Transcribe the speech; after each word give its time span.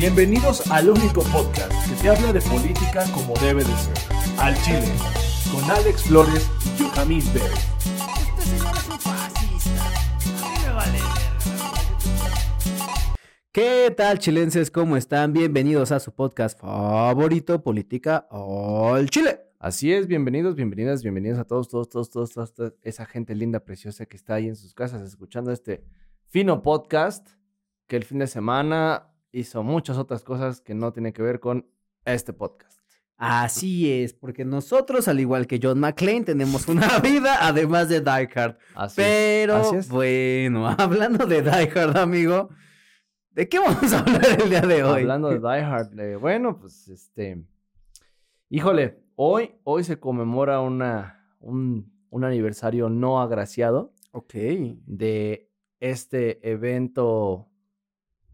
Bienvenidos 0.00 0.66
al 0.70 0.88
único 0.88 1.20
podcast 1.24 1.70
que 1.86 1.94
te 2.00 2.08
habla 2.08 2.32
de 2.32 2.40
política 2.40 3.04
como 3.12 3.34
debe 3.34 3.62
de 3.62 3.76
ser. 3.76 3.94
Al 4.38 4.56
Chile, 4.62 4.88
con 5.52 5.62
Alex 5.70 6.04
Flores 6.04 6.50
y 6.64 6.80
Yohamis 6.80 7.30
Bell. 7.34 7.42
Este 7.42 8.56
señor 8.56 8.76
es 8.78 8.88
un 8.88 8.98
fascista. 8.98 9.84
A 10.42 10.48
mí 10.48 10.56
me 10.64 10.72
vale. 10.72 10.98
¿Qué 13.52 13.94
tal, 13.94 14.18
chilenses? 14.18 14.70
¿Cómo 14.70 14.96
están? 14.96 15.34
Bienvenidos 15.34 15.92
a 15.92 16.00
su 16.00 16.14
podcast 16.14 16.58
favorito, 16.58 17.62
Política 17.62 18.26
al 18.30 19.10
Chile. 19.10 19.38
Así 19.58 19.92
es, 19.92 20.06
bienvenidos, 20.06 20.56
bienvenidas, 20.56 21.02
bienvenidos 21.02 21.38
a 21.38 21.44
todos, 21.44 21.68
todos, 21.68 21.90
todos, 21.90 22.08
todos, 22.08 22.32
todos, 22.32 22.54
toda 22.54 22.72
esa 22.80 23.04
gente 23.04 23.34
linda, 23.34 23.60
preciosa 23.60 24.06
que 24.06 24.16
está 24.16 24.36
ahí 24.36 24.48
en 24.48 24.56
sus 24.56 24.72
casas 24.72 25.02
escuchando 25.02 25.52
este 25.52 25.84
fino 26.30 26.62
podcast 26.62 27.28
que 27.86 27.96
el 27.96 28.04
fin 28.04 28.20
de 28.20 28.28
semana 28.28 29.09
hizo 29.32 29.62
muchas 29.62 29.96
otras 29.98 30.22
cosas 30.24 30.60
que 30.60 30.74
no 30.74 30.92
tienen 30.92 31.12
que 31.12 31.22
ver 31.22 31.40
con 31.40 31.66
este 32.04 32.32
podcast. 32.32 32.80
Así 33.16 33.92
es, 33.92 34.14
porque 34.14 34.46
nosotros, 34.46 35.06
al 35.06 35.20
igual 35.20 35.46
que 35.46 35.60
John 35.62 35.78
McClane, 35.78 36.22
tenemos 36.24 36.68
una 36.68 36.98
vida 37.02 37.46
además 37.46 37.88
de 37.90 38.00
Die 38.00 38.28
Hard. 38.34 38.56
Así 38.74 39.00
es, 39.02 39.06
Pero, 39.06 39.56
así 39.56 39.76
es. 39.76 39.88
bueno, 39.90 40.66
hablando 40.78 41.26
de 41.26 41.42
Die 41.42 41.50
Hard, 41.78 41.98
amigo, 41.98 42.48
¿de 43.32 43.46
qué 43.48 43.58
vamos 43.58 43.92
a 43.92 43.98
hablar 43.98 44.40
el 44.42 44.48
día 44.48 44.62
de 44.62 44.82
hoy? 44.84 45.02
Hablando 45.02 45.28
de 45.28 45.38
Die 45.38 45.62
Hard, 45.64 46.00
eh, 46.00 46.16
bueno, 46.16 46.58
pues 46.58 46.88
este, 46.88 47.44
híjole, 48.48 49.02
hoy, 49.16 49.52
hoy 49.64 49.84
se 49.84 50.00
conmemora 50.00 50.60
una, 50.60 51.36
un, 51.40 51.92
un 52.08 52.24
aniversario 52.24 52.88
no 52.88 53.20
agraciado 53.20 53.92
Ok. 54.12 54.32
de 54.86 55.50
este 55.78 56.50
evento 56.50 57.49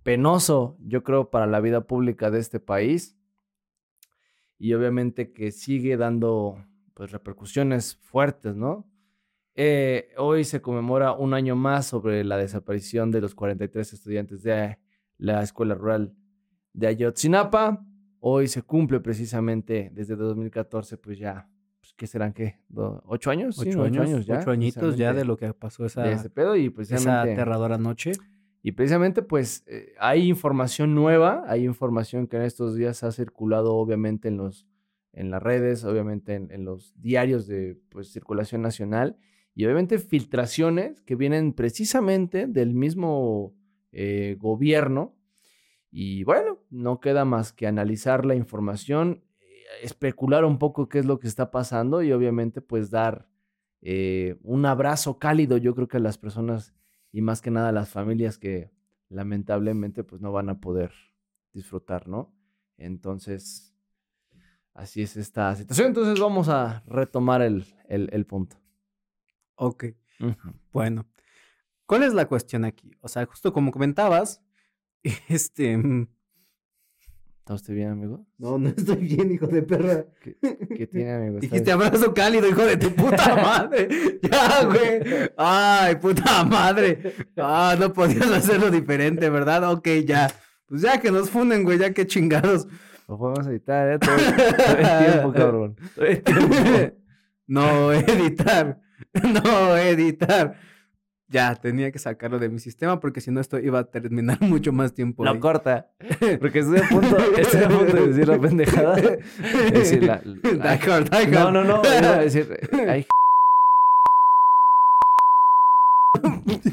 penoso, 0.07 0.77
yo 0.79 1.03
creo, 1.03 1.31
para 1.31 1.49
la 1.49 1.59
vida 1.59 1.81
pública 1.81 2.31
de 2.31 2.39
este 2.39 2.61
país. 2.61 3.19
Y 4.57 4.73
obviamente 4.73 5.33
que 5.33 5.51
sigue 5.51 5.97
dando 5.97 6.65
pues 6.95 7.11
repercusiones 7.11 7.97
fuertes, 7.97 8.55
¿no? 8.55 8.89
Eh, 9.57 10.11
hoy 10.17 10.45
se 10.45 10.63
conmemora 10.63 11.13
un 11.13 11.35
año 11.35 11.57
más 11.57 11.87
sobre 11.87 12.23
la 12.23 12.37
desaparición 12.37 13.11
de 13.11 13.21
los 13.21 13.35
43 13.35 13.95
estudiantes 13.95 14.45
de 14.45 14.79
la 15.19 15.43
Escuela 15.43 15.75
Rural 15.75 16.15
de 16.73 16.87
Ayotzinapa. 16.87 17.85
Hoy 18.21 18.47
se 18.47 18.63
cumple 18.63 19.01
precisamente 19.01 19.91
desde 19.93 20.15
2014, 20.15 20.99
pues 20.99 21.19
ya, 21.19 21.49
pues, 21.81 21.95
¿qué 21.95 22.07
serán 22.07 22.33
qué? 22.33 22.61
¿Ocho 23.07 23.31
años? 23.31 23.57
Sí, 23.57 23.71
Ocho 23.71 23.83
años, 23.83 24.25
ya. 24.25 24.39
ocho 24.39 24.53
añitos 24.53 24.97
ya 24.97 25.13
de 25.13 25.25
lo 25.25 25.37
que 25.37 25.53
pasó 25.53 25.85
esa, 25.85 26.05
de 26.05 26.13
ese 26.13 26.31
pedo 26.31 26.55
y 26.55 26.67
esa 26.67 26.75
precisamente 26.77 27.33
aterradora 27.33 27.77
noche. 27.77 28.13
Y 28.67 28.73
precisamente 28.73 29.23
pues 29.23 29.63
eh, 29.69 29.95
hay 29.97 30.27
información 30.29 30.93
nueva, 30.93 31.45
hay 31.47 31.65
información 31.65 32.27
que 32.27 32.37
en 32.37 32.43
estos 32.43 32.75
días 32.75 33.05
ha 33.05 33.13
circulado 33.13 33.77
obviamente 33.77 34.27
en 34.27 34.39
los 34.39 34.67
en 35.13 35.31
las 35.31 35.41
redes, 35.41 35.85
obviamente 35.85 36.35
en, 36.35 36.65
los 36.65 36.93
diarios 37.01 37.47
de 37.47 37.79
pues 37.91 38.11
circulación 38.11 38.63
nacional 38.63 39.19
y 39.55 39.67
obviamente 39.67 40.01
filtraciones 40.01 41.01
que 41.03 41.15
vienen 41.15 41.53
precisamente 41.53 42.49
del 42.49 42.75
mismo 42.75 43.55
eh, 43.93 44.35
gobierno 44.37 45.15
y 45.93 46.25
bueno, 46.25 46.59
no 46.69 46.99
queda 46.99 47.25
más 47.25 47.53
que 47.53 47.69
analizar 47.69 48.27
la 48.27 48.35
información, 48.35 49.23
especular 49.81 50.45
un 50.45 50.59
poco 50.59 50.89
qué 50.89 50.99
es 50.99 51.07
lo 51.07 51.21
que 51.21 51.29
está 51.29 51.53
pasando 51.53 52.03
y 52.03 52.11
obviamente 52.11 52.61
pues 52.63 52.91
dar 52.91 53.29
eh, 53.81 54.39
un 54.43 54.67
abrazo 54.67 55.21
cálido 55.21 55.57
yo 55.57 55.73
creo 55.77 55.87
que 55.87 55.99
a 55.99 56.01
las 56.01 56.19
personas 56.19 56.75
y 57.17 57.23
más 57.23 57.41
que 57.41 57.51
nada 57.51 57.73
las 57.73 57.89
familias 57.89 58.37
que 58.37 58.71
lamentablemente 59.09 60.05
pues 60.05 60.21
no 60.21 60.33
van 60.33 60.51
a 60.51 60.61
poder 60.61 60.93
disfrutar, 61.55 62.09
¿no? 62.09 62.31
Entonces, 62.77 63.75
así 64.75 65.01
es 65.01 65.17
esta 65.17 65.57
situación. 65.57 65.87
Entonces 65.87 66.21
vamos 66.21 66.51
a 66.51 66.83
retomar 66.87 67.41
el, 67.41 67.65
el, 67.89 68.11
el 68.13 68.27
punto. 68.27 68.61
Ok. 69.55 69.87
Bueno, 70.71 71.07
¿cuál 71.87 72.03
es 72.03 72.13
la 72.13 72.29
cuestión 72.29 72.67
aquí? 72.67 72.95
O 73.01 73.09
sea, 73.09 73.25
justo 73.25 73.51
como 73.51 73.73
comentabas, 73.73 74.45
este... 75.29 76.07
¿Está 77.47 77.55
usted 77.55 77.75
bien, 77.75 77.91
amigo? 77.91 78.27
No, 78.39 78.59
no 78.59 78.71
estoy 78.71 78.97
bien, 78.97 79.31
hijo 79.31 79.47
de 79.47 79.63
perra. 79.63 80.05
¿Qué, 80.21 80.37
qué 80.77 80.87
tiene, 80.89 81.13
amigo? 81.13 81.39
¿Está 81.39 81.47
Dijiste 81.47 81.71
abrazo 81.71 82.13
cálido, 82.13 82.49
hijo 82.49 82.65
de 82.65 82.77
tu 82.77 82.93
puta 82.93 83.37
madre. 83.41 83.89
Ya, 84.21 84.65
güey. 84.65 85.31
Ay, 85.37 85.95
puta 85.95 86.43
madre. 86.43 87.15
Ah, 87.37 87.77
no 87.79 87.93
podías 87.93 88.29
hacerlo 88.33 88.69
diferente, 88.69 89.31
¿verdad? 89.31 89.71
Ok, 89.71 89.87
ya. 90.05 90.29
Pues 90.67 90.83
ya 90.83 91.01
que 91.01 91.13
nos 91.13 91.31
funden, 91.31 91.63
güey, 91.63 91.79
ya 91.79 91.93
que 91.95 92.09
chingados. 92.09 92.67
Lo 93.07 93.17
podemos 93.17 93.47
editar, 93.47 93.93
¿eh? 93.93 93.99
Todo, 94.01 94.17
todo 94.17 94.77
el 94.79 95.07
tiempo, 95.13 95.33
cabrón. 95.33 95.77
Todo 95.95 96.05
el 96.05 96.23
tiempo. 96.25 96.97
No 97.47 97.93
editar. 97.93 98.81
No 99.23 99.77
editar. 99.77 100.57
Ya, 101.29 101.55
tenía 101.57 101.91
que 101.91 101.99
sacarlo 101.99 102.39
de 102.39 102.49
mi 102.49 102.61
sistema 102.61 103.01
porque 103.01 103.21
si 103.21 103.31
no 103.33 103.41
esto 103.41 103.59
iba 103.59 103.81
a 103.81 103.85
terminar 103.85 104.39
mucho 104.43 104.73
más 104.73 104.95
tiempo. 104.95 105.25
Lo 105.25 105.33
ahí. 105.33 105.39
corta. 105.41 105.89
Porque 106.41 106.61
estoy 106.61 106.79
a 106.79 106.89
punto, 106.89 107.17
estoy 107.37 107.65
a 107.65 107.69
punto 107.69 107.97
de 107.97 108.07
decir 108.09 108.29
la 108.29 108.39
pendejada. 108.39 108.97
Es 108.99 109.73
decir, 109.73 110.05
la- 110.05 110.21
la- 110.25 110.73
No, 111.29 111.51
no, 111.51 111.65
no. 111.65 111.83
Iba 111.85 112.11
a 112.15 112.19
decir, 112.19 112.69
ay, 112.89 113.07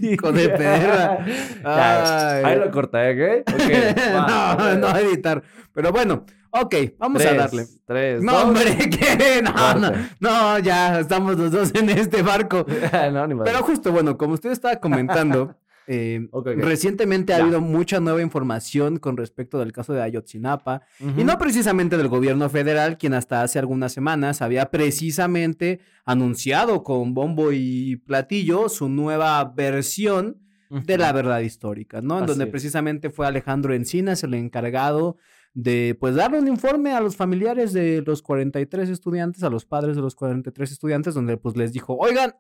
Hijo 0.02 0.32
de 0.32 0.50
perra. 0.50 1.26
Ya, 1.64 2.36
ahí 2.48 2.60
lo 2.60 2.72
cortaré, 2.72 3.42
¿ok? 3.42 3.54
Ok, 3.54 3.72
va, 4.16 4.56
no, 4.58 4.76
no 4.92 4.98
editar. 4.98 5.44
Pero 5.74 5.92
bueno, 5.92 6.26
ok, 6.54 6.76
vamos 6.98 7.26
a 7.26 7.34
darle. 7.34 7.66
Tres, 7.86 8.22
No, 8.24 8.32
dos. 8.32 8.44
hombre, 8.46 8.64
¿qué? 8.90 9.42
No, 9.44 9.74
no, 9.76 9.92
no, 10.20 10.60
ya 10.60 11.00
estamos 11.00 11.38
los 11.38 11.52
dos 11.52 11.72
en 11.76 11.90
este 11.90 12.22
barco. 12.22 12.66
no, 13.14 13.28
ni. 13.28 13.36
Pero 13.44 13.64
justo, 13.64 13.92
bueno, 13.92 14.18
como 14.18 14.34
usted 14.36 14.52
estaba 14.52 14.76
comentando, 14.78 15.56
eh, 15.88 16.28
recientemente 16.58 17.34
ha 17.34 17.38
Ya. 17.40 17.44
habido 17.44 17.60
mucha 17.60 18.00
nueva 18.00 18.22
información 18.22 18.98
con 19.00 19.18
respecto 19.18 19.60
del 19.60 19.72
caso 19.74 19.92
de 19.94 20.02
Ayotzinapa. 20.02 20.82
Y 21.18 21.24
no 21.24 21.38
precisamente 21.38 21.98
del 21.98 22.08
gobierno 22.08 22.50
federal, 22.50 22.98
quien 22.98 23.14
hasta 23.14 23.42
hace 23.42 23.60
algunas 23.60 23.92
semanas 23.92 24.42
había 24.42 24.70
precisamente 24.72 25.80
anunciado 26.06 26.84
con 26.84 27.14
bombo 27.14 27.52
y 27.52 27.98
platillo 28.06 28.70
su 28.70 28.88
nueva 28.90 29.44
versión 29.56 30.38
de 30.70 30.98
la 30.98 31.12
verdad 31.12 31.42
histórica, 31.42 32.02
¿no? 32.02 32.18
En 32.18 32.24
Así 32.24 32.30
donde 32.32 32.48
precisamente 32.48 33.12
fue 33.12 33.28
Alejandro 33.28 33.76
Encinas 33.76 34.24
el 34.24 34.34
encargado 34.34 35.18
de, 35.54 35.96
pues, 36.00 36.16
darle 36.16 36.40
un 36.40 36.48
informe 36.48 36.94
a 36.94 37.00
los 37.00 37.16
familiares 37.16 37.74
de 37.74 38.04
los 38.06 38.22
43 38.22 38.90
estudiantes, 38.90 39.44
a 39.44 39.50
los 39.50 39.66
padres 39.66 39.96
de 39.96 40.02
los 40.02 40.16
43 40.16 40.72
estudiantes, 40.72 41.14
donde, 41.14 41.38
pues, 41.38 41.56
les 41.56 41.74
dijo, 41.74 41.96
oigan, 41.96 42.36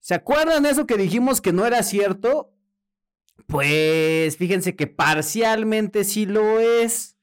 ¿se 0.00 0.14
acuerdan 0.14 0.66
eso 0.66 0.86
que 0.86 0.96
dijimos 0.96 1.40
que 1.40 1.52
no 1.52 1.66
era 1.66 1.82
cierto? 1.82 2.54
Pues, 3.46 4.36
fíjense 4.36 4.76
que 4.76 4.86
parcialmente 4.86 6.04
sí 6.04 6.26
lo 6.26 6.58
es. 6.60 7.16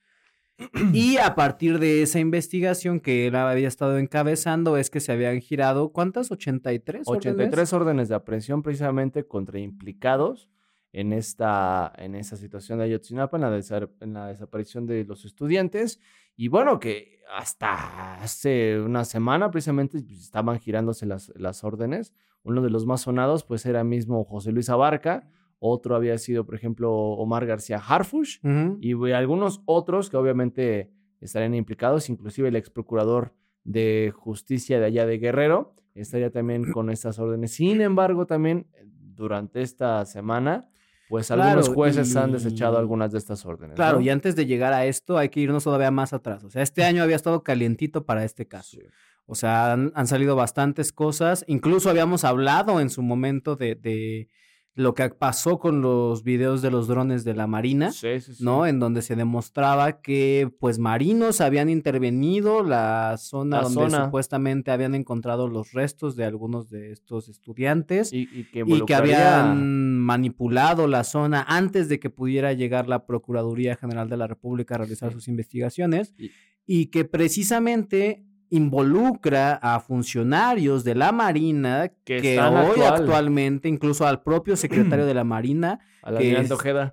Y 0.94 1.18
a 1.18 1.36
partir 1.36 1.80
de 1.80 2.02
esa 2.02 2.20
investigación 2.20 3.02
que 3.02 3.28
él 3.28 3.36
había 3.36 3.68
estado 3.68 3.98
encabezando 3.98 4.78
es 4.78 4.90
que 4.90 5.02
se 5.02 5.12
habían 5.12 5.42
girado, 5.42 5.92
¿cuántas? 5.92 6.32
¿83? 6.32 7.02
órdenes? 7.06 7.08
83 7.08 7.74
órdenes 7.74 8.10
de 8.10 8.16
aprehensión 8.16 8.64
precisamente 8.64 9.28
contra 9.28 9.60
implicados 9.60 10.50
en 10.98 11.12
esta, 11.12 11.92
en 11.98 12.16
esta 12.16 12.38
situación 12.38 12.80
de 12.80 12.86
Ayotzinapa, 12.86 13.36
en 13.38 13.42
la, 13.42 13.52
desa- 13.58 13.90
en 14.00 14.14
la 14.14 14.28
desaparición 14.28 14.86
de 14.86 15.04
los 15.04 15.26
estudiantes. 15.26 16.00
Y 16.38 16.48
bueno, 16.48 16.80
que 16.80 17.20
hasta 17.38 18.16
hace 18.22 18.80
una 18.80 19.04
semana 19.04 19.52
precisamente 19.52 20.02
pues, 20.02 20.22
estaban 20.22 20.58
girándose 20.60 21.06
las, 21.06 21.34
las 21.36 21.64
órdenes. 21.66 22.14
Uno 22.44 22.62
de 22.62 22.70
los 22.70 22.86
más 22.86 23.02
sonados 23.02 23.44
pues 23.44 23.66
era 23.66 23.84
mismo 23.84 24.24
José 24.24 24.52
Luis 24.54 24.70
Abarca, 24.70 25.28
otro 25.60 25.96
había 25.96 26.18
sido, 26.18 26.46
por 26.46 26.56
ejemplo, 26.56 26.94
Omar 26.94 27.46
García 27.46 27.78
Harfush, 27.78 28.38
Ujú. 28.44 28.78
y 28.82 28.94
güey, 28.94 29.14
algunos 29.14 29.62
otros 29.66 30.10
que 30.10 30.18
obviamente 30.18 30.92
estarían 31.20 31.56
implicados, 31.56 32.10
inclusive 32.10 32.50
el 32.50 32.56
ex 32.56 32.70
procurador 32.70 33.34
de 33.64 34.14
justicia 34.16 34.80
de 34.80 34.86
allá 34.86 35.06
de 35.06 35.18
Guerrero 35.18 35.76
estaría 35.96 36.30
también 36.30 36.72
con 36.72 36.90
estas 36.90 37.20
órdenes. 37.20 37.52
Sin 37.52 37.82
embargo, 37.82 38.26
también 38.28 38.68
eh, 38.74 38.86
durante 38.88 39.62
esta 39.62 40.06
semana 40.06 40.70
pues 41.10 41.32
algunos 41.32 41.66
Claro, 41.66 41.74
jueces 41.74 42.16
han 42.16 42.32
desechado 42.32 42.78
algunas 42.78 43.12
de 43.12 43.18
estas 43.20 43.46
órdenes. 43.46 43.76
Claro, 43.76 43.98
¿no? 43.98 44.04
y 44.06 44.10
antes 44.10 44.36
de 44.36 44.46
llegar 44.46 44.74
a 44.74 44.86
esto 44.86 45.18
hay 45.18 45.30
que 45.30 45.40
irnos 45.40 45.64
todavía 45.64 45.92
más 45.92 46.14
atrás. 46.14 46.44
O 46.44 46.50
sea, 46.50 46.62
este 46.62 46.84
año 46.84 47.04
había 47.04 47.16
estado 47.16 47.44
calientito 47.44 48.06
para 48.06 48.24
este 48.24 48.48
caso. 48.48 48.78
Sí. 48.82 48.88
O 49.28 49.36
sea, 49.36 49.74
han, 49.74 49.92
han 49.96 50.08
salido 50.08 50.36
bastantes 50.36 50.92
cosas. 50.92 51.44
Incluso 51.48 51.90
habíamos 51.90 52.24
hablado 52.24 52.80
en 52.80 52.90
su 52.90 53.02
momento 53.02 53.56
de, 53.56 53.76
de 53.76 54.30
lo 54.78 54.94
que 54.94 55.10
pasó 55.10 55.58
con 55.58 55.82
los 55.82 56.24
videos 56.24 56.62
de 56.62 56.70
los 56.70 56.88
drones 56.90 57.24
de 57.24 57.34
la 57.34 57.48
Marina. 57.48 57.92
Sí, 57.94 58.20
sí, 58.20 58.36
sí. 58.36 58.44
¿no? 58.44 58.68
En 58.68 58.80
donde 58.80 59.02
se 59.02 59.16
demostraba 59.16 60.02
que, 60.02 60.52
pues, 60.60 60.80
marinos 60.80 61.40
habían 61.40 61.70
intervenido 61.70 62.62
la 62.62 63.16
zona 63.18 63.58
La 63.58 63.64
donde 63.64 63.90
zona. 63.90 64.06
supuestamente 64.06 64.72
habían 64.72 64.94
encontrado 64.94 65.48
los 65.48 65.72
restos 65.72 66.18
de 66.18 66.26
algunos 66.26 66.70
de 66.70 66.92
estos 66.92 67.30
estudiantes 67.30 68.12
y, 68.12 68.28
Y, 68.34 68.42
y 68.66 68.82
que, 68.86 68.94
habían 68.96 69.98
manipulado 70.00 70.88
la 70.88 71.06
zona 71.06 71.46
antes 71.48 71.88
de 71.88 72.00
que 72.02 72.10
pudiera 72.10 72.52
llegar 72.52 72.90
la 72.90 73.06
Procuraduría 73.06 73.78
General 73.78 74.10
de 74.10 74.18
la 74.18 74.28
República 74.28 74.76
a 74.76 74.80
realizar 74.80 75.14
sus 75.14 75.30
investigaciones 75.30 76.14
Y- 76.18 76.32
y 76.68 76.88
que 76.88 77.06
precisamente 77.06 78.26
involucra 78.56 79.54
a 79.62 79.80
funcionarios 79.80 80.84
de 80.84 80.96
la 80.96 81.12
Marina 81.12 81.92
Que 82.04 82.40
hoy 82.40 82.82
actual. 82.82 82.94
actualmente, 82.94 83.68
incluso 83.70 84.06
al 84.08 84.22
propio 84.24 84.56
secretario 84.56 85.06
de 85.06 85.14
la 85.14 85.24
Marina, 85.24 85.80
al 86.02 86.18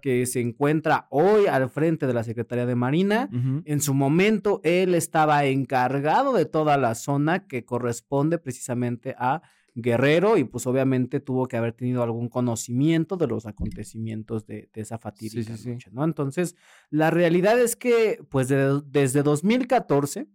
que 0.01 0.23
es- 0.23 0.33
se 0.33 0.41
encuentra 0.41 1.07
hoy 1.11 1.47
al 1.47 1.69
frente 1.71 2.07
de 2.07 2.15
la 2.15 2.25
Secretaría 2.25 2.67
de 2.67 2.75
Marina. 2.75 3.29
En 3.65 3.81
su 3.81 3.95
momento, 3.95 4.61
él 4.65 4.95
estaba 4.95 5.45
encargado 5.45 6.33
de 6.33 6.47
toda 6.47 6.77
la 6.79 6.95
zona 6.95 7.47
que 7.47 7.65
corresponde 7.65 8.39
precisamente 8.39 9.15
a 9.19 9.43
Guerrero 9.75 10.37
y 10.37 10.45
pues 10.45 10.67
obviamente 10.67 11.19
tuvo 11.21 11.49
que 11.49 11.57
haber 11.57 11.73
tenido 11.73 12.03
algún 12.03 12.29
conocimiento 12.29 13.17
de 13.17 13.27
los 13.27 13.47
acontecimientos 13.47 14.45
de, 14.47 14.69
de 14.75 14.81
esa 14.83 14.99
fatídica 14.99 15.57
sí, 15.57 15.63
sí. 15.63 15.71
noche, 15.71 15.91
¿no? 15.93 16.05
Entonces, 16.05 16.57
la 16.91 17.11
realidad 17.11 17.59
es 17.59 17.75
que 17.75 18.19
pues 18.29 18.49
de- 18.49 18.83
desde 18.85 19.23
2014, 19.23 20.27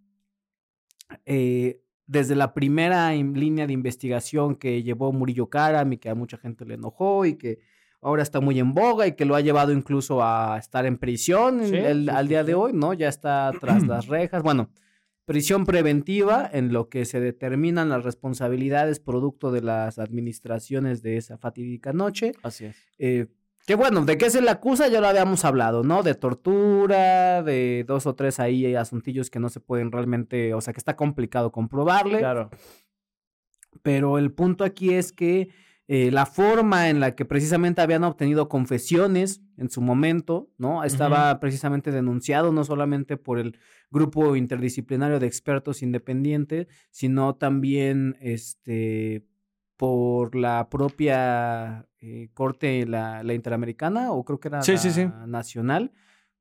eh, 1.25 1.81
desde 2.05 2.35
la 2.35 2.53
primera 2.53 3.11
línea 3.13 3.67
de 3.67 3.73
investigación 3.73 4.55
que 4.55 4.81
llevó 4.83 5.11
Murillo 5.11 5.49
Karam 5.49 5.93
y 5.93 5.97
que 5.97 6.09
a 6.09 6.15
mucha 6.15 6.37
gente 6.37 6.65
le 6.65 6.75
enojó 6.75 7.25
y 7.25 7.35
que 7.35 7.59
ahora 8.01 8.23
está 8.23 8.39
muy 8.39 8.59
en 8.59 8.73
boga 8.73 9.07
y 9.07 9.13
que 9.15 9.25
lo 9.25 9.35
ha 9.35 9.41
llevado 9.41 9.71
incluso 9.73 10.23
a 10.23 10.57
estar 10.57 10.85
en 10.85 10.97
prisión 10.97 11.59
en 11.61 11.67
Sí, 11.67 11.75
el- 11.75 12.03
sí, 12.05 12.09
al 12.09 12.27
día 12.27 12.41
sí. 12.41 12.47
de 12.47 12.53
hoy, 12.55 12.71
¿no? 12.73 12.93
Ya 12.93 13.09
está 13.09 13.51
tras 13.59 13.85
las 13.87 14.07
rejas. 14.07 14.43
Bueno, 14.43 14.69
prisión 15.25 15.65
preventiva 15.65 16.49
en 16.53 16.71
lo 16.71 16.87
que 16.87 17.03
se 17.03 17.19
determinan 17.19 17.89
las 17.89 18.05
responsabilidades 18.05 19.01
producto 19.01 19.51
de 19.51 19.61
las 19.61 19.99
administraciones 19.99 21.01
de 21.01 21.17
esa 21.17 21.37
fatídica 21.37 21.91
noche. 21.91 22.31
Así 22.43 22.65
es. 22.65 22.77
Eh, 22.99 23.27
que 23.67 23.75
bueno, 23.75 24.05
¿de 24.05 24.17
qué 24.17 24.29
se 24.29 24.41
le 24.41 24.49
acusa? 24.49 24.87
Ya 24.87 25.01
lo 25.01 25.09
habíamos 25.09 25.43
hablado, 25.43 25.83
¿no? 25.83 26.01
De 26.01 26.15
tortura, 26.15 27.43
de 27.43 27.83
dos 27.85 28.07
o 28.07 28.15
tres 28.15 28.39
ahí 28.39 28.73
asuntillos 28.75 29.29
que 29.29 29.41
no 29.41 29.49
se 29.49 29.59
pueden 29.59 29.91
realmente, 29.91 30.53
o 30.53 30.61
sea, 30.61 30.71
que 30.71 30.79
está 30.79 30.95
complicado 30.95 31.51
comprobarle. 31.51 32.19
Claro. 32.19 32.49
Pero 33.81 34.19
el 34.19 34.31
punto 34.31 34.63
aquí 34.63 34.93
es 34.93 35.11
que 35.11 35.49
eh, 35.89 36.11
la 36.11 36.25
forma 36.25 36.89
en 36.89 37.01
la 37.01 37.13
que 37.13 37.25
precisamente 37.25 37.81
habían 37.81 38.05
obtenido 38.05 38.47
confesiones 38.47 39.41
en 39.57 39.69
su 39.69 39.81
momento, 39.81 40.49
¿no? 40.57 40.85
Estaba 40.85 41.37
precisamente 41.41 41.91
denunciado 41.91 42.53
no 42.53 42.63
solamente 42.63 43.17
por 43.17 43.37
el 43.37 43.59
grupo 43.91 44.37
interdisciplinario 44.37 45.19
de 45.19 45.27
expertos 45.27 45.83
independientes, 45.83 46.67
sino 46.89 47.35
también 47.35 48.15
este 48.21 49.25
por 49.75 50.35
la 50.35 50.69
propia 50.69 51.87
eh, 52.07 52.29
corte, 52.33 52.85
la, 52.85 53.21
la 53.23 53.33
interamericana, 53.33 54.11
o 54.11 54.23
creo 54.23 54.39
que 54.39 54.47
era 54.47 54.61
Sí, 54.61 54.73
la 54.73 54.77
sí, 54.77 54.91
sí. 54.91 55.07
nacional. 55.27 55.91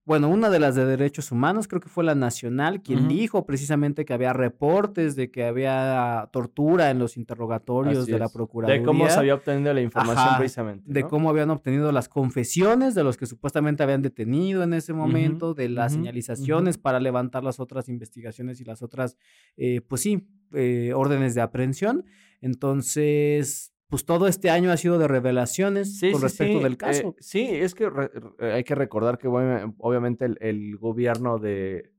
Bueno, 0.05 0.29
una 0.29 0.51
de 0.51 0.61
las 0.61 0.77
de 0.77 0.85
derechos 0.87 1.33
humanos, 1.33 1.67
creo 1.67 1.81
que 1.81 1.89
fue 1.89 2.05
la 2.05 2.15
nacional, 2.15 2.81
quien 2.81 3.09
dijo 3.09 3.45
precisamente 3.45 4.05
que 4.05 4.15
había 4.15 4.33
reportes 4.33 5.17
de 5.17 5.33
que 5.33 5.43
había 5.43 6.29
tortura 6.33 6.93
en 6.93 7.01
los 7.01 7.17
interrogatorios 7.17 8.05
Así 8.05 8.13
de 8.13 8.19
la. 8.21 8.29
Procuraduría. 8.29 8.79
De 8.81 8.87
cómo 8.87 9.11
se 9.11 9.19
había 9.19 9.35
obtenido 9.35 9.75
la 9.75 9.81
información 9.81 10.29
Ajá, 10.29 10.39
precisamente. 10.39 10.85
de 10.87 11.03
cómo 11.09 11.29
habían 11.29 11.51
obtenido 11.51 11.91
las 11.91 12.09
confesiones 12.09 12.95
de 12.95 13.03
los 13.03 13.17
que 13.17 13.27
supuestamente 13.27 13.83
habían 13.83 14.01
detenido 14.01 14.63
en 14.63 14.75
ese 14.75 14.93
momento, 14.93 15.55
de 15.55 15.69
las 15.71 15.95
señalizaciones 15.95 16.79
para 16.79 17.01
levantar 17.01 17.43
las 17.43 17.59
otras 17.59 17.89
investigaciones 17.89 18.61
y 18.61 18.65
las 18.65 18.83
otras, 18.83 19.17
eh, 19.57 19.81
pues 19.89 20.03
sí, 20.03 20.29
eh, 20.53 20.93
órdenes 20.95 21.35
de 21.35 21.41
aprehensión. 21.41 22.05
Entonces, 22.41 23.73
pues 23.89 24.05
todo 24.05 24.27
este 24.27 24.51
año 24.51 24.71
ha 24.73 24.77
sido 24.77 24.99
de 24.99 25.09
revelaciones 25.09 25.99
Sí, 25.99 26.11
con 26.13 26.21
sí, 26.21 26.27
respecto 26.27 26.59
sí, 26.59 26.65
del 26.65 26.73
eh, 26.73 26.77
caso. 26.77 27.15
sí, 27.21 27.49
es 27.51 27.75
que 27.75 27.89
re- 27.89 28.11
re- 28.39 28.53
hay 28.55 28.65
que 28.65 28.75
recordar 28.75 29.19
que 29.19 29.29
bueno, 29.29 29.75
obviamente 29.79 30.25
el, 30.25 30.37
el 30.41 30.77
gobierno 30.77 31.39
de, 31.39 31.93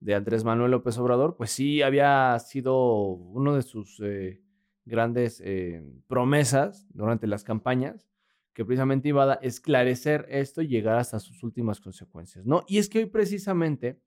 de 0.00 0.14
Andrés 0.14 0.44
Manuel 0.44 0.70
López 0.70 0.96
Obrador, 0.98 1.36
pues 1.36 1.50
sí 1.50 1.82
había 1.82 2.38
sido 2.38 3.08
uno 3.08 3.54
de 3.54 3.62
sus 3.62 4.00
eh, 4.02 4.40
grandes 4.84 5.42
eh, 5.44 5.82
promesas 6.08 6.86
durante 6.94 7.26
las 7.26 7.44
campañas, 7.44 8.08
que 8.54 8.64
precisamente 8.64 9.08
iba 9.10 9.30
a 9.30 9.34
esclarecer 9.42 10.26
esto 10.30 10.62
y 10.62 10.68
llegar 10.68 10.96
hasta 10.96 11.18
sus 11.20 11.42
últimas 11.42 11.80
consecuencias, 11.80 12.46
¿no? 12.46 12.64
Y 12.66 12.78
es 12.78 12.88
que 12.88 13.00
hoy 13.00 13.06
precisamente, 13.06 14.00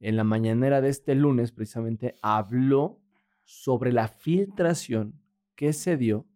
en 0.00 0.16
la 0.16 0.24
mañanera 0.24 0.82
de 0.82 0.90
este 0.90 1.14
lunes, 1.14 1.52
precisamente 1.52 2.16
habló 2.20 3.00
sobre 3.44 3.92
la 3.92 4.08
filtración 4.08 5.22
que 5.54 5.72
se 5.72 5.96
dio 5.96 6.26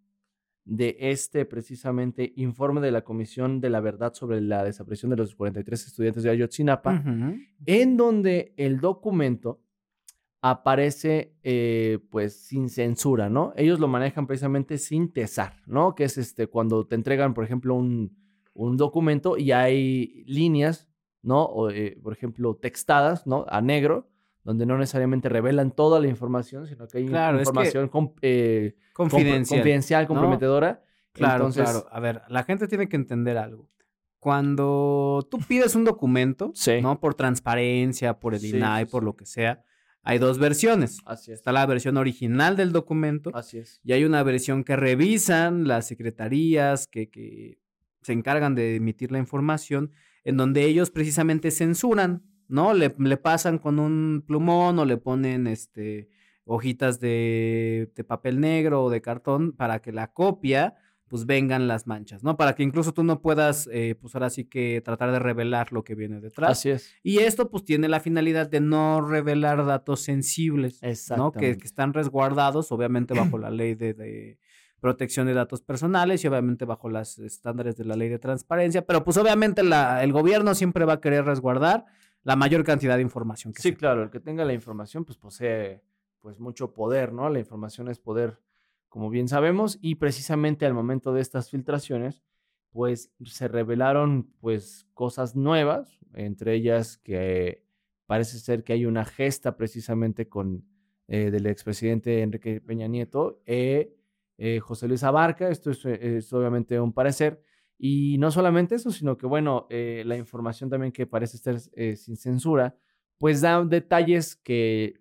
de 0.69 0.97
este 1.01 1.47
precisamente 1.47 2.35
informe 2.37 2.83
de 2.83 2.91
la 2.91 3.01
Comisión 3.03 3.61
de 3.61 3.71
la 3.71 3.81
Verdad 3.81 4.13
sobre 4.13 4.43
la 4.43 4.63
desaparición 4.63 5.11
de 5.11 5.17
los 5.17 5.35
43 5.35 5.87
estudiantes 5.87 6.23
de 6.23 6.31
Ayotzinapa, 6.31 7.03
en 7.65 7.97
donde 7.97 8.53
el 8.59 8.79
documento 8.79 9.63
aparece 10.43 11.35
eh, 11.43 11.99
pues 12.11 12.47
sin 12.47 12.69
censura, 12.69 13.31
¿no? 13.31 13.55
Ellos 13.57 13.81
lo 13.81 13.89
manejan 13.89 14.27
precisamente 14.27 14.77
sin 14.77 15.11
tesar, 15.11 15.55
¿no? 15.67 15.95
Que 15.95 16.05
es 16.05 16.19
este 16.19 16.47
cuando 16.47 16.87
te 16.87 16.95
entregan, 16.95 17.33
por 17.33 17.45
ejemplo, 17.45 17.75
un, 17.75 18.15
un 18.53 18.77
documento 18.77 19.39
y 19.39 19.53
hay 19.53 20.23
líneas, 20.27 20.87
¿no? 21.23 21.45
O, 21.45 21.71
eh, 21.71 21.99
por 22.03 22.13
ejemplo, 22.13 22.57
textadas, 22.57 23.27
¿no? 23.27 23.47
A 23.49 23.63
negro, 23.63 24.11
donde 24.49 24.65
no 24.65 24.79
necesariamente 24.79 25.29
revelan 25.29 25.73
toda 25.73 26.01
la 26.01 26.07
información, 26.09 26.67
sino 26.67 26.89
que 26.89 26.97
hay 26.99 27.07
Claro, 27.07 27.37
es 27.39 27.43
que- 27.47 27.51
información 27.51 27.91
eh, 28.23 28.75
Confidencial. 28.95 29.59
confidencial, 29.61 30.03
¿no? 30.05 30.09
comprometedora. 30.09 30.83
Claro, 31.13 31.47
Entonces, 31.49 31.65
claro. 31.65 31.87
A 31.91 32.01
ver, 32.01 32.23
la 32.29 32.45
gente 32.45 32.67
tiene 32.67 32.89
que 32.89 32.97
entender 32.97 33.37
algo. 33.37 33.69
Cuando 34.19 35.27
tú 35.31 35.39
pides 35.47 35.75
un 35.75 35.85
documento, 35.85 36.51
Sí. 36.55 36.81
¿no? 36.81 36.99
Por 36.99 37.15
transparencia, 37.15 38.19
por 38.19 38.35
el 38.35 38.41
Sí, 38.41 38.57
INAI, 38.57 38.85
sí, 38.87 38.91
por 38.91 39.03
lo 39.05 39.17
que 39.17 39.27
sea, 39.27 39.63
hay 40.03 40.19
dos 40.19 40.39
versiones. 40.39 40.99
Así 41.05 41.31
es. 41.33 41.41
Está 41.41 41.53
la 41.53 41.67
versión 41.67 41.97
original 41.99 42.57
del 42.57 42.73
documento 42.73 43.31
Así 43.35 43.59
es. 43.59 43.81
y 43.85 43.93
hay 43.93 44.05
una 44.05 44.23
versión 44.23 44.65
que 44.65 44.77
revisan 44.77 45.69
las 45.69 45.87
secretarías 45.89 46.87
que, 46.87 47.11
que 47.11 47.59
se 48.03 48.13
encargan 48.15 48.55
de 48.55 48.77
emitir 48.77 49.13
la 49.13 49.19
información, 49.19 49.91
en 50.25 50.37
donde 50.37 50.65
ellos 50.65 50.91
precisamente 50.91 51.51
censuran, 51.51 52.23
¿no? 52.49 52.75
Le, 52.75 52.95
le 52.99 53.17
pasan 53.17 53.59
con 53.59 53.79
un 53.79 54.25
plumón 54.27 54.79
o 54.79 54.85
le 54.85 54.97
ponen 54.97 55.47
este, 55.47 56.09
hojitas 56.45 56.99
de, 57.01 57.93
de 57.95 58.05
papel 58.05 58.41
negro 58.41 58.85
o 58.85 58.91
de 58.91 59.01
cartón 59.01 59.53
para 59.53 59.81
que 59.81 59.93
la 59.93 60.13
copia 60.13 60.75
pues 61.09 61.27
vengan 61.27 61.69
las 61.69 61.87
manchas, 61.87 62.23
¿no? 62.23 62.37
Para 62.37 62.55
que 62.55 62.63
incluso 62.63 62.93
tú 62.93 63.03
no 63.03 63.21
puedas, 63.21 63.69
eh, 63.73 63.97
pues 64.01 64.15
ahora 64.15 64.31
sí 64.31 64.45
que 64.45 64.83
tratar 64.85 65.11
de 65.11 65.19
revelar 65.19 65.73
lo 65.73 65.83
que 65.83 65.95
viene 65.95 66.21
detrás. 66.21 66.51
Así 66.51 66.71
es. 66.71 66.95
Y 67.03 67.19
esto 67.19 67.51
pues 67.51 67.65
tiene 67.65 67.89
la 67.89 68.01
finalidad 68.01 68.49
de 68.49 68.61
no 68.61 69.01
revelar 69.01 69.65
datos 69.65 70.01
sensibles, 70.01 70.81
¿no? 71.17 71.33
Que, 71.33 71.57
que 71.57 71.67
están 71.67 71.95
resguardados 71.95 72.71
obviamente 72.73 73.15
bajo 73.15 73.39
la 73.39 73.51
ley 73.51 73.75
de, 73.75 73.95
de 73.95 74.39
protección 74.81 75.27
de 75.27 75.35
datos 75.35 75.63
personales 75.63 76.23
y 76.23 76.29
obviamente 76.29 76.65
bajo 76.65 76.89
los 76.89 77.19
estándares 77.19 77.77
de 77.77 77.85
la 77.85 77.97
ley 77.97 78.09
de 78.09 78.19
transparencia, 78.19 78.87
pero 78.87 79.03
pues 79.03 79.17
obviamente 79.17 79.63
la, 79.63 80.05
el 80.05 80.13
gobierno 80.13 80.55
siempre 80.55 80.85
va 80.85 80.95
a 80.95 81.01
querer 81.01 81.25
resguardar 81.25 81.87
la 82.29 82.37
mayor 82.37 82.63
cantidad 82.63 82.97
de 82.97 83.03
información 83.03 83.55
que 83.55 83.63
Sí, 83.63 83.71
se 83.71 83.77
claro, 83.77 84.03
el 84.03 84.11
que 84.11 84.21
tenga 84.21 84.45
la 84.45 84.53
información, 84.53 85.07
pues 85.07 85.17
posee 85.17 85.83
pues 86.21 86.39
mucho 86.39 86.75
poder, 86.75 87.11
¿no? 87.11 87.31
La 87.31 87.39
información 87.39 87.89
es 87.89 87.99
poder, 87.99 88.39
como 88.91 89.09
bien 89.09 89.29
sabemos, 89.29 89.79
y 89.81 89.95
precisamente 89.95 90.67
al 90.67 90.75
momento 90.75 91.15
de 91.15 91.23
estas 91.23 91.49
filtraciones, 91.49 92.23
pues 92.71 93.11
se 93.25 93.49
revelaron 93.49 94.31
pues 94.41 94.87
cosas 94.93 95.37
nuevas, 95.37 96.01
entre 96.13 96.53
ellas 96.53 96.99
que 96.99 97.65
parece 98.05 98.39
ser 98.41 98.63
que 98.63 98.75
hay 98.75 98.85
una 98.85 99.07
gesta 99.07 99.57
precisamente 99.57 100.29
con 100.29 100.67
eh, 101.07 101.31
del 101.31 101.47
expresidente 101.47 102.21
Enrique 102.21 102.61
Peña 102.61 102.89
Nieto, 102.89 103.41
eh, 103.47 103.97
eh, 104.37 104.61
José 104.61 104.87
Luis 104.87 105.03
Abarca, 105.03 105.49
esto 105.49 105.71
es, 105.71 105.83
eh, 105.87 106.19
es 106.19 106.31
obviamente 106.35 106.79
un 106.79 106.93
parecer, 106.93 107.43
y 107.79 108.19
no 108.19 108.31
solamente 108.33 108.75
eso, 108.75 108.91
sino 108.91 109.17
que 109.17 109.27
bueno, 109.27 109.67
eh, 109.71 110.03
la 110.05 110.17
información 110.17 110.69
también 110.69 110.93
que 110.93 111.07
parece 111.07 111.37
estar 111.37 111.57
eh, 111.75 111.95
sin 111.97 112.17
censura, 112.17 112.77
pues 113.19 113.41
da 113.41 113.65
detalles 113.65 114.35
que 114.37 115.01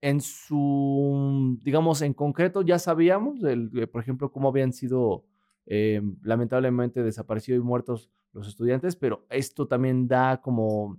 en 0.00 0.20
su, 0.20 1.58
digamos, 1.62 2.02
en 2.02 2.12
concreto 2.12 2.62
ya 2.62 2.80
sabíamos, 2.80 3.42
el, 3.44 3.88
por 3.88 4.02
ejemplo, 4.02 4.32
cómo 4.32 4.48
habían 4.48 4.72
sido 4.72 5.24
eh, 5.66 6.02
lamentablemente 6.22 7.04
desaparecidos 7.04 7.60
y 7.62 7.64
muertos 7.64 8.10
los 8.32 8.48
estudiantes, 8.48 8.96
pero 8.96 9.24
esto 9.30 9.68
también 9.68 10.08
da 10.08 10.40
como 10.40 10.98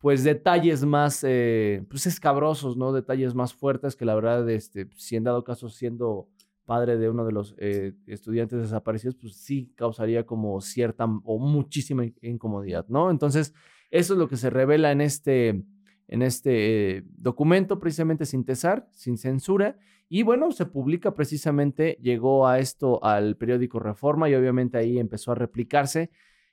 pues 0.00 0.24
detalles 0.24 0.84
más 0.84 1.20
pues 1.20 2.06
escabrosos, 2.06 2.76
¿no? 2.76 2.92
Detalles 2.92 3.36
más 3.36 3.54
fuertes 3.54 3.94
que 3.94 4.04
la 4.04 4.16
verdad, 4.16 4.48
este, 4.50 4.88
si 4.96 5.14
en 5.14 5.22
dado 5.22 5.44
caso 5.44 5.68
siendo 5.68 6.28
padre 6.64 6.96
de 6.96 7.08
uno 7.10 7.24
de 7.24 7.32
los 7.32 7.54
eh, 7.58 7.94
estudiantes 8.06 8.60
desaparecidos, 8.60 9.16
pues 9.16 9.36
sí 9.36 9.72
causaría 9.74 10.24
como 10.24 10.60
cierta 10.60 11.04
o 11.04 11.38
muchísima 11.38 12.04
in- 12.04 12.14
incomodidad, 12.22 12.86
¿no? 12.88 13.10
Entonces, 13.10 13.52
eso 13.90 14.14
es 14.14 14.18
lo 14.18 14.28
que 14.28 14.36
se 14.36 14.48
revela 14.50 14.92
en 14.92 15.00
este, 15.00 15.64
en 16.08 16.22
este 16.22 16.96
eh, 16.98 17.02
documento, 17.16 17.78
precisamente 17.78 18.26
sin 18.26 18.44
tesar, 18.44 18.88
sin 18.92 19.18
censura. 19.18 19.76
Y 20.08 20.22
bueno, 20.22 20.52
se 20.52 20.66
publica 20.66 21.14
precisamente, 21.14 21.98
llegó 22.00 22.46
a 22.46 22.58
esto 22.58 23.02
al 23.02 23.36
periódico 23.36 23.78
Reforma 23.78 24.28
y 24.28 24.34
obviamente 24.34 24.78
ahí 24.78 24.98
empezó 24.98 25.32
a 25.32 25.34
replicarse. 25.34 26.10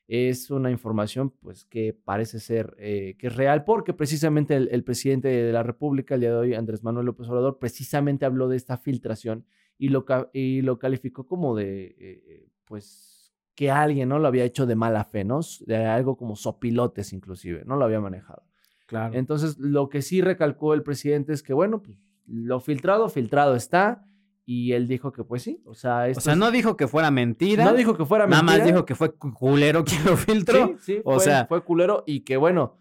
Es 0.07 0.49
una 0.49 0.71
información 0.71 1.29
pues 1.39 1.65
que 1.65 1.93
parece 1.93 2.39
ser 2.39 2.75
eh, 2.79 3.15
que 3.19 3.27
es 3.27 3.35
real 3.35 3.63
porque 3.63 3.93
precisamente 3.93 4.55
el, 4.55 4.67
el 4.71 4.83
presidente 4.83 5.27
de 5.27 5.53
la 5.53 5.61
República 5.61 6.15
el 6.15 6.21
día 6.21 6.31
de 6.31 6.37
hoy, 6.37 6.53
Andrés 6.55 6.83
Manuel 6.83 7.05
López 7.05 7.27
Obrador, 7.27 7.59
precisamente 7.59 8.25
habló 8.25 8.47
de 8.47 8.57
esta 8.57 8.77
filtración 8.77 9.45
y 9.79 9.89
lo, 9.89 10.05
y 10.33 10.62
lo 10.62 10.77
calificó 10.77 11.25
como 11.25 11.55
de, 11.55 11.95
eh, 11.98 12.48
pues, 12.65 13.33
que 13.55 13.71
alguien, 13.71 14.09
¿no? 14.09 14.19
Lo 14.19 14.27
había 14.27 14.43
hecho 14.43 14.65
de 14.67 14.75
mala 14.75 15.03
fe, 15.05 15.24
¿no? 15.24 15.39
De 15.65 15.77
algo 15.88 16.15
como 16.17 16.36
sopilotes 16.36 17.12
inclusive, 17.13 17.63
no 17.65 17.75
lo 17.77 17.86
había 17.86 18.00
manejado. 18.00 18.43
Claro. 18.86 19.15
Entonces, 19.15 19.57
lo 19.57 19.89
que 19.89 20.01
sí 20.01 20.21
recalcó 20.21 20.74
el 20.74 20.83
presidente 20.83 21.33
es 21.33 21.41
que, 21.43 21.53
bueno, 21.53 21.81
pues, 21.81 21.98
lo 22.27 22.59
filtrado, 22.59 23.09
filtrado 23.09 23.55
está, 23.55 24.05
y 24.45 24.71
él 24.74 24.88
dijo 24.88 25.12
que, 25.12 25.24
pues 25.24 25.43
sí, 25.43 25.62
o 25.65 25.75
sea, 25.75 26.00
o 26.00 26.05
esto 26.05 26.21
sea, 26.21 26.33
es- 26.33 26.39
no 26.39 26.50
dijo 26.51 26.75
que 26.75 26.88
fuera 26.88 27.12
mentira. 27.12 27.65
no 27.65 27.74
dijo 27.74 27.95
que 27.95 28.05
fuera 28.05 28.25
Nada 28.27 28.41
mentira. 28.43 28.63
más 28.65 28.67
dijo 28.74 28.86
que 28.86 28.95
fue 28.95 29.12
cu- 29.13 29.33
culero 29.33 29.83
quien 29.86 30.03
lo 30.05 30.17
filtró. 30.17 30.67
Sí, 30.67 30.75
sí, 30.95 31.01
O 31.05 31.15
fue, 31.15 31.24
sea- 31.24 31.45
fue 31.45 31.63
culero 31.63 32.03
y 32.07 32.21
que 32.21 32.36
bueno, 32.38 32.77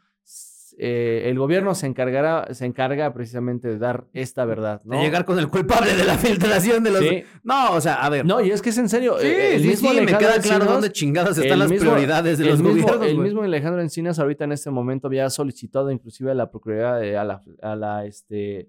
eh, 0.81 1.25
el 1.29 1.37
gobierno 1.39 1.75
se 1.75 1.87
encargará, 1.89 2.55
se 2.55 2.65
encarga 2.65 3.13
precisamente 3.13 3.67
de 3.67 3.79
dar 3.79 4.07
esta 4.13 4.45
verdad, 4.45 4.81
¿no? 4.85 4.97
De 4.97 5.03
llegar 5.03 5.25
con 5.25 5.37
el 5.41 5.49
culpable 5.49 5.93
de 5.97 6.05
la 6.05 6.17
filtración 6.17 6.85
de 6.85 6.91
los. 6.93 7.01
Sí. 7.01 7.25
No, 7.43 7.73
o 7.73 7.81
sea, 7.81 7.95
a 8.05 8.09
ver. 8.09 8.25
No, 8.25 8.41
y 8.41 8.51
es 8.53 8.63
que 8.63 8.71
es 8.71 8.79
en 8.79 8.89
serio. 8.89 9.17
Sí, 9.19 9.27
eh, 9.27 9.57
el 9.57 9.65
mismo 9.67 9.89
sí, 9.91 9.95
me 9.97 10.03
Alejandro 10.03 10.29
queda 10.31 10.41
claro 10.41 10.65
dónde 10.67 10.93
chingadas 10.93 11.37
están 11.37 11.59
las 11.59 11.69
mismo- 11.71 11.91
prioridades 11.91 12.39
de 12.39 12.45
los 12.45 12.61
mismo, 12.63 12.81
gobiernos. 12.83 13.07
El 13.09 13.19
mismo 13.19 13.43
Alejandro 13.43 13.83
Encinas 13.83 14.19
ahorita 14.21 14.45
en 14.45 14.53
este 14.53 14.71
momento 14.71 15.09
había 15.09 15.29
solicitado 15.31 15.91
inclusive 15.91 16.31
a 16.31 16.35
la 16.35 16.49
Procuraduría, 16.51 17.21
a 17.21 17.25
la, 17.25 17.41
a 17.61 17.75
la, 17.75 18.05
este, 18.07 18.69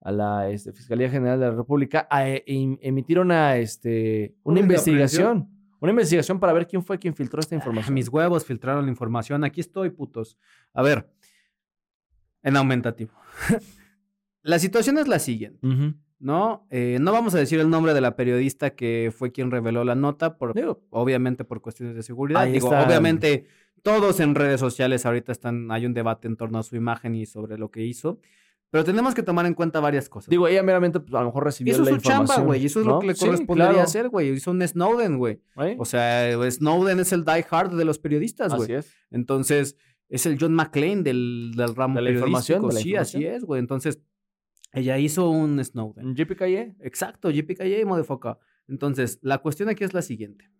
a 0.00 0.10
la 0.10 0.48
este, 0.48 0.72
Fiscalía 0.72 1.10
General 1.10 1.38
de 1.38 1.46
la 1.50 1.52
República 1.54 2.08
a 2.10 2.26
e- 2.28 2.42
em- 2.46 2.78
emitir 2.80 3.18
una, 3.18 3.58
este, 3.58 4.34
una 4.42 4.52
¿Una 4.52 4.60
investigación. 4.60 5.48
Una 5.80 5.90
investigación 5.90 6.38
para 6.38 6.52
ver 6.52 6.68
quién 6.68 6.84
fue 6.84 6.96
quien 6.96 7.12
filtró 7.12 7.40
esta 7.40 7.56
Ah, 7.56 7.58
información. 7.58 7.92
Mis 7.94 8.08
huevos 8.08 8.44
filtraron 8.44 8.84
la 8.84 8.90
información. 8.92 9.42
Aquí 9.42 9.60
estoy, 9.60 9.90
putos. 9.90 10.38
A 10.72 10.80
ver. 10.80 11.08
En 12.42 12.56
aumentativo. 12.56 13.12
la 14.42 14.58
situación 14.58 14.98
es 14.98 15.08
la 15.08 15.18
siguiente, 15.18 15.66
Ujú. 15.66 15.94
¿no? 16.18 16.66
Eh, 16.70 16.98
no 17.00 17.12
vamos 17.12 17.34
a 17.34 17.38
decir 17.38 17.60
el 17.60 17.70
nombre 17.70 17.94
de 17.94 18.00
la 18.00 18.16
periodista 18.16 18.70
que 18.70 19.12
fue 19.16 19.32
quien 19.32 19.50
reveló 19.50 19.84
la 19.84 19.94
nota, 19.94 20.38
por, 20.38 20.54
Digo, 20.54 20.82
obviamente 20.90 21.44
por 21.44 21.60
cuestiones 21.60 21.94
de 21.94 22.02
seguridad. 22.02 22.42
Ahí 22.42 22.52
Digo, 22.52 22.68
está. 22.72 22.84
obviamente 22.86 23.46
todos 23.82 24.20
en 24.20 24.34
redes 24.34 24.60
sociales 24.60 25.06
ahorita 25.06 25.32
están, 25.32 25.70
hay 25.70 25.86
un 25.86 25.94
debate 25.94 26.28
en 26.28 26.36
torno 26.36 26.58
a 26.58 26.62
su 26.62 26.76
imagen 26.76 27.14
y 27.14 27.26
sobre 27.26 27.58
lo 27.58 27.70
que 27.70 27.82
hizo. 27.84 28.20
Pero 28.70 28.84
tenemos 28.84 29.14
que 29.14 29.22
tomar 29.22 29.44
en 29.44 29.52
cuenta 29.52 29.80
varias 29.80 30.08
cosas. 30.08 30.30
Digo, 30.30 30.48
ella 30.48 30.62
meramente 30.62 30.98
pues, 30.98 31.12
a 31.12 31.18
lo 31.20 31.26
mejor 31.26 31.44
recibió 31.44 31.74
hizo 31.74 31.84
la 31.84 31.90
su 31.90 31.96
chamba, 31.98 32.20
información, 32.22 32.46
güey. 32.46 32.64
Eso 32.64 32.80
es 32.80 32.86
¿no? 32.86 32.92
lo 32.92 32.98
que 33.00 33.06
le 33.08 33.14
Sí, 33.14 33.26
correspondería 33.26 33.70
claro. 33.72 33.84
hacer, 33.84 34.08
güey. 34.08 34.30
Hizo 34.30 34.50
un 34.50 34.66
Snowden, 34.66 35.18
güey. 35.18 35.42
¿Eh? 35.58 35.76
O 35.78 35.84
sea, 35.84 36.32
Snowden 36.50 36.98
es 37.00 37.12
el 37.12 37.22
die 37.22 37.44
hard 37.50 37.76
de 37.76 37.84
los 37.84 37.98
periodistas, 37.98 38.54
güey. 38.54 38.62
Así 38.62 38.72
es. 38.72 38.94
Entonces, 39.10 39.76
es 40.12 40.26
el 40.26 40.36
John 40.38 40.52
McClane 40.52 41.02
del, 41.02 41.54
del 41.56 41.74
ramo 41.74 41.96
De 41.96 42.02
la 42.02 42.10
información, 42.10 42.60
periodístico. 42.60 42.90
de 42.90 42.98
la 42.98 43.04
sí, 43.04 43.16
así 43.16 43.24
es, 43.24 43.44
güey. 43.44 43.60
Entonces, 43.60 43.98
ella 44.72 44.98
hizo 44.98 45.30
un 45.30 45.62
Snowden. 45.64 46.14
JP 46.14 46.36
Calle. 46.36 46.76
Exacto, 46.80 47.30
JPKJ, 47.30 47.86
motherfucker. 47.86 48.36
Entonces, 48.68 49.18
la 49.22 49.38
cuestión 49.38 49.70
aquí 49.70 49.84
es 49.84 49.94
la 49.94 50.02
siguiente. 50.02 50.50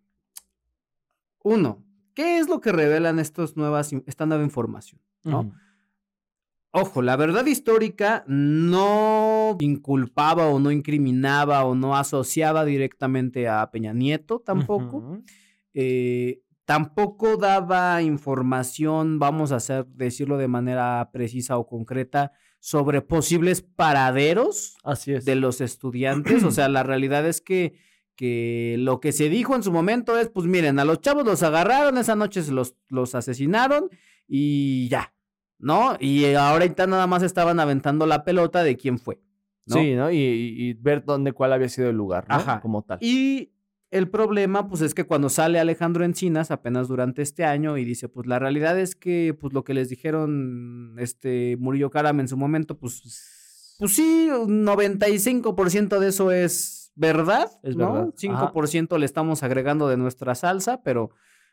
Uno, 1.43 1.85
¿qué 2.15 2.39
es 2.39 2.49
lo 2.49 2.61
que 2.61 2.71
revelan 2.71 3.19
estos 3.19 3.55
nuevas, 3.55 3.93
esta 4.07 4.25
nueva 4.25 4.43
información? 4.43 4.99
¿no? 5.23 5.53
Ojo, 6.71 7.03
la 7.03 7.15
verdad 7.15 7.45
histórica 7.45 8.23
no 8.27 9.55
inculpaba 9.59 10.47
o 10.47 10.59
no 10.59 10.71
incriminaba 10.71 11.63
o 11.65 11.75
no 11.75 11.95
asociaba 11.95 12.65
directamente 12.65 13.47
a 13.47 13.69
Peña 13.69 13.93
Nieto 13.93 14.39
tampoco. 14.39 15.21
Eh, 15.75 16.42
tampoco 16.65 17.37
daba 17.37 18.01
información, 18.01 19.19
vamos 19.19 19.51
a 19.51 19.57
hacer, 19.57 19.85
decirlo 19.87 20.37
de 20.37 20.47
manera 20.47 21.09
precisa 21.11 21.57
o 21.57 21.67
concreta, 21.67 22.31
sobre 22.59 23.01
posibles 23.01 23.61
paraderos 23.61 24.77
Así 24.83 25.13
es. 25.13 25.25
de 25.25 25.35
los 25.35 25.61
estudiantes. 25.61 26.43
o 26.43 26.51
sea, 26.51 26.69
la 26.69 26.83
realidad 26.83 27.25
es 27.27 27.41
que, 27.41 27.73
que 28.15 28.75
lo 28.79 28.99
que 28.99 29.11
se 29.11 29.29
dijo 29.29 29.55
en 29.55 29.63
su 29.63 29.71
momento 29.71 30.17
es, 30.17 30.29
pues 30.29 30.47
miren, 30.47 30.79
a 30.79 30.85
los 30.85 31.01
chavos 31.01 31.25
los 31.25 31.43
agarraron, 31.43 31.97
esa 31.97 32.15
noche 32.15 32.41
se 32.43 32.51
los, 32.51 32.75
los 32.87 33.15
asesinaron 33.15 33.89
y 34.27 34.87
ya, 34.87 35.13
¿no? 35.59 35.97
Y 35.99 36.33
ahorita 36.33 36.87
nada 36.87 37.07
más 37.07 37.23
estaban 37.23 37.59
aventando 37.59 38.05
la 38.05 38.23
pelota 38.23 38.63
de 38.63 38.77
quién 38.77 38.97
fue. 38.99 39.19
¿no? 39.65 39.77
Sí, 39.77 39.95
¿no? 39.95 40.11
Y, 40.11 40.17
y- 40.17 40.69
y 40.69 40.73
ver 40.73 41.05
dónde, 41.05 41.31
cuál 41.31 41.53
había 41.53 41.69
sido 41.69 41.89
el 41.89 41.95
lugar, 41.95 42.25
¿no? 42.27 42.35
Ajá. 42.35 42.59
Como 42.59 42.81
tal. 42.83 42.97
Y 43.01 43.52
el 43.93 44.09
problema, 44.09 44.67
pues, 44.67 44.81
es 44.81 44.93
que 44.93 45.05
cuando 45.05 45.29
sale 45.29 45.59
Alejandro 45.59 46.03
Encinas, 46.03 46.51
apenas 46.51 46.87
durante 46.87 47.21
este 47.21 47.45
año, 47.45 47.77
y 47.77 47.85
dice, 47.85 48.09
pues, 48.09 48.27
la 48.27 48.39
realidad 48.39 48.79
es 48.79 48.95
que, 48.95 49.37
pues, 49.39 49.53
lo 49.53 49.63
que 49.63 49.73
les 49.73 49.89
dijeron, 49.89 50.95
este, 50.97 51.57
Murillo 51.59 51.89
Karam 51.89 52.19
en 52.19 52.27
su 52.27 52.35
momento, 52.35 52.77
pues, 52.77 53.75
pues 53.79 53.95
sí, 53.95 54.29
un 54.29 54.65
95% 54.65 55.99
de 55.99 56.09
eso 56.09 56.31
es 56.31 56.91
verdad, 56.95 57.51
Es 57.63 57.75
¿no? 57.75 57.93
verdad, 57.93 58.13
5% 58.15 58.97
le 58.97 59.05
estamos 59.05 59.43
agregando 59.43 59.87
de 59.87 59.97
nuestra 59.97 60.35
salsa, 60.35 60.81
pero 60.83 61.11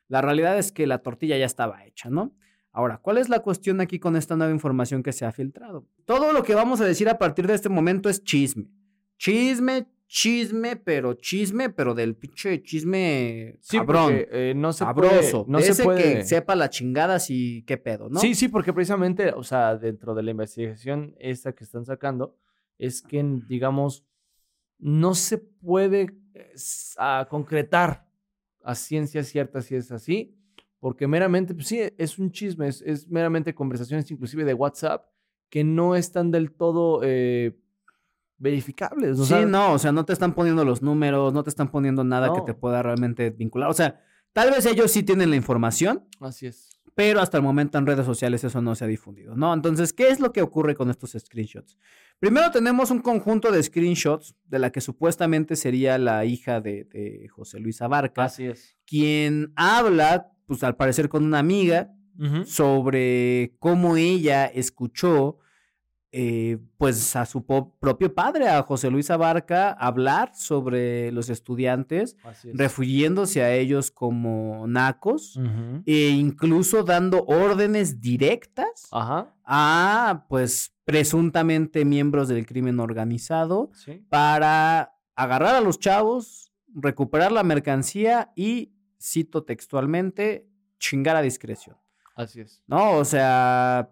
la 0.08 0.20
realidad 0.22 0.58
es 0.58 0.72
que 0.72 0.86
la 0.86 0.98
tortilla 0.98 1.36
ya 1.38 1.46
estaba 1.46 1.84
hecha, 1.84 2.10
¿no? 2.10 2.34
Ahora, 2.72 2.98
¿cuál 2.98 3.18
es 3.18 3.28
la 3.28 3.40
cuestión 3.40 3.80
aquí 3.80 3.98
con 3.98 4.16
esta 4.16 4.36
nueva 4.36 4.52
información 4.52 5.02
que 5.02 5.12
se 5.12 5.24
ha 5.24 5.32
filtrado? 5.32 5.86
Todo 6.04 6.32
lo 6.32 6.42
que 6.42 6.54
vamos 6.54 6.80
a 6.80 6.84
decir 6.84 7.08
a 7.08 7.18
partir 7.18 7.46
de 7.46 7.54
este 7.54 7.68
momento 7.68 8.08
es 8.08 8.22
chisme. 8.22 8.70
Chisme, 9.18 9.88
chisme, 10.12 10.74
pero 10.74 11.14
chisme, 11.14 11.70
pero 11.70 11.94
del 11.94 12.16
pinche 12.16 12.60
chisme 12.64 13.56
Sí, 13.60 13.76
cabrón, 13.78 14.06
porque, 14.18 14.28
eh, 14.50 14.54
no 14.56 14.72
se 14.72 14.80
sabroso. 14.80 15.44
puede, 15.44 15.52
no 15.52 15.58
de 15.58 15.64
se 15.64 15.70
ese 15.70 15.84
puede. 15.84 16.02
que 16.02 16.24
sepa 16.24 16.56
la 16.56 16.68
chingada 16.68 17.20
si 17.20 17.62
qué 17.64 17.76
pedo, 17.76 18.08
¿no? 18.08 18.18
Sí, 18.18 18.34
sí, 18.34 18.48
porque 18.48 18.72
precisamente, 18.72 19.32
o 19.32 19.44
sea, 19.44 19.76
dentro 19.76 20.16
de 20.16 20.24
la 20.24 20.32
investigación 20.32 21.14
esta 21.20 21.52
que 21.52 21.62
están 21.62 21.84
sacando, 21.84 22.36
es 22.76 23.02
que, 23.02 23.24
digamos, 23.46 24.04
no 24.80 25.14
se 25.14 25.38
puede 25.38 26.12
eh, 26.34 26.52
a 26.98 27.28
concretar 27.30 28.08
a 28.64 28.74
ciencia 28.74 29.22
cierta 29.22 29.62
si 29.62 29.76
es 29.76 29.92
así, 29.92 30.36
porque 30.80 31.06
meramente, 31.06 31.54
pues 31.54 31.68
sí, 31.68 31.82
es 31.96 32.18
un 32.18 32.32
chisme, 32.32 32.66
es, 32.66 32.82
es 32.82 33.06
meramente 33.08 33.54
conversaciones 33.54 34.10
inclusive 34.10 34.44
de 34.44 34.54
WhatsApp 34.54 35.06
que 35.50 35.62
no 35.62 35.94
están 35.94 36.32
del 36.32 36.50
todo 36.50 37.00
eh, 37.04 37.56
verificables. 38.40 39.18
o 39.20 39.24
Sí, 39.24 39.34
no, 39.46 39.72
o 39.74 39.78
sea, 39.78 39.92
no 39.92 40.04
te 40.04 40.12
están 40.12 40.34
poniendo 40.34 40.64
los 40.64 40.82
números, 40.82 41.32
no 41.32 41.44
te 41.44 41.50
están 41.50 41.70
poniendo 41.70 42.02
nada 42.02 42.32
que 42.32 42.38
No. 42.40 42.44
te 42.44 42.54
pueda 42.54 42.82
realmente 42.82 43.30
vincular. 43.30 43.70
O 43.70 43.74
sea, 43.74 44.00
tal 44.32 44.50
vez 44.50 44.66
ellos 44.66 44.90
sí 44.90 45.02
tienen 45.04 45.30
la 45.30 45.36
información, 45.36 46.04
Así 46.20 46.46
es. 46.46 46.70
pero 46.94 47.20
hasta 47.20 47.36
el 47.36 47.42
momento 47.44 47.78
en 47.78 47.86
redes 47.86 48.04
sociales 48.06 48.42
eso 48.42 48.60
no 48.60 48.74
se 48.74 48.84
ha 48.84 48.88
difundido, 48.88 49.36
¿no? 49.36 49.54
Entonces, 49.54 49.92
¿qué 49.92 50.08
es 50.08 50.18
lo 50.20 50.32
que 50.32 50.42
ocurre 50.42 50.74
con 50.74 50.90
estos 50.90 51.12
screenshots? 51.18 51.76
Primero 52.18 52.50
tenemos 52.50 52.90
un 52.90 53.00
conjunto 53.00 53.50
de 53.52 53.62
screenshots 53.62 54.34
de 54.44 54.58
la 54.58 54.70
que 54.70 54.80
supuestamente 54.80 55.54
sería 55.56 55.96
la 55.98 56.24
hija 56.24 56.60
de, 56.60 56.84
de 56.84 57.28
José 57.28 57.60
Luis 57.60 57.80
Abarca, 57.80 58.24
Así 58.24 58.44
es. 58.46 58.76
quien 58.86 59.52
habla, 59.56 60.30
pues 60.46 60.62
al 60.64 60.76
parecer 60.76 61.08
con 61.08 61.24
una 61.24 61.38
amiga, 61.38 61.92
sobre 62.44 63.54
cómo 63.58 63.96
ella 63.96 64.44
escuchó, 64.46 65.38
eh, 66.12 66.58
pues 66.76 67.14
a 67.14 67.24
su 67.24 67.44
propio 67.44 68.12
padre, 68.14 68.48
a 68.48 68.62
José 68.62 68.90
Luis 68.90 69.10
Abarca, 69.10 69.70
hablar 69.72 70.32
sobre 70.34 71.12
los 71.12 71.28
estudiantes, 71.30 72.16
es. 72.24 72.56
refiriéndose 72.56 73.42
a 73.42 73.52
ellos 73.54 73.90
como 73.92 74.66
nacos 74.66 75.38
e 75.86 76.08
incluso 76.08 76.82
dando 76.82 77.24
órdenes 77.26 78.00
directas 78.00 78.88
Ajá. 78.90 79.32
a, 79.44 80.26
pues, 80.28 80.72
presuntamente 80.84 81.84
miembros 81.84 82.26
del 82.28 82.44
crimen 82.46 82.80
organizado 82.80 83.70
Sí. 83.74 84.04
para 84.08 84.94
agarrar 85.14 85.54
a 85.54 85.60
los 85.60 85.78
chavos, 85.78 86.52
recuperar 86.74 87.30
la 87.30 87.44
mercancía 87.44 88.32
y, 88.34 88.72
cito 89.00 89.44
textualmente, 89.44 90.48
chingar 90.78 91.14
a 91.14 91.22
discreción. 91.22 91.76
Así 92.16 92.40
es. 92.40 92.62
¿No? 92.66 92.92
O 92.96 93.04
sea, 93.04 93.90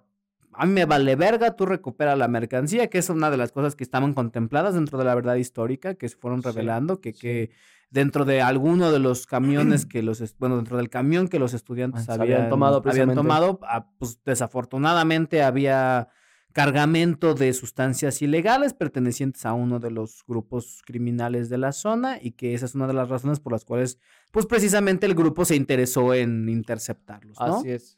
a 0.58 0.66
mí 0.66 0.72
me 0.72 0.84
vale 0.84 1.16
verga, 1.16 1.56
tú 1.56 1.66
recupera 1.66 2.16
la 2.16 2.28
mercancía, 2.28 2.88
que 2.88 2.98
es 2.98 3.08
una 3.08 3.30
de 3.30 3.36
las 3.36 3.52
cosas 3.52 3.76
que 3.76 3.84
estaban 3.84 4.12
contempladas 4.12 4.74
dentro 4.74 4.98
de 4.98 5.04
la 5.04 5.14
verdad 5.14 5.36
histórica, 5.36 5.94
que 5.94 6.08
se 6.08 6.16
fueron 6.16 6.42
Sí, 6.42 6.48
revelando, 6.48 7.00
que, 7.00 7.12
sí. 7.12 7.20
que 7.20 7.50
dentro 7.90 8.24
de 8.24 8.42
alguno 8.42 8.90
de 8.92 8.98
los 8.98 9.26
camiones 9.26 9.86
que 9.86 10.02
los, 10.02 10.22
bueno, 10.38 10.56
dentro 10.56 10.76
del 10.76 10.90
camión 10.90 11.28
que 11.28 11.38
los 11.38 11.54
estudiantes 11.54 12.08
Ah, 12.08 12.14
habían, 12.14 12.32
habían 12.38 12.50
tomado 12.50 12.82
habían 12.84 13.14
tomado, 13.14 13.60
ah, 13.62 13.88
pues 13.98 14.20
desafortunadamente 14.24 15.42
había 15.42 16.08
cargamento 16.52 17.34
de 17.34 17.52
sustancias 17.52 18.20
ilegales 18.20 18.74
pertenecientes 18.74 19.46
a 19.46 19.52
uno 19.52 19.78
de 19.78 19.92
los 19.92 20.24
grupos 20.26 20.82
criminales 20.84 21.48
de 21.50 21.58
la 21.58 21.70
zona 21.72 22.18
y 22.20 22.32
que 22.32 22.54
esa 22.54 22.66
es 22.66 22.74
una 22.74 22.86
de 22.88 22.94
las 22.94 23.08
razones 23.08 23.38
por 23.38 23.52
las 23.52 23.64
cuales, 23.64 23.98
pues 24.32 24.46
precisamente 24.46 25.06
el 25.06 25.14
grupo 25.14 25.44
se 25.44 25.54
interesó 25.54 26.14
en 26.14 26.48
interceptarlos, 26.48 27.38
¿no? 27.38 27.58
Así 27.58 27.70
es. 27.70 27.96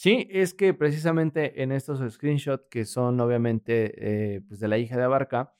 Sí, 0.00 0.28
es 0.30 0.54
que 0.54 0.74
precisamente 0.74 1.60
en 1.60 1.72
estos 1.72 1.98
screenshots 2.12 2.66
que 2.70 2.84
son 2.84 3.18
obviamente 3.20 3.94
eh, 4.36 4.40
pues 4.46 4.60
de 4.60 4.68
la 4.68 4.78
hija 4.78 4.96
de 4.96 5.02
Abarca, 5.02 5.54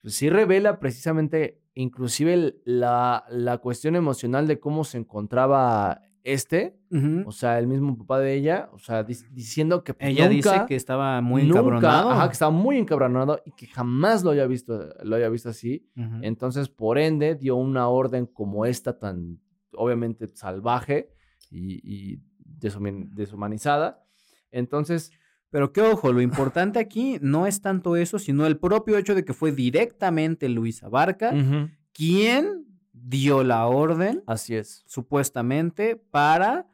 pues 0.00 0.14
sí 0.14 0.30
revela 0.30 0.80
precisamente 0.80 1.60
inclusive 1.74 2.54
la, 2.64 3.24
la 3.28 3.58
cuestión 3.58 3.94
emocional 3.94 4.46
de 4.46 4.58
cómo 4.60 4.82
se 4.84 4.96
encontraba 4.96 6.00
este, 6.24 6.78
o 7.26 7.32
sea, 7.32 7.58
el 7.58 7.66
mismo 7.66 7.98
papá 7.98 8.18
de 8.18 8.32
ella, 8.32 8.70
o 8.72 8.78
sea, 8.78 9.06
dic- 9.06 9.28
diciendo 9.30 9.84
que 9.84 9.92
pues, 9.92 10.08
Ella 10.08 10.28
dice 10.30 10.48
nunca- 10.48 10.66
que 10.66 10.74
estaba 10.74 11.20
muy 11.20 11.42
nunca- 11.42 11.58
encabronado. 11.60 12.10
ajá, 12.12 12.26
que 12.28 12.32
estaba 12.32 12.50
muy 12.50 12.78
encabronado 12.78 13.42
y 13.44 13.50
que 13.52 13.66
jamás 13.66 14.24
lo 14.24 14.30
haya 14.30 14.46
visto, 14.46 14.88
lo 15.04 15.16
haya 15.16 15.28
visto 15.28 15.50
así. 15.50 15.86
Entonces, 16.22 16.70
por 16.70 16.96
ende, 16.96 17.34
dio 17.34 17.56
una 17.56 17.88
orden 17.88 18.24
como 18.24 18.64
esta 18.64 18.98
tan, 18.98 19.38
obviamente, 19.74 20.26
salvaje 20.28 21.10
y, 21.50 22.14
deshumanizada. 22.46 24.02
Entonces, 24.50 25.12
Pero 25.50 25.72
qué 25.72 25.80
ojo, 25.80 26.12
lo 26.12 26.20
importante 26.20 26.78
aquí 26.80 27.18
no 27.22 27.46
es 27.46 27.60
tanto 27.62 27.94
eso, 27.96 28.18
sino 28.18 28.46
el 28.46 28.58
propio 28.58 28.98
hecho 28.98 29.14
de 29.14 29.24
que 29.24 29.32
fue 29.32 29.52
directamente 29.52 30.48
Luis 30.48 30.82
Abarca 30.82 31.32
quien 31.92 32.66
dio 32.92 33.44
la 33.44 33.66
orden, 33.66 34.22
así 34.26 34.54
es. 34.56 34.82
supuestamente, 34.86 35.96
para 35.96 36.66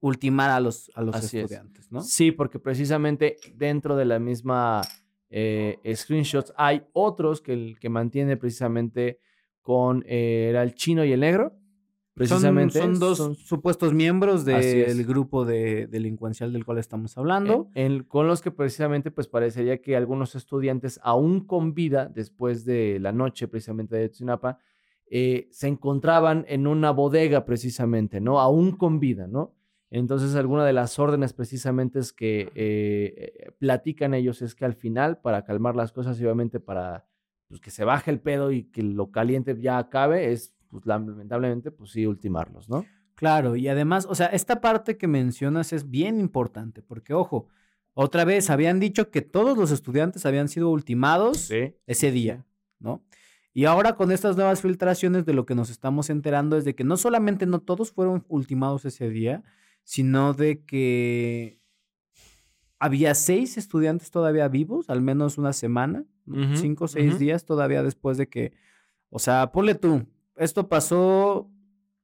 ultimar 0.00 0.50
a 0.50 0.60
los, 0.60 0.90
a 0.94 1.02
los 1.02 1.14
Así 1.16 1.38
es. 1.38 1.44
estudiantes, 1.44 1.90
¿no? 1.90 2.00
Sí, 2.02 2.32
porque 2.32 2.58
precisamente 2.58 3.38
dentro 3.54 3.96
de 3.96 4.04
la 4.04 4.18
misma 4.18 4.82
eh, 5.30 5.78
screenshots 5.94 6.52
hay 6.56 6.82
otros 6.92 7.40
que, 7.40 7.54
el- 7.54 7.78
que 7.80 7.88
mantiene 7.88 8.36
precisamente 8.36 9.18
con 9.62 10.04
eh, 10.06 10.48
era 10.50 10.62
el 10.62 10.74
chino 10.74 11.04
y 11.04 11.12
el 11.12 11.20
negro. 11.20 11.56
Precisamente 12.14 12.78
son 12.78 12.98
dos 13.00 13.38
supuestos 13.38 13.94
miembros 13.94 14.44
del 14.44 15.04
grupo 15.06 15.44
de 15.46 15.86
delincuencial 15.86 16.52
del 16.52 16.64
cual 16.64 16.78
estamos 16.78 17.16
hablando. 17.16 17.68
En- 17.74 17.92
en- 17.92 18.02
con 18.04 18.26
los 18.26 18.42
que 18.42 18.50
precisamente 18.50 19.10
pues 19.10 19.28
parecería 19.28 19.80
que 19.80 19.96
algunos 19.96 20.34
estudiantes 20.34 21.00
aún 21.02 21.46
con 21.46 21.72
vida 21.74 22.10
después 22.14 22.64
de 22.66 22.98
la 23.00 23.12
noche 23.12 23.48
precisamente 23.48 23.96
de 23.96 24.08
Tzinapa 24.10 24.58
eh, 25.14 25.48
se 25.50 25.68
encontraban 25.68 26.44
en 26.48 26.66
una 26.66 26.90
bodega 26.90 27.44
precisamente, 27.44 28.20
¿no? 28.20 28.40
Aún 28.40 28.72
con 28.76 28.98
vida, 29.00 29.26
¿no? 29.26 29.54
Entonces 29.90 30.34
alguna 30.36 30.64
de 30.64 30.72
las 30.72 30.98
órdenes 30.98 31.34
precisamente 31.34 31.98
es 31.98 32.12
que 32.14 32.50
eh, 32.54 33.52
platican 33.58 34.14
ellos 34.14 34.40
es 34.40 34.54
que 34.54 34.64
al 34.64 34.74
final 34.74 35.18
para 35.18 35.44
calmar 35.44 35.76
las 35.76 35.92
cosas 35.92 36.18
y 36.20 36.24
obviamente 36.24 36.60
para 36.60 37.06
pues, 37.48 37.60
que 37.60 37.70
se 37.70 37.84
baje 37.84 38.10
el 38.10 38.20
pedo 38.20 38.52
y 38.52 38.64
que 38.64 38.82
lo 38.82 39.10
caliente 39.10 39.54
ya 39.60 39.76
acabe 39.78 40.32
es 40.32 40.54
pues 40.72 40.86
lamentablemente 40.86 41.70
pues 41.70 41.90
sí 41.90 42.06
ultimarlos, 42.06 42.70
¿no? 42.70 42.86
Claro, 43.14 43.54
y 43.56 43.68
además, 43.68 44.06
o 44.08 44.14
sea, 44.14 44.26
esta 44.28 44.60
parte 44.62 44.96
que 44.96 45.06
mencionas 45.06 45.74
es 45.74 45.90
bien 45.90 46.18
importante, 46.18 46.80
porque 46.82 47.12
ojo, 47.12 47.46
otra 47.92 48.24
vez 48.24 48.48
habían 48.48 48.80
dicho 48.80 49.10
que 49.10 49.20
todos 49.20 49.56
los 49.56 49.70
estudiantes 49.70 50.24
habían 50.24 50.48
sido 50.48 50.70
ultimados 50.70 51.50
ese 51.86 52.10
día, 52.10 52.46
¿no? 52.80 53.04
Y 53.52 53.66
ahora 53.66 53.96
con 53.96 54.10
estas 54.10 54.34
nuevas 54.34 54.62
filtraciones 54.62 55.26
de 55.26 55.34
lo 55.34 55.44
que 55.44 55.54
nos 55.54 55.68
estamos 55.68 56.08
enterando 56.08 56.56
es 56.56 56.64
de 56.64 56.74
que 56.74 56.84
no 56.84 56.96
solamente 56.96 57.44
no 57.44 57.60
todos 57.60 57.92
fueron 57.92 58.24
ultimados 58.28 58.86
ese 58.86 59.10
día, 59.10 59.44
sino 59.84 60.32
de 60.32 60.64
que 60.64 61.60
había 62.78 63.14
seis 63.14 63.58
estudiantes 63.58 64.10
todavía 64.10 64.48
vivos, 64.48 64.88
al 64.88 65.02
menos 65.02 65.36
una 65.36 65.52
semana, 65.52 66.06
cinco 66.54 66.86
o 66.86 66.88
seis 66.88 67.18
días 67.18 67.44
todavía 67.44 67.82
después 67.82 68.16
de 68.16 68.28
que, 68.28 68.54
o 69.10 69.18
sea, 69.18 69.52
ponle 69.52 69.74
tú, 69.74 70.06
esto 70.36 70.68
pasó 70.68 71.50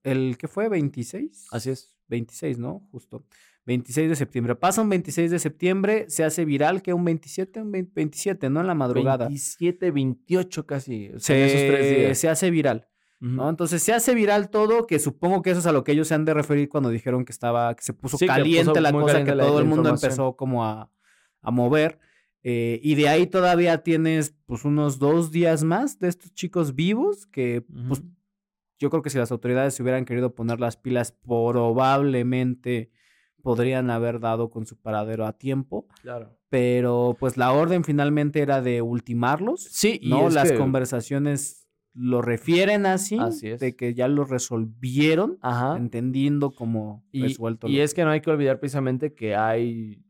el, 0.02 0.36
¿qué 0.38 0.48
fue? 0.48 0.68
¿26? 0.68 1.46
Así 1.50 1.70
es. 1.70 1.94
26, 2.08 2.58
¿no? 2.58 2.86
Justo. 2.90 3.24
26 3.66 4.08
de 4.08 4.16
septiembre. 4.16 4.54
Pasa 4.54 4.80
un 4.80 4.88
26 4.88 5.30
de 5.30 5.38
septiembre, 5.38 6.06
se 6.08 6.24
hace 6.24 6.44
viral 6.46 6.80
que 6.80 6.94
un 6.94 7.04
27, 7.04 7.60
un 7.60 7.70
20 7.70 7.92
27, 7.94 8.48
¿no? 8.48 8.60
En 8.62 8.66
la 8.66 8.74
madrugada. 8.74 9.26
27, 9.26 9.90
28 9.90 10.66
casi. 10.66 11.08
o 11.14 11.20
sea, 11.20 11.36
en 11.36 11.48
Se, 11.50 11.54
esos 11.56 11.66
tres 11.76 11.96
días. 11.98 12.18
se 12.18 12.28
hace 12.30 12.50
viral, 12.50 12.88
¿no? 13.20 13.50
Entonces 13.50 13.82
se 13.82 13.92
hace 13.92 14.14
viral 14.14 14.48
todo, 14.48 14.86
que 14.86 14.98
supongo 14.98 15.42
que 15.42 15.50
eso 15.50 15.60
es 15.60 15.66
a 15.66 15.72
lo 15.72 15.84
que 15.84 15.92
ellos 15.92 16.08
se 16.08 16.14
han 16.14 16.24
de 16.24 16.32
referir 16.32 16.70
cuando 16.70 16.88
dijeron 16.88 17.26
que 17.26 17.32
estaba, 17.32 17.74
que 17.74 17.82
se 17.82 17.92
puso 17.92 18.16
Sí, 18.16 18.26
caliente 18.26 18.70
puso 18.70 18.80
la 18.80 18.90
cosa, 18.92 19.06
caliente 19.06 19.32
que 19.32 19.36
la- 19.36 19.44
todo 19.44 19.58
el 19.58 19.66
mundo 19.66 19.90
empezó 19.90 20.34
como 20.36 20.64
a, 20.64 20.90
a 21.42 21.50
mover. 21.50 21.98
eh, 22.42 22.80
y 22.82 22.94
de 22.94 23.08
ahí 23.10 23.26
todavía 23.26 23.82
tienes 23.82 24.34
pues 24.46 24.64
unos 24.64 24.98
dos 24.98 25.30
días 25.30 25.62
más 25.62 25.98
de 25.98 26.08
estos 26.08 26.32
chicos 26.32 26.74
vivos 26.74 27.26
que 27.26 27.66
pues. 27.86 28.00
Yo 28.78 28.90
creo 28.90 29.02
que 29.02 29.10
si 29.10 29.18
las 29.18 29.32
autoridades 29.32 29.74
se 29.74 29.82
hubieran 29.82 30.04
querido 30.04 30.34
poner 30.34 30.60
las 30.60 30.76
pilas, 30.76 31.12
probablemente 31.12 32.90
podrían 33.42 33.90
haber 33.90 34.20
dado 34.20 34.50
con 34.50 34.66
su 34.66 34.76
paradero 34.80 35.26
a 35.26 35.32
tiempo. 35.32 35.86
Claro. 36.02 36.36
Pero 36.48 37.16
pues 37.18 37.36
la 37.36 37.52
orden 37.52 37.84
finalmente 37.84 38.40
era 38.40 38.60
de 38.62 38.82
ultimarlos. 38.82 39.62
Sí, 39.64 39.98
y 40.02 40.10
¿no? 40.10 40.28
es 40.28 40.34
Las 40.34 40.52
que- 40.52 40.58
conversaciones 40.58 41.66
lo 41.94 42.22
refieren 42.22 42.86
así, 42.86 43.18
Así 43.18 43.48
es. 43.48 43.60
de 43.60 43.74
que 43.74 43.92
ya 43.94 44.06
lo 44.08 44.24
resolvieron, 44.24 45.38
Ajá. 45.40 45.76
entendiendo 45.76 46.50
como 46.52 47.04
Y, 47.10 47.22
resuelto. 47.22 47.66
y 47.68 47.80
es 47.80 47.92
que 47.92 48.04
no 48.04 48.10
hay 48.10 48.20
que 48.20 48.30
olvidar 48.30 48.60
precisamente 48.60 49.14
que 49.14 49.34
hay, 49.34 50.04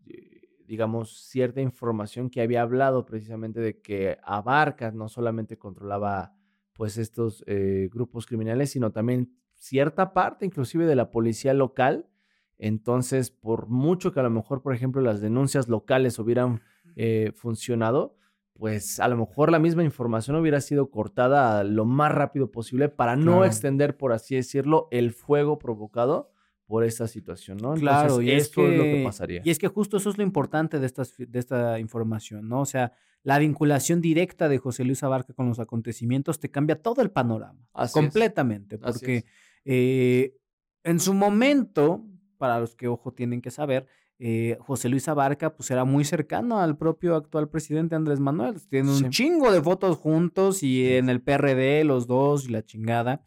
digamos, 0.67 1.29
cierta 1.29 1.63
información 1.63 2.29
que 2.29 2.43
había 2.43 2.61
hablado 2.63 3.07
precisamente 3.07 3.61
de 3.61 3.81
que 3.81 4.19
Abarca 4.23 4.91
no 4.91 5.09
solamente 5.09 5.57
controlaba 5.57 6.35
pues 6.79 6.97
estos 6.97 7.43
eh, 7.49 7.91
grupos 7.93 8.25
criminales, 8.25 8.71
sino 8.71 8.93
también 8.93 9.33
cierta 9.57 10.13
parte 10.13 10.47
inclusive 10.47 10.87
de 10.87 10.95
la 10.95 11.11
policía 11.11 11.53
local. 11.53 12.09
Entonces, 12.57 13.33
por 13.33 13.67
mucho 13.67 14.13
que 14.13 14.21
a 14.21 14.23
lo 14.23 14.31
mejor, 14.31 14.63
por 14.63 14.73
ejemplo, 14.73 15.03
las 15.03 15.21
denuncias 15.21 15.67
locales 15.69 16.21
hubieran 16.21 16.61
eh, 16.95 17.33
funcionado, 17.35 18.15
pues 18.53 19.01
a 19.01 19.09
lo 19.09 19.17
mejor 19.17 19.51
la 19.51 19.59
misma 19.59 19.83
información 19.83 20.37
hubiera 20.37 20.61
sido 20.61 20.89
cortada 20.89 21.65
lo 21.65 21.85
más 21.85 22.13
rápido 22.13 22.53
posible 22.53 22.89
para 22.89 23.17
no 23.17 23.25
Claro. 23.25 23.45
extender, 23.47 23.97
por 23.97 24.13
así 24.13 24.37
decirlo, 24.37 24.87
el 24.93 25.11
fuego 25.11 25.59
provocado 25.59 26.31
por 26.65 26.85
esta 26.85 27.09
situación, 27.09 27.57
¿no? 27.57 27.75
Entonces, 27.75 27.83
Claro, 27.83 28.23
y 28.23 28.31
esto 28.31 28.61
es, 28.61 28.67
que, 28.69 28.73
es 28.73 28.79
lo 28.79 28.85
que 28.85 29.03
pasaría. 29.03 29.43
Y 29.45 29.51
es 29.51 29.59
que 29.59 29.67
justo 29.67 29.97
eso 29.97 30.11
es 30.11 30.17
lo 30.17 30.23
importante 30.23 30.79
de, 30.79 30.87
estas, 30.87 31.17
de 31.19 31.39
esta 31.41 31.81
información, 31.81 32.49
¿no? 32.49 32.61
O 32.61 32.67
sea, 32.67 32.93
la 33.29 33.39
vinculación 33.39 34.01
directa 34.01 34.49
de 34.49 34.57
José 34.57 34.85
Luis 34.85 35.03
Abarca 35.03 35.35
con 35.35 35.51
los 35.51 35.59
acontecimientos 35.59 36.41
te 36.41 36.51
cambia 36.51 36.81
todo 36.81 37.03
el 37.03 37.11
panorama, 37.11 37.61
Así 37.75 37.93
completamente, 37.93 38.79
porque 38.79 39.27
eh, 39.67 40.35
en 40.83 40.99
su 40.99 41.13
momento, 41.13 42.07
para 42.39 42.59
los 42.59 42.75
que 42.75 42.89
ojo 42.89 43.13
tienen 43.13 43.43
que 43.43 43.51
saber, 43.51 43.87
eh, 44.19 44.57
José 44.61 44.89
Luis 44.89 45.09
Abarca 45.09 45.55
pues 45.55 45.71
era 45.71 45.85
muy 45.85 46.07
cercano 46.07 46.59
al 46.59 46.79
propio 46.79 47.17
actual 47.17 47.51
presidente 47.51 47.95
Andrés 47.95 48.19
Manuel. 48.19 48.67
Tienen 48.67 48.91
un 48.93 49.11
chingo 49.11 49.53
de 49.53 49.61
fotos 49.61 49.99
juntos 49.99 50.63
y 50.63 50.95
en 50.95 51.11
el 51.11 51.21
PRD 51.21 51.85
los 51.85 52.07
dos 52.07 52.49
y 52.49 52.53
la 52.53 52.65
chingada. 52.65 53.23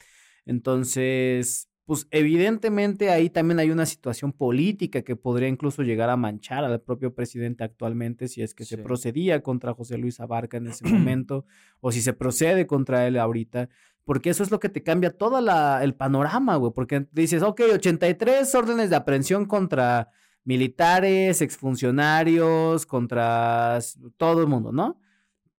Entonces, 0.47 1.69
pues 1.85 2.07
evidentemente 2.11 3.09
ahí 3.09 3.29
también 3.29 3.59
hay 3.59 3.71
una 3.71 3.85
situación 3.85 4.31
política 4.31 5.01
que 5.01 5.15
podría 5.15 5.47
incluso 5.47 5.83
llegar 5.83 6.09
a 6.09 6.17
manchar 6.17 6.63
al 6.63 6.79
propio 6.81 7.13
presidente 7.13 7.63
actualmente 7.63 8.27
si 8.27 8.41
es 8.41 8.53
que 8.53 8.65
se 8.65 8.77
procedía 8.77 9.41
contra 9.41 9.73
José 9.73 9.97
Luis 9.97 10.19
Abarca 10.19 10.57
en 10.57 10.67
ese 10.67 10.85
momento 10.87 11.45
o 11.79 11.91
si 11.91 12.01
se 12.01 12.13
procede 12.13 12.67
contra 12.67 13.07
él 13.07 13.17
ahorita. 13.17 13.69
Porque 14.03 14.31
eso 14.31 14.43
es 14.43 14.51
lo 14.51 14.59
que 14.59 14.69
te 14.69 14.83
cambia 14.83 15.11
todo 15.11 15.39
el 15.79 15.93
panorama, 15.93 16.55
güey. 16.55 16.71
Porque 16.73 17.05
dices, 17.11 17.43
ok, 17.43 17.61
83 17.73 18.53
órdenes 18.55 18.89
de 18.89 18.95
aprehensión 18.95 19.45
contra 19.45 20.09
militares, 20.43 21.41
exfuncionarios, 21.41 22.85
contra 22.85 23.79
todo 24.17 24.41
el 24.41 24.47
mundo, 24.47 24.71
¿no? 24.71 24.99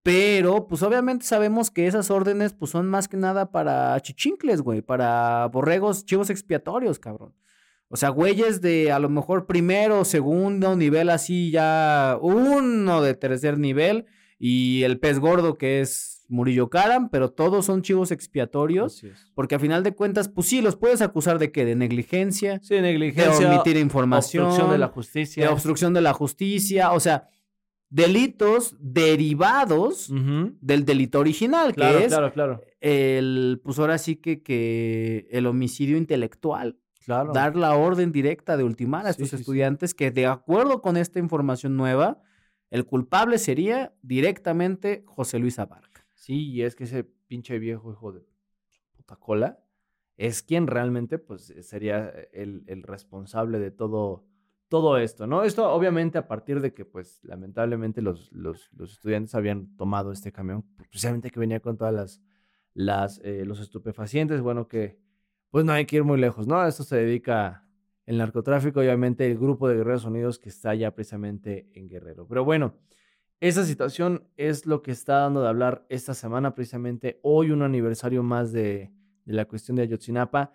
Pero, 0.03 0.67
pues 0.67 0.83
obviamente 0.83 1.25
sabemos 1.25 1.71
que 1.71 1.87
esas 1.87 2.11
órdenes, 2.11 2.53
pues 2.53 2.71
son 2.71 2.89
más 2.89 3.07
que 3.07 3.15
nada 3.15 3.51
para 3.51 3.97
chichincles, 4.01 4.61
güey, 4.61 4.81
para 4.81 5.47
borregos, 5.47 6.05
chivos 6.05 6.29
expiatorios, 6.29 6.99
cabrón. 6.99 7.33
O 7.87 7.95
sea, 7.95 8.09
güeyes 8.09 8.59
de 8.59 8.91
a 8.91 8.99
lo 8.99 9.07
mejor 9.07 9.45
primero, 9.45 10.03
segundo 10.03 10.75
nivel, 10.75 11.09
así 11.09 11.51
ya 11.51 12.17
uno 12.21 13.01
de 13.01 13.13
tercer 13.13 13.57
nivel, 13.57 14.05
y 14.37 14.83
el 14.83 14.99
pez 14.99 15.19
gordo 15.19 15.57
que 15.57 15.79
es 15.79 16.25
Murillo 16.27 16.69
Karam, 16.69 17.09
pero 17.09 17.31
todos 17.31 17.65
son 17.65 17.81
chivos 17.81 18.11
expiatorios, 18.11 19.05
porque 19.35 19.55
a 19.55 19.59
final 19.59 19.83
de 19.83 19.93
cuentas, 19.93 20.27
pues 20.27 20.47
sí, 20.47 20.61
los 20.61 20.75
puedes 20.75 21.01
acusar 21.01 21.39
de 21.39 21.51
qué, 21.51 21.63
de 21.63 21.75
negligencia, 21.75 22.59
Sí, 22.61 22.75
de 22.75 23.45
omitir 23.45 23.77
información, 23.77 24.45
obstrucción 24.47 24.71
de 24.71 24.77
la 24.79 24.87
de 24.87 24.91
justicia. 24.91 25.51
obstrucción 25.51 25.93
de 25.93 26.01
la 26.01 26.13
justicia, 26.13 26.91
o 26.91 26.99
sea, 26.99 27.29
delitos 27.93 28.75
derivados 28.79 30.09
del 30.61 30.83
delito 30.85 31.19
original, 31.19 31.73
Claro, 31.75 31.99
que 31.99 32.05
es 32.05 32.11
claro, 32.11 32.33
claro. 32.33 32.61
el, 32.81 33.61
pues 33.63 33.77
ahora 33.77 33.97
sí 33.99 34.15
que, 34.15 34.41
que 34.41 35.27
el 35.31 35.45
homicidio 35.45 35.97
intelectual, 35.97 36.79
Claro. 37.05 37.33
dar 37.33 37.55
la 37.57 37.75
orden 37.75 38.11
directa 38.11 38.55
de 38.57 38.63
ultimar 38.63 39.05
a 39.05 39.13
Sí, 39.13 39.23
estos 39.23 39.29
sí, 39.31 39.35
sí. 39.37 39.41
estudiantes 39.41 39.93
que 39.93 40.09
de 40.09 40.25
acuerdo 40.25 40.81
con 40.81 40.95
esta 40.97 41.19
información 41.19 41.75
nueva, 41.75 42.21
el 42.71 42.85
culpable 42.85 43.37
sería 43.37 43.93
directamente 44.01 45.03
José 45.05 45.37
Luis 45.37 45.59
Abarca. 45.59 46.07
Sí, 46.13 46.49
y 46.49 46.61
es 46.63 46.75
que 46.75 46.85
ese 46.85 47.03
pinche 47.03 47.59
viejo 47.59 47.91
hijo 47.91 48.11
de 48.13 48.21
puta 48.95 49.17
cola 49.17 49.59
es 50.17 50.41
quien 50.43 50.65
realmente 50.67 51.19
pues 51.19 51.53
sería 51.61 52.09
el, 52.31 52.63
el 52.67 52.81
responsable 52.83 53.59
de 53.59 53.69
todo, 53.71 54.25
todo 54.69 54.97
esto, 54.97 55.27
¿no? 55.27 55.43
Esto 55.43 55.71
obviamente 55.71 56.17
a 56.17 56.27
partir 56.27 56.59
de 56.61 56.73
que 56.73 56.85
pues 56.85 57.19
lamentablemente 57.23 58.01
los, 58.01 58.31
los, 58.31 58.71
los 58.73 58.93
estudiantes 58.93 59.35
habían 59.35 59.75
tomado 59.77 60.11
este 60.11 60.31
camión, 60.31 60.65
precisamente 60.77 61.29
que 61.29 61.39
venía 61.39 61.59
con 61.59 61.77
todas 61.77 61.93
las, 61.93 62.21
las 62.73 63.21
eh, 63.23 63.43
los 63.45 63.59
estupefacientes, 63.59 64.41
bueno 64.41 64.67
que 64.67 64.99
pues 65.51 65.65
no 65.65 65.71
hay 65.73 65.85
que 65.85 65.97
ir 65.97 66.03
muy 66.03 66.19
lejos, 66.19 66.47
¿no? 66.47 66.65
Esto 66.65 66.83
se 66.83 66.95
dedica 66.95 67.67
el 68.05 68.17
narcotráfico, 68.17 68.79
obviamente 68.79 69.29
el 69.29 69.37
grupo 69.37 69.67
de 69.67 69.75
Guerreros 69.75 70.05
Unidos 70.05 70.39
que 70.39 70.49
está 70.49 70.73
ya 70.73 70.91
precisamente 70.95 71.69
en 71.73 71.87
Guerrero. 71.87 72.27
Pero 72.27 72.43
bueno, 72.43 72.75
esa 73.39 73.63
situación 73.65 74.27
es 74.35 74.65
lo 74.65 74.81
que 74.81 74.91
está 74.91 75.17
dando 75.19 75.41
de 75.41 75.49
hablar 75.49 75.85
esta 75.89 76.13
semana, 76.13 76.55
precisamente 76.55 77.19
hoy 77.21 77.51
un 77.51 77.61
aniversario 77.61 78.23
más 78.23 78.51
de, 78.51 78.91
de 79.25 79.33
la 79.33 79.45
cuestión 79.45 79.75
de 79.75 79.83
Ayotzinapa. 79.83 80.53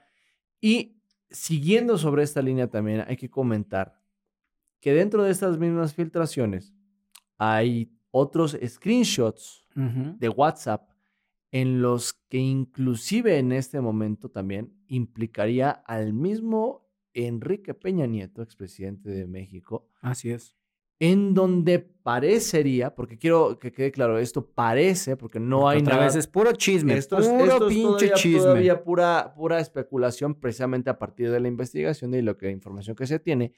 Y 0.60 1.00
siguiendo 1.30 1.98
sobre 1.98 2.22
esta 2.22 2.42
línea 2.42 2.68
también 2.68 3.04
hay 3.06 3.16
que 3.16 3.30
comentar 3.30 3.97
que 4.80 4.92
dentro 4.94 5.22
de 5.22 5.30
estas 5.30 5.58
mismas 5.58 5.94
filtraciones 5.94 6.74
hay 7.36 7.92
otros 8.10 8.56
screenshots 8.66 9.64
de 9.74 10.28
WhatsApp 10.28 10.88
en 11.52 11.80
los 11.80 12.14
que 12.28 12.38
inclusive 12.38 13.38
en 13.38 13.52
este 13.52 13.80
momento 13.80 14.28
también 14.30 14.74
implicaría 14.88 15.70
al 15.70 16.12
mismo 16.12 16.88
Enrique 17.14 17.74
Peña 17.74 18.06
Nieto, 18.06 18.42
expresidente 18.42 19.08
de 19.10 19.26
México, 19.26 19.88
Así 20.00 20.30
es. 20.30 20.56
en 21.00 21.32
donde 21.34 21.78
parecería, 21.78 22.94
porque 22.94 23.18
quiero 23.18 23.58
que 23.58 23.70
quede 23.72 23.92
claro, 23.92 24.18
esto 24.18 24.44
parece, 24.46 25.16
porque 25.16 25.38
no 25.40 25.68
hay 25.68 25.80
Otra 25.80 25.94
nada. 25.94 26.06
vez 26.06 26.16
es 26.16 26.26
puro 26.26 26.52
chisme, 26.52 26.96
esto 26.96 27.18
es, 27.18 27.28
puro 27.28 27.44
esto 27.44 27.68
es 27.68 27.74
pinche 27.74 27.88
todavía, 28.08 28.14
chisme. 28.14 28.38
todavía 28.40 28.82
pura, 28.84 29.32
pura 29.34 29.60
especulación, 29.60 30.34
precisamente 30.34 30.90
a 30.90 30.98
partir 30.98 31.30
de 31.30 31.40
la 31.40 31.48
investigación 31.48 32.12
y 32.14 32.22
lo 32.22 32.36
que 32.36 32.50
información 32.50 32.94
que 32.96 33.06
se 33.06 33.18
tiene, 33.20 33.52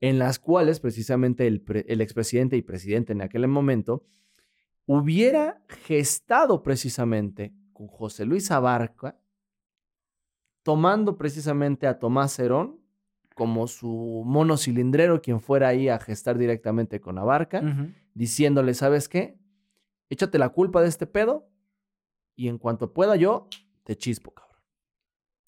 en 0.00 0.18
las 0.18 0.38
cuales 0.38 0.80
precisamente 0.80 1.46
el, 1.46 1.60
pre- 1.62 1.84
el 1.88 2.00
expresidente 2.00 2.56
y 2.56 2.62
presidente 2.62 3.12
en 3.12 3.22
aquel 3.22 3.46
momento 3.48 4.04
hubiera 4.86 5.62
gestado 5.68 6.62
precisamente 6.62 7.52
con 7.72 7.88
José 7.88 8.24
Luis 8.24 8.50
Abarca, 8.50 9.18
tomando 10.62 11.16
precisamente 11.16 11.86
a 11.86 11.98
Tomás 11.98 12.38
Herón 12.38 12.80
como 13.34 13.66
su 13.66 14.22
mono 14.24 14.56
cilindrero, 14.56 15.20
quien 15.20 15.40
fuera 15.40 15.68
ahí 15.68 15.88
a 15.88 15.98
gestar 15.98 16.38
directamente 16.38 17.00
con 17.00 17.18
Abarca, 17.18 17.60
diciéndole, 18.14 18.72
¿sabes 18.74 19.08
qué? 19.08 19.38
Échate 20.08 20.38
la 20.38 20.48
culpa 20.50 20.80
de 20.80 20.88
este 20.88 21.06
pedo 21.06 21.48
y 22.34 22.48
en 22.48 22.58
cuanto 22.58 22.92
pueda 22.94 23.16
yo, 23.16 23.48
te 23.84 23.96
chispo, 23.96 24.32
cabrón. 24.32 24.56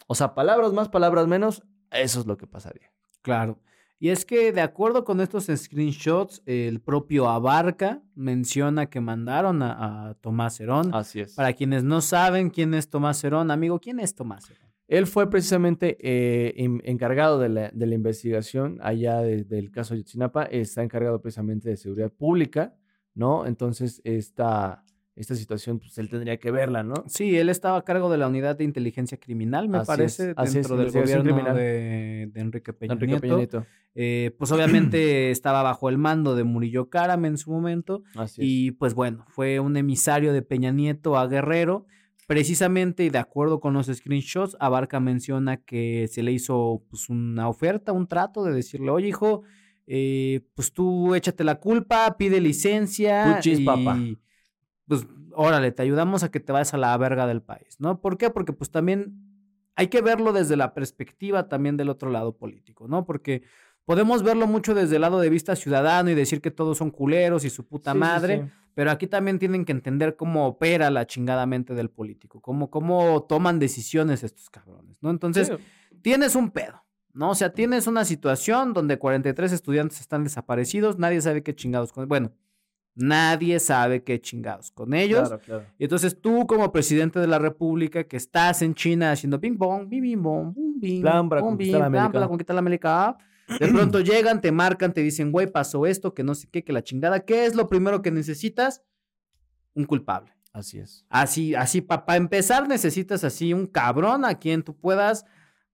O 0.06 0.14
sea, 0.14 0.34
palabras 0.34 0.72
más, 0.72 0.88
palabras 0.88 1.26
menos, 1.28 1.62
eso 1.90 2.20
es 2.20 2.26
lo 2.26 2.36
que 2.36 2.46
pasaría. 2.46 2.92
Claro. 3.22 3.58
Y 4.00 4.10
es 4.10 4.24
que 4.24 4.52
de 4.52 4.60
acuerdo 4.60 5.04
con 5.04 5.20
estos 5.20 5.46
screenshots, 5.46 6.42
el 6.46 6.80
propio 6.80 7.28
Abarca 7.28 8.00
menciona 8.14 8.86
que 8.86 9.00
mandaron 9.00 9.62
a, 9.62 10.10
a 10.10 10.14
Tomás 10.14 10.60
Herón. 10.60 10.94
Así 10.94 11.20
es. 11.20 11.34
Para 11.34 11.52
quienes 11.52 11.82
no 11.84 12.00
saben 12.00 12.50
quién 12.50 12.74
es 12.74 12.88
Tomás 12.90 13.22
Herón, 13.24 13.50
amigo, 13.50 13.80
¿quién 13.80 13.98
es 14.00 14.14
Tomás 14.14 14.48
Herón? 14.50 14.68
Él 14.86 15.06
fue 15.06 15.28
precisamente 15.28 15.98
eh, 16.00 16.54
en- 16.56 16.80
encargado 16.84 17.38
de 17.38 17.48
la, 17.50 17.70
de 17.70 17.86
la 17.86 17.94
investigación 17.94 18.78
allá 18.82 19.20
de- 19.20 19.44
del 19.44 19.70
caso 19.70 19.94
Ayotzinapa, 19.94 20.44
está 20.44 20.82
encargado 20.82 21.20
precisamente 21.20 21.68
de 21.68 21.76
seguridad 21.76 22.10
pública, 22.12 22.74
¿no? 23.14 23.46
Entonces, 23.46 24.00
esta, 24.04 24.84
esta 25.18 25.34
situación, 25.34 25.80
pues 25.80 25.98
él 25.98 26.08
tendría 26.08 26.36
que 26.36 26.50
verla, 26.52 26.84
¿no? 26.84 26.94
Sí, 27.08 27.36
él 27.36 27.48
estaba 27.48 27.78
a 27.78 27.82
cargo 27.82 28.08
de 28.08 28.18
la 28.18 28.28
unidad 28.28 28.56
de 28.56 28.64
inteligencia 28.64 29.18
criminal, 29.18 29.68
me 29.68 29.78
Así 29.78 29.82
es, 29.82 29.86
parece, 29.88 30.34
es, 30.36 30.54
dentro 30.54 30.76
del 30.76 30.92
gobierno 30.92 31.24
criminal. 31.24 31.56
de, 31.56 32.30
de 32.32 32.40
Enrique 32.40 32.72
Peña 32.72 32.92
Enrique 32.92 33.12
Nieto. 33.12 33.20
Peña 33.22 33.36
Nieto. 33.36 33.66
Eh, 33.96 34.34
pues 34.38 34.52
obviamente 34.52 35.32
estaba 35.32 35.62
bajo 35.62 35.88
el 35.88 35.98
mando 35.98 36.36
de 36.36 36.44
Murillo 36.44 36.88
Karam 36.88 37.24
en 37.24 37.36
su 37.36 37.50
momento. 37.50 38.04
Así 38.14 38.40
es. 38.40 38.46
Y 38.48 38.70
pues 38.72 38.94
bueno, 38.94 39.26
fue 39.28 39.58
un 39.58 39.76
emisario 39.76 40.32
de 40.32 40.42
Peña 40.42 40.70
Nieto 40.70 41.18
a 41.18 41.26
Guerrero. 41.26 41.86
Precisamente 42.28 43.04
y 43.04 43.10
de 43.10 43.18
acuerdo 43.18 43.58
con 43.58 43.72
los 43.72 43.86
screenshots, 43.86 44.56
Abarca 44.60 45.00
menciona 45.00 45.56
que 45.56 46.08
se 46.08 46.22
le 46.22 46.30
hizo 46.30 46.84
pues, 46.90 47.08
una 47.08 47.48
oferta, 47.48 47.92
un 47.92 48.06
trato 48.06 48.44
de 48.44 48.52
decirle, 48.52 48.90
oye 48.90 49.08
hijo, 49.08 49.44
eh, 49.86 50.42
pues 50.54 50.74
tú 50.74 51.14
échate 51.14 51.42
la 51.42 51.54
culpa, 51.54 52.16
pide 52.18 52.38
licencia 52.42 53.36
Puchis, 53.36 53.60
y 53.60 53.64
papá. 53.64 53.98
Pues 54.88 55.06
órale, 55.34 55.70
te 55.70 55.82
ayudamos 55.82 56.24
a 56.24 56.30
que 56.30 56.40
te 56.40 56.50
vayas 56.52 56.74
a 56.74 56.78
la 56.78 56.96
verga 56.96 57.26
del 57.26 57.42
país, 57.42 57.76
¿no? 57.78 58.00
¿Por 58.00 58.18
qué? 58.18 58.30
Porque 58.30 58.52
pues 58.52 58.70
también 58.70 59.14
hay 59.76 59.86
que 59.86 60.00
verlo 60.02 60.32
desde 60.32 60.56
la 60.56 60.74
perspectiva 60.74 61.48
también 61.48 61.76
del 61.76 61.88
otro 61.90 62.10
lado 62.10 62.36
político, 62.36 62.88
¿no? 62.88 63.04
Porque 63.04 63.42
podemos 63.84 64.22
verlo 64.24 64.46
mucho 64.48 64.74
desde 64.74 64.96
el 64.96 65.02
lado 65.02 65.20
de 65.20 65.30
vista 65.30 65.54
ciudadano 65.54 66.10
y 66.10 66.14
decir 66.14 66.40
que 66.40 66.50
todos 66.50 66.78
son 66.78 66.90
culeros 66.90 67.44
y 67.44 67.50
su 67.50 67.66
puta 67.66 67.92
Sí, 67.92 67.98
madre, 67.98 68.42
sí. 68.42 68.50
pero 68.74 68.90
aquí 68.90 69.06
también 69.06 69.38
tienen 69.38 69.64
que 69.64 69.72
entender 69.72 70.16
cómo 70.16 70.46
opera 70.48 70.90
la 70.90 71.06
chingada 71.06 71.46
mente 71.46 71.74
del 71.74 71.90
político, 71.90 72.40
cómo, 72.40 72.70
cómo 72.70 73.22
toman 73.28 73.58
decisiones 73.60 74.24
estos 74.24 74.50
cabrones, 74.50 74.98
¿no? 75.02 75.10
Entonces, 75.10 75.52
tienes 76.02 76.34
un 76.34 76.50
pedo, 76.50 76.82
¿no? 77.12 77.30
O 77.30 77.34
sea, 77.36 77.52
tienes 77.52 77.86
una 77.86 78.04
situación 78.04 78.72
donde 78.72 78.98
43 78.98 79.52
estudiantes 79.52 80.00
están 80.00 80.24
desaparecidos, 80.24 80.98
nadie 80.98 81.20
sabe 81.20 81.42
qué 81.44 81.54
chingados 81.54 81.92
con... 81.92 82.08
Bueno, 82.08 82.32
nadie 82.98 83.60
sabe 83.60 84.02
qué 84.02 84.20
chingados 84.20 84.70
con 84.72 84.92
ellos. 84.92 85.28
Claro, 85.28 85.42
claro. 85.42 85.64
Y 85.78 85.84
entonces 85.84 86.20
tú 86.20 86.46
como 86.46 86.70
presidente 86.72 87.20
de 87.20 87.26
la 87.26 87.38
República 87.38 88.04
que 88.04 88.16
estás 88.16 88.60
en 88.62 88.74
China 88.74 89.12
haciendo 89.12 89.40
ping 89.40 89.56
pong, 89.56 89.88
bim 89.88 90.02
bim 90.02 90.22
bom, 90.22 90.52
bum 90.52 90.80
bim, 90.80 91.00
Plan 91.00 91.28
para 91.28 91.40
conquistar 91.40 91.80
la 91.80 92.58
América. 92.58 93.16
De 93.60 93.68
pronto 93.72 94.00
llegan, 94.00 94.40
te 94.40 94.52
marcan, 94.52 94.92
te 94.92 95.00
dicen, 95.00 95.32
güey, 95.32 95.46
pasó 95.46 95.86
esto, 95.86 96.12
que 96.12 96.24
no 96.24 96.34
sé 96.34 96.48
qué, 96.50 96.64
que 96.64 96.72
la 96.72 96.82
chingada. 96.82 97.20
¿Qué 97.20 97.46
es 97.46 97.54
lo 97.54 97.68
primero 97.68 98.02
que 98.02 98.10
necesitas? 98.10 98.82
Un 99.74 99.84
culpable. 99.84 100.32
Así 100.52 100.78
es. 100.78 101.06
Así, 101.08 101.54
así, 101.54 101.80
para 101.80 102.16
empezar 102.16 102.68
necesitas 102.68 103.22
así 103.22 103.54
un 103.54 103.66
cabrón 103.66 104.24
a 104.24 104.34
quien 104.34 104.62
tú 104.62 104.76
puedas, 104.76 105.24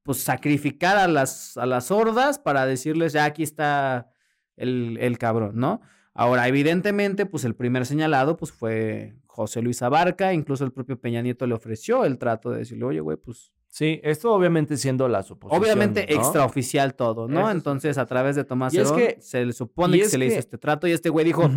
pues, 0.03 0.19
sacrificar 0.19 0.99
a 0.99 1.09
las, 1.09 1.57
a 1.57 1.65
las 1.65 1.91
hordas 1.91 2.39
para 2.39 2.67
decirles, 2.67 3.15
ya 3.15 3.25
aquí 3.25 3.43
está 3.43 4.11
el, 4.57 4.99
el 5.01 5.17
cabrón, 5.19 5.57
¿no? 5.57 5.81
Ahora, 6.15 6.47
evidentemente, 6.49 7.27
pues 7.27 7.45
el 7.45 7.55
primer 7.55 7.87
señalado, 7.87 8.37
pues 8.37 8.53
fue 8.53 9.15
José 9.27 9.63
Luis 9.63 9.83
Abarca, 9.83 10.33
incluso 10.33 10.65
el 10.65 10.71
propio 10.73 10.99
Peña 11.01 11.21
Nieto 11.23 11.47
le 11.47 11.55
ofreció 11.55 12.05
el 12.05 12.19
trato 12.19 12.51
de 12.51 12.59
decirle, 12.59 12.85
oye, 12.85 13.01
güey, 13.01 13.17
pues, 13.17 13.53
Sí, 13.67 14.01
esto 14.05 14.33
obviamente 14.33 14.77
siendo 14.77 15.09
la 15.09 15.25
suposición. 15.25 15.61
obviamente 15.61 16.07
¿no? 16.09 16.15
extraoficial 16.17 16.95
todo, 16.95 17.27
¿no? 17.27 17.41
Eso. 17.41 17.51
Entonces, 17.51 17.99
a 17.99 18.07
través 18.07 18.37
de 18.37 18.45
Tomás 18.45 18.73
es 18.73 18.87
Herón, 18.87 18.97
que- 18.97 19.17
se 19.21 19.45
le 19.45 19.53
supone 19.53 19.97
y 19.97 20.01
que 20.03 20.09
se 20.09 20.17
le 20.19 20.27
hizo 20.27 20.39
este 20.39 20.59
trato 20.59 20.87
y 20.87 20.93
este 20.93 21.09
güey 21.11 21.25
dijo, 21.27 21.51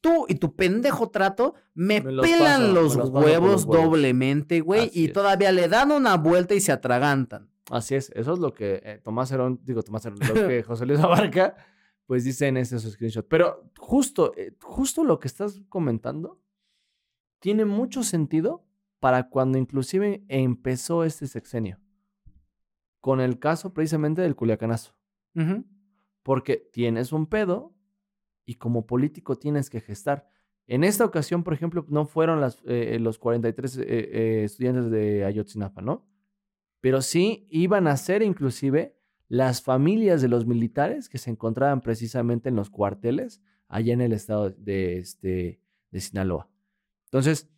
tú 0.00 0.24
y 0.30 0.36
tu 0.36 0.56
pendejo 0.56 1.10
trato 1.10 1.52
me, 1.74 2.00
Me 2.00 2.12
los 2.12 2.24
pelan 2.26 2.60
paso, 2.62 2.72
los, 2.72 2.96
huevos 2.96 3.12
los 3.12 3.64
huevos. 3.66 3.66
doblemente, 3.66 4.60
güey, 4.62 4.86
Así 4.86 5.02
y 5.02 5.04
es. 5.08 5.12
todavía 5.12 5.52
le 5.52 5.68
dan 5.68 5.90
una 5.92 6.16
vuelta 6.16 6.54
y 6.54 6.60
se 6.60 6.72
atragantan. 6.72 7.50
Así 7.70 7.94
es, 7.94 8.10
eso 8.14 8.32
es 8.32 8.38
lo 8.38 8.54
que 8.54 8.80
eh, 8.82 8.98
Tomás 9.04 9.30
Herón, 9.30 9.60
digo 9.62 9.82
Tomás 9.82 10.06
Herón, 10.06 10.18
lo 10.20 10.32
que 10.48 10.62
José 10.62 10.86
Luis 10.86 10.98
Abarca, 11.00 11.56
pues 12.10 12.24
dice 12.24 12.48
en 12.48 12.56
este 12.56 12.76
su 12.80 12.90
screenshot. 12.90 13.28
Pero 13.28 13.70
justo, 13.78 14.32
eh, 14.36 14.56
justo 14.60 15.04
lo 15.04 15.20
que 15.20 15.28
estás 15.28 15.62
comentando 15.68 16.42
tiene 17.38 17.64
mucho 17.64 18.02
sentido 18.02 18.66
para 18.98 19.28
cuando 19.28 19.58
inclusive 19.58 20.24
empezó 20.26 21.04
este 21.04 21.28
sexenio. 21.28 21.78
Con 22.98 23.20
el 23.20 23.38
caso 23.38 23.72
precisamente 23.72 24.22
del 24.22 24.34
Culiacanazo. 24.34 24.96
Porque 26.24 26.56
tienes 26.72 27.12
un 27.12 27.26
pedo 27.26 27.76
y 28.44 28.56
como 28.56 28.86
político 28.86 29.38
tienes 29.38 29.70
que 29.70 29.80
gestar. 29.80 30.28
En 30.66 30.82
esta 30.82 31.04
ocasión, 31.04 31.44
por 31.44 31.54
ejemplo, 31.54 31.86
no 31.90 32.06
fueron 32.06 32.40
las, 32.40 32.60
eh, 32.66 32.98
los 32.98 33.20
43 33.20 33.76
eh, 33.76 33.84
eh, 33.86 34.44
estudiantes 34.46 34.90
de 34.90 35.24
Ayotzinapa, 35.24 35.80
¿no? 35.80 36.08
Pero 36.80 37.02
sí 37.02 37.46
iban 37.50 37.86
a 37.86 37.96
ser 37.96 38.22
inclusive 38.22 38.99
las 39.30 39.62
familias 39.62 40.20
de 40.20 40.28
los 40.28 40.44
militares 40.44 41.08
que 41.08 41.16
se 41.16 41.30
encontraban 41.30 41.80
precisamente 41.80 42.50
en 42.50 42.56
los 42.56 42.68
cuarteles 42.68 43.40
allá 43.68 43.94
en 43.94 44.02
el 44.02 44.12
estado 44.12 44.50
de, 44.50 44.98
este, 44.98 45.60
de 45.92 46.00
Sinaloa. 46.00 46.48
Entonces, 47.06 47.48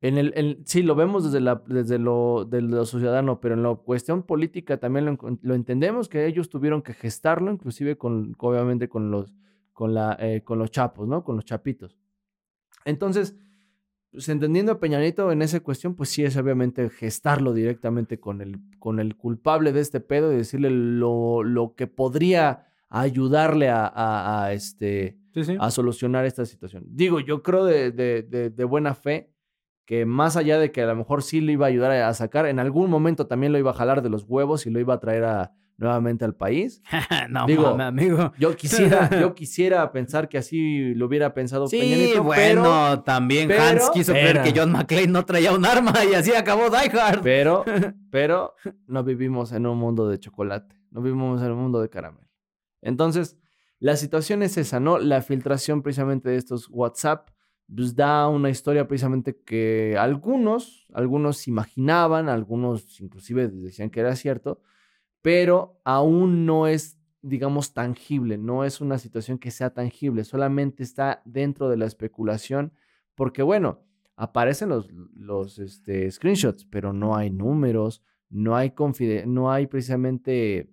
En 0.00 0.18
el, 0.18 0.62
sí, 0.66 0.82
lo 0.82 0.94
vemos 0.94 1.24
desde, 1.24 1.40
la, 1.40 1.62
desde 1.66 1.98
lo, 1.98 2.44
de 2.44 2.60
lo 2.60 2.84
ciudadano, 2.84 3.40
pero 3.40 3.54
en 3.54 3.62
la 3.62 3.74
cuestión 3.74 4.22
política 4.22 4.78
también 4.78 5.18
lo 5.42 5.54
entendemos 5.54 6.08
que 6.08 6.26
ellos 6.26 6.48
tuvieron 6.48 6.82
que 6.82 6.92
gestarlo, 6.92 7.50
inclusive 7.50 7.96
con, 7.96 8.34
obviamente 8.38 8.88
con 8.88 9.10
los, 9.10 9.34
con, 9.72 9.94
la, 9.94 10.16
eh, 10.20 10.42
con 10.44 10.58
los 10.58 10.70
chapos, 10.70 11.08
¿no? 11.08 11.24
Con 11.24 11.36
los 11.36 11.44
chapitos. 11.44 11.98
Entonces, 12.84 13.36
pues, 14.16 14.30
entendiendo 14.30 14.72
a 14.72 14.80
Peñanito 14.80 15.30
en 15.30 15.42
esa 15.42 15.60
cuestión, 15.60 15.94
pues 15.94 16.08
sí 16.08 16.24
es 16.24 16.36
obviamente 16.38 16.88
gestarlo 16.88 17.52
directamente 17.52 18.18
con 18.18 18.40
el, 18.40 18.58
con 18.78 18.98
el 18.98 19.14
culpable 19.14 19.72
de 19.72 19.80
este 19.80 20.00
pedo 20.00 20.32
y 20.32 20.36
decirle 20.36 20.70
lo, 20.70 21.42
lo 21.44 21.74
que 21.74 21.86
podría 21.86 22.66
ayudarle 22.88 23.68
a, 23.68 23.86
a- 23.86 24.44
a, 24.46 24.52
este, 24.52 25.18
Sí, 25.34 25.44
sí. 25.44 25.56
a 25.60 25.70
solucionar 25.70 26.24
esta 26.24 26.46
situación. 26.46 26.84
Digo, 26.88 27.20
yo 27.20 27.42
creo 27.42 27.64
de, 27.66 27.90
de- 27.92 28.22
de- 28.22 28.48
de 28.50 28.64
buena 28.64 28.94
fe 28.94 29.32
que 29.84 30.06
más 30.06 30.36
allá 30.36 30.58
de 30.58 30.72
que 30.72 30.80
a 30.82 30.86
lo 30.86 30.96
mejor 30.96 31.22
sí 31.22 31.40
lo 31.42 31.52
iba 31.52 31.66
a 31.66 31.68
ayudar 31.68 31.90
a, 31.92 32.08
a 32.08 32.14
sacar, 32.14 32.46
en 32.46 32.58
algún 32.58 32.88
momento 32.90 33.26
también 33.26 33.52
lo 33.52 33.58
iba 33.58 33.70
a 33.72 33.74
jalar 33.74 34.00
de 34.02 34.08
los 34.08 34.24
huevos 34.24 34.66
y 34.66 34.70
lo 34.70 34.80
iba 34.80 34.94
a 34.94 34.98
traer 35.00 35.24
a, 35.24 35.52
nuevamente 35.78 36.24
al 36.24 36.34
país. 36.34 36.82
no, 37.30 37.46
Digo, 37.46 37.68
amigo. 37.68 38.32
Yo 38.38 38.56
quisiera, 38.56 39.10
yo 39.20 39.34
quisiera 39.34 39.90
pensar 39.92 40.28
que 40.28 40.38
así 40.38 40.94
lo 40.94 41.06
hubiera 41.06 41.34
pensado 41.34 41.66
Sí, 41.66 41.78
Peña 41.78 41.96
Nieto, 41.96 42.22
bueno, 42.22 42.62
pero, 42.62 43.02
también 43.02 43.48
pero- 43.48 43.62
Hans 43.62 43.90
quiso 43.90 44.12
creer 44.12 44.42
que 44.42 44.52
John 44.56 44.72
McClane 44.72 45.08
no 45.08 45.24
traía 45.24 45.52
un 45.52 45.64
arma 45.64 45.92
y 46.10 46.14
así 46.14 46.32
acabó 46.32 46.70
Die 46.70 46.98
Hard. 46.98 47.22
pero, 47.22 47.64
pero 48.10 48.54
no 48.86 49.04
vivimos 49.04 49.52
en 49.52 49.66
un 49.66 49.78
mundo 49.78 50.08
de 50.08 50.18
chocolate, 50.18 50.76
no 50.90 51.02
vivimos 51.02 51.42
en 51.42 51.52
un 51.52 51.58
mundo 51.58 51.80
de 51.80 51.88
caramelo. 51.90 52.26
Entonces, 52.82 53.36
la 53.78 53.96
situación 53.96 54.42
es 54.42 54.56
esa, 54.56 54.80
¿no? 54.80 54.98
La 54.98 55.20
filtración 55.22 55.82
precisamente 55.82 56.30
de 56.30 56.36
estos 56.36 56.68
WhatsApp 56.70 57.28
pues 57.74 57.96
da 57.96 58.28
una 58.28 58.48
historia 58.48 58.86
precisamente 58.86 59.40
que 59.44 59.96
algunos, 59.98 60.86
algunos 60.94 61.48
imaginaban, 61.48 62.28
algunos 62.28 63.00
inclusive 63.00 63.48
decían 63.48 63.90
que 63.90 64.00
era 64.00 64.14
cierto, 64.14 64.62
pero 65.26 65.80
aún 65.82 66.46
no 66.46 66.68
es, 66.68 67.00
digamos, 67.20 67.74
tangible, 67.74 68.38
no 68.38 68.62
es 68.62 68.80
una 68.80 68.96
situación 68.96 69.38
que 69.38 69.50
sea 69.50 69.70
tangible, 69.74 70.22
solamente 70.22 70.84
está 70.84 71.20
dentro 71.24 71.68
de 71.68 71.76
la 71.76 71.86
especulación, 71.86 72.72
porque 73.16 73.42
bueno, 73.42 73.80
aparecen 74.14 74.68
los, 74.68 74.88
los 75.16 75.58
este, 75.58 76.08
screenshots, 76.12 76.64
pero 76.66 76.92
no 76.92 77.16
hay 77.16 77.30
números, 77.30 78.04
no 78.30 78.54
hay, 78.54 78.70
confide- 78.70 79.26
no 79.26 79.50
hay 79.50 79.66
precisamente 79.66 80.70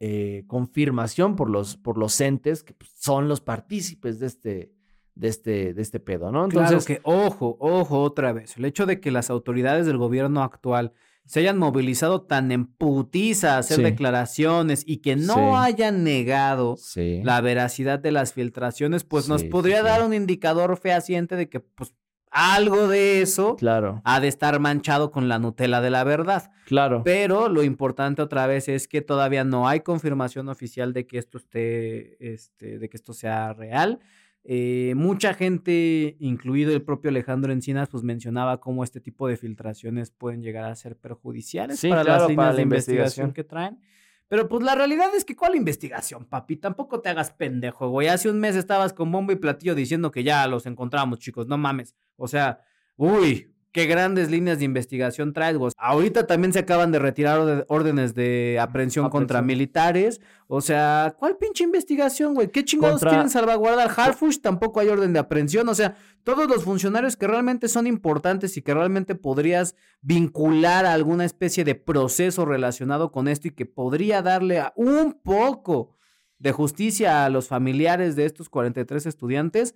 eh, 0.00 0.42
confirmación 0.48 1.36
por 1.36 1.48
los, 1.48 1.76
por 1.76 1.98
los 1.98 2.20
entes 2.20 2.64
que 2.64 2.74
pues, 2.74 2.90
son 2.96 3.28
los 3.28 3.40
partícipes 3.40 4.18
de 4.18 4.26
este, 4.26 4.72
de 5.14 5.28
este, 5.28 5.72
de 5.72 5.82
este 5.82 6.00
pedo, 6.00 6.32
¿no? 6.32 6.46
Entonces, 6.46 6.84
que, 6.84 6.98
ojo, 7.04 7.58
ojo, 7.60 8.02
otra 8.02 8.32
vez. 8.32 8.56
El 8.56 8.64
hecho 8.64 8.86
de 8.86 8.98
que 8.98 9.12
las 9.12 9.30
autoridades 9.30 9.86
del 9.86 9.98
gobierno 9.98 10.42
actual 10.42 10.94
se 11.24 11.40
hayan 11.40 11.56
movilizado 11.58 12.22
tan 12.22 12.52
en 12.52 12.66
putiza 12.66 13.54
a 13.56 13.58
hacer 13.58 13.76
Sí. 13.78 13.82
declaraciones 13.82 14.82
y 14.86 14.98
que 14.98 15.16
no 15.16 15.34
Sí. 15.34 15.40
hayan 15.56 16.04
negado 16.04 16.76
sí, 16.76 17.20
la 17.24 17.40
veracidad 17.40 17.98
de 17.98 18.12
las 18.12 18.32
filtraciones, 18.32 19.04
pues 19.04 19.28
nos 19.28 19.44
podría 19.44 19.82
dar 19.82 20.02
un 20.04 20.14
indicador 20.14 20.76
fehaciente 20.76 21.36
de 21.36 21.48
que, 21.48 21.60
pues, 21.60 21.94
algo 22.34 22.88
de 22.88 23.20
eso 23.20 23.56
claro, 23.56 24.00
ha 24.04 24.18
de 24.18 24.26
estar 24.28 24.58
manchado 24.58 25.10
con 25.10 25.28
la 25.28 25.38
Nutella 25.38 25.80
de 25.82 25.90
la 25.90 26.02
verdad. 26.02 26.50
claro. 26.66 27.02
Pero 27.04 27.48
lo 27.50 27.62
importante 27.62 28.22
otra 28.22 28.46
vez 28.46 28.68
es 28.68 28.88
que 28.88 29.02
todavía 29.02 29.44
no 29.44 29.68
hay 29.68 29.80
confirmación 29.80 30.48
oficial 30.48 30.94
de 30.94 31.06
que 31.06 31.18
esto 31.18 31.36
esté, 31.36 32.32
este, 32.32 32.78
de 32.78 32.88
que 32.88 32.96
esto 32.96 33.12
sea 33.12 33.52
real. 33.52 34.00
Eh, 34.44 34.94
mucha 34.96 35.34
gente, 35.34 36.16
incluido 36.18 36.72
el 36.72 36.82
propio 36.82 37.10
Alejandro 37.10 37.52
Encinas, 37.52 37.88
pues 37.88 38.02
mencionaba 38.02 38.58
cómo 38.60 38.82
este 38.82 39.00
tipo 39.00 39.28
de 39.28 39.36
filtraciones 39.36 40.10
pueden 40.10 40.42
llegar 40.42 40.64
a 40.64 40.74
ser 40.74 40.96
perjudiciales 40.96 41.78
Sí, 41.78 41.88
para 41.88 42.02
claro, 42.02 42.20
las 42.22 42.28
líneas 42.30 42.36
para 42.44 42.50
la 42.50 42.56
de 42.56 42.62
investigación. 42.62 43.28
investigación. 43.28 43.32
que 43.34 43.44
traen. 43.44 43.80
Pero 44.28 44.48
pues 44.48 44.64
la 44.64 44.74
realidad 44.74 45.14
es 45.14 45.24
que 45.24 45.36
¿cuál 45.36 45.54
investigación, 45.56 46.24
papi? 46.24 46.56
Tampoco 46.56 47.00
te 47.00 47.10
hagas 47.10 47.30
pendejo, 47.30 47.90
güey. 47.90 48.08
Hace 48.08 48.30
un 48.30 48.40
mes 48.40 48.56
estabas 48.56 48.92
con 48.94 49.12
bombo 49.12 49.30
y 49.30 49.36
platillo 49.36 49.74
diciendo 49.74 50.10
que 50.10 50.24
ya 50.24 50.46
los 50.48 50.64
encontramos, 50.66 51.18
chicos, 51.18 51.46
no 51.46 51.58
mames. 51.58 51.94
O 52.16 52.26
sea, 52.26 52.62
uy, 52.96 53.51
qué 53.72 53.86
grandes 53.86 54.30
líneas 54.30 54.58
de 54.58 54.66
investigación 54.66 55.32
traes, 55.32 55.56
vos. 55.56 55.72
Ahorita 55.78 56.26
también 56.26 56.52
se 56.52 56.58
acaban 56.60 56.92
de 56.92 56.98
retirar 56.98 57.64
órdenes 57.68 58.14
de 58.14 58.58
aprehensión 58.60 59.08
contra 59.08 59.40
militares. 59.42 60.20
O 60.46 60.60
sea, 60.60 61.14
¿cuál 61.18 61.38
pinche 61.38 61.64
investigación, 61.64 62.34
güey? 62.34 62.48
¿Qué 62.50 62.64
chingados 62.64 63.00
Contra- 63.00 63.10
quieren 63.10 63.30
salvaguardar? 63.30 63.90
Harfush 63.96 64.38
tampoco 64.40 64.80
hay 64.80 64.88
orden 64.88 65.14
de 65.14 65.18
aprehensión. 65.18 65.68
O 65.70 65.74
sea, 65.74 65.96
todos 66.22 66.46
los 66.48 66.64
funcionarios 66.64 67.16
que 67.16 67.26
realmente 67.26 67.66
son 67.68 67.86
importantes 67.86 68.56
y 68.58 68.62
que 68.62 68.74
realmente 68.74 69.14
podrías 69.14 69.74
vincular 70.02 70.84
a 70.84 70.92
alguna 70.92 71.24
especie 71.24 71.64
de 71.64 71.74
proceso 71.74 72.44
relacionado 72.44 73.10
con 73.10 73.26
esto 73.26 73.48
y 73.48 73.52
que 73.52 73.64
podría 73.66 74.20
darle 74.20 74.58
a 74.60 74.72
un 74.76 75.14
poco 75.22 75.96
de 76.38 76.52
justicia 76.52 77.24
a 77.24 77.30
los 77.30 77.48
familiares 77.48 78.16
de 78.16 78.24
estos 78.26 78.48
43 78.48 79.06
estudiantes. 79.06 79.74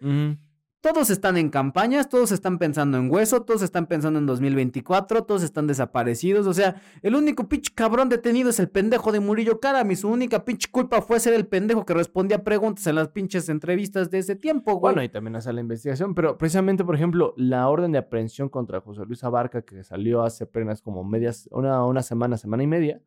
Todos 0.87 1.11
están 1.11 1.37
en 1.37 1.51
campañas, 1.51 2.09
todos 2.09 2.31
están 2.31 2.59
pensando 2.59 2.97
en 2.97 3.11
hueso, 3.11 3.43
todos 3.43 3.63
están 3.63 3.87
pensando 3.87 4.21
en 4.21 4.27
2024, 4.27 5.25
todos 5.25 5.43
están 5.43 5.67
desaparecidos. 5.67 6.47
O 6.47 6.55
sea, 6.55 6.81
el 7.03 7.17
único 7.17 7.49
pinche 7.49 7.73
cabrón 7.75 8.09
detenido 8.09 8.51
es 8.51 8.61
el 8.61 8.69
pendejo 8.69 9.11
de 9.11 9.19
Murillo 9.19 9.59
Karam 9.59 9.91
y 9.91 9.97
su 9.97 10.09
única 10.09 10.45
pinche 10.45 10.71
culpa 10.71 11.03
fue 11.03 11.19
ser 11.19 11.35
el 11.35 11.49
pendejo 11.49 11.85
que 11.85 11.93
respondía 11.93 12.45
preguntas 12.45 12.87
en 12.87 12.95
las 12.95 13.09
pinches 13.09 13.49
entrevistas 13.49 14.13
de 14.13 14.19
ese 14.19 14.37
tiempo, 14.37 14.75
güey. 14.75 14.95
Bueno, 14.95 15.03
y 15.03 15.09
también 15.09 15.35
hace 15.35 15.53
la 15.53 15.61
investigación, 15.61 16.15
pero 16.15 16.39
precisamente, 16.39 16.85
por 16.85 16.95
ejemplo, 16.95 17.35
la 17.37 17.69
orden 17.69 17.91
de 17.91 17.99
aprehensión 17.99 18.49
contra 18.49 18.81
José 18.81 19.03
Luis 19.07 19.25
Abarca, 19.25 19.63
que 19.63 19.83
salió 19.83 20.23
hace 20.23 20.45
apenas 20.45 20.83
como 20.83 21.03
medias, 21.03 21.49
una, 21.51 21.85
una 21.85 22.05
semana, 22.05 22.37
semana 22.37 22.63
y 22.63 22.69
media, 22.69 23.03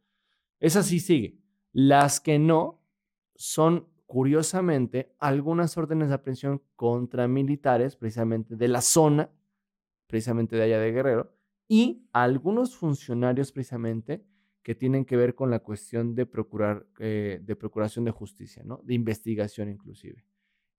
esa 0.60 0.84
sí 0.84 1.00
sigue. 1.00 1.40
Las 1.72 2.20
que 2.20 2.40
no 2.40 2.82
son, 3.36 3.88
curiosamente, 4.10 5.14
algunas 5.20 5.78
órdenes 5.78 6.10
de 6.10 6.16
aprehensión 6.16 6.64
contra 6.76 7.28
militares, 7.28 7.96
precisamente 7.96 8.56
de 8.56 8.68
la 8.68 8.82
zona, 8.82 9.30
precisamente 10.08 10.56
de 10.56 10.64
allá 10.64 10.80
de 10.80 10.92
Guerrero, 10.92 11.32
y 11.68 12.10
algunos 12.12 12.76
funcionarios, 12.76 13.52
precisamente, 13.52 14.26
que 14.64 14.74
tienen 14.74 15.06
que 15.06 15.16
ver 15.16 15.36
con 15.36 15.52
la 15.52 15.60
cuestión 15.60 16.16
de 16.16 16.26
procurar, 16.26 16.88
eh, 16.98 17.40
de 17.44 17.56
procuración 17.56 18.04
de 18.04 18.10
justicia, 18.10 18.64
¿no? 18.66 18.82
De 18.84 18.96
investigación 18.96 19.70
inclusive. 19.70 20.26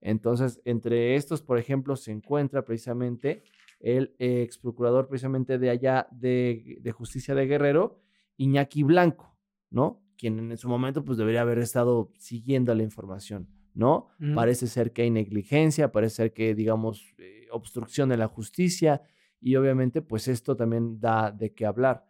Entonces, 0.01 0.61
entre 0.65 1.15
estos, 1.15 1.41
por 1.41 1.57
ejemplo, 1.57 1.95
se 1.95 2.11
encuentra 2.11 2.65
precisamente 2.65 3.45
el 3.79 4.17
ex 4.19 4.59
procurador 4.59 5.07
precisamente 5.07 5.57
de 5.61 5.71
allá 5.71 6.09
de, 6.11 6.79
de 6.81 6.91
justicia 6.91 7.37
de 7.37 7.47
Guerrero, 7.47 8.01
Iñaki 8.39 8.83
Blanco, 8.83 9.39
¿no? 9.71 10.03
Quien 10.21 10.51
en 10.51 10.59
su 10.59 10.69
momento 10.69 11.03
pues 11.03 11.17
debería 11.17 11.41
haber 11.41 11.59
estado 11.59 12.13
siguiendo 12.19 12.75
la 12.75 12.83
información, 12.83 13.49
¿no? 13.73 14.09
Ujú. 14.21 14.35
Parece 14.35 14.67
ser 14.67 14.93
que 14.93 15.01
hay 15.01 15.11
negligencia, 15.11 15.93
parece 15.93 16.17
ser 16.17 16.33
que, 16.35 16.55
digamos, 16.55 17.15
eh, 17.17 17.47
obstrucción 17.51 18.11
de 18.11 18.19
la 18.19 18.29
justicia 18.29 19.01
y 19.41 19.57
obviamente 19.57 20.03
pues 20.03 20.29
esto 20.29 20.57
también 20.57 21.01
da 21.01 21.31
de 21.31 21.55
qué 21.55 21.65
hablar. 21.65 22.05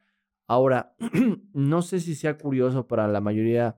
Ahora, 0.48 0.96
no 1.54 1.82
sé 1.82 2.00
si 2.00 2.16
sea 2.16 2.36
curioso 2.36 2.88
para 2.88 3.06
la 3.06 3.20
mayoría 3.20 3.76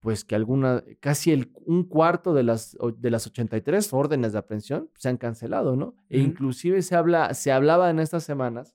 pues 0.00 0.24
que 0.24 0.36
alguna, 0.36 0.82
casi 1.00 1.32
el, 1.32 1.52
un 1.66 1.84
cuarto 1.84 2.32
de 2.32 2.44
las, 2.44 2.78
de 2.96 3.10
las 3.10 3.26
83 3.26 3.92
órdenes 3.92 4.32
de 4.32 4.38
aprehensión 4.38 4.88
se 4.96 5.10
han 5.10 5.18
cancelado, 5.18 5.76
¿no? 5.76 5.96
E 6.08 6.20
Ujú. 6.20 6.28
inclusive 6.28 6.80
se, 6.80 6.96
habla, 6.96 7.34
se 7.34 7.52
hablaba 7.52 7.90
en 7.90 7.98
estas 7.98 8.24
semanas 8.24 8.74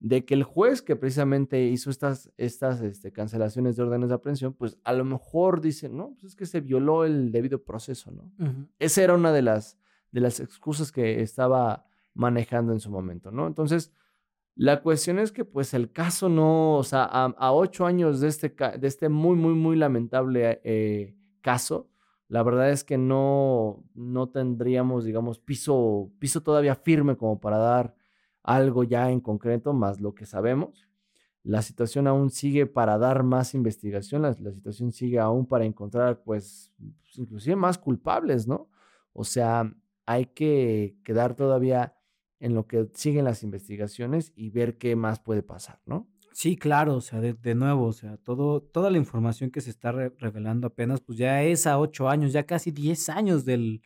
de 0.00 0.24
que 0.24 0.32
el 0.32 0.44
juez 0.44 0.80
que 0.80 0.96
precisamente 0.96 1.62
hizo 1.62 1.90
estas, 1.90 2.32
estas 2.38 2.80
este, 2.80 3.12
cancelaciones 3.12 3.76
de 3.76 3.82
órdenes 3.82 4.08
de 4.08 4.14
aprehensión, 4.14 4.54
pues 4.54 4.78
a 4.82 4.94
lo 4.94 5.04
mejor 5.04 5.60
dice, 5.60 5.90
no, 5.90 6.14
pues 6.14 6.32
es 6.32 6.36
que 6.36 6.46
se 6.46 6.62
violó 6.62 7.04
el 7.04 7.30
debido 7.30 7.62
proceso, 7.62 8.10
¿no? 8.10 8.32
Esa 8.78 9.02
era 9.02 9.14
una 9.14 9.30
de 9.30 9.42
las, 9.42 9.78
de 10.10 10.22
las 10.22 10.40
excusas 10.40 10.90
que 10.90 11.20
estaba 11.20 11.86
manejando 12.14 12.72
en 12.72 12.80
su 12.80 12.90
momento, 12.90 13.30
¿no? 13.30 13.46
Entonces, 13.46 13.92
la 14.56 14.82
cuestión 14.82 15.18
es 15.18 15.32
que 15.32 15.44
pues 15.44 15.74
el 15.74 15.92
caso 15.92 16.30
no, 16.30 16.76
o 16.76 16.82
sea, 16.82 17.04
a, 17.04 17.26
a 17.26 17.52
ocho 17.52 17.84
años 17.84 18.20
de 18.20 18.28
este, 18.28 18.48
de 18.78 18.88
este 18.88 19.10
muy, 19.10 19.36
muy, 19.36 19.52
muy 19.52 19.76
lamentable 19.76 20.62
eh, 20.64 21.14
caso, 21.42 21.90
la 22.26 22.42
verdad 22.42 22.70
es 22.70 22.84
que 22.84 22.96
no, 22.96 23.84
no 23.92 24.30
tendríamos, 24.30 25.04
digamos, 25.04 25.38
piso, 25.38 26.10
piso 26.18 26.42
todavía 26.42 26.74
firme 26.74 27.16
como 27.16 27.38
para 27.38 27.58
dar 27.58 27.99
algo 28.42 28.84
ya 28.84 29.10
en 29.10 29.20
concreto, 29.20 29.72
más 29.72 30.00
lo 30.00 30.14
que 30.14 30.26
sabemos. 30.26 30.88
La 31.42 31.62
situación 31.62 32.06
aún 32.06 32.30
sigue 32.30 32.66
para 32.66 32.98
dar 32.98 33.22
más 33.22 33.54
investigación, 33.54 34.22
la, 34.22 34.36
la 34.40 34.52
situación 34.52 34.92
sigue 34.92 35.18
aún 35.18 35.46
para 35.46 35.64
encontrar, 35.64 36.22
pues, 36.22 36.72
pues, 37.02 37.18
inclusive 37.18 37.56
más 37.56 37.78
culpables, 37.78 38.46
¿no? 38.46 38.68
O 39.12 39.24
sea, 39.24 39.74
hay 40.06 40.26
que 40.26 40.96
quedar 41.04 41.34
todavía 41.34 41.96
en 42.40 42.54
lo 42.54 42.66
que 42.66 42.90
siguen 42.94 43.24
las 43.24 43.42
investigaciones 43.42 44.32
y 44.36 44.50
ver 44.50 44.76
qué 44.78 44.96
más 44.96 45.20
puede 45.20 45.42
pasar, 45.42 45.80
¿no? 45.86 46.08
Sí, 46.32 46.56
claro, 46.56 46.94
o 46.96 47.00
sea, 47.00 47.20
de, 47.20 47.34
de 47.34 47.54
nuevo, 47.54 47.86
o 47.86 47.92
sea, 47.92 48.16
todo, 48.16 48.62
toda 48.62 48.90
la 48.90 48.98
información 48.98 49.50
que 49.50 49.60
se 49.60 49.70
está 49.70 49.92
re- 49.92 50.14
revelando 50.18 50.68
apenas, 50.68 51.00
pues 51.00 51.18
ya 51.18 51.42
es 51.42 51.66
a 51.66 51.78
ocho 51.78 52.08
años, 52.08 52.32
ya 52.32 52.44
casi 52.46 52.70
diez 52.70 53.08
años 53.08 53.44
del, 53.44 53.82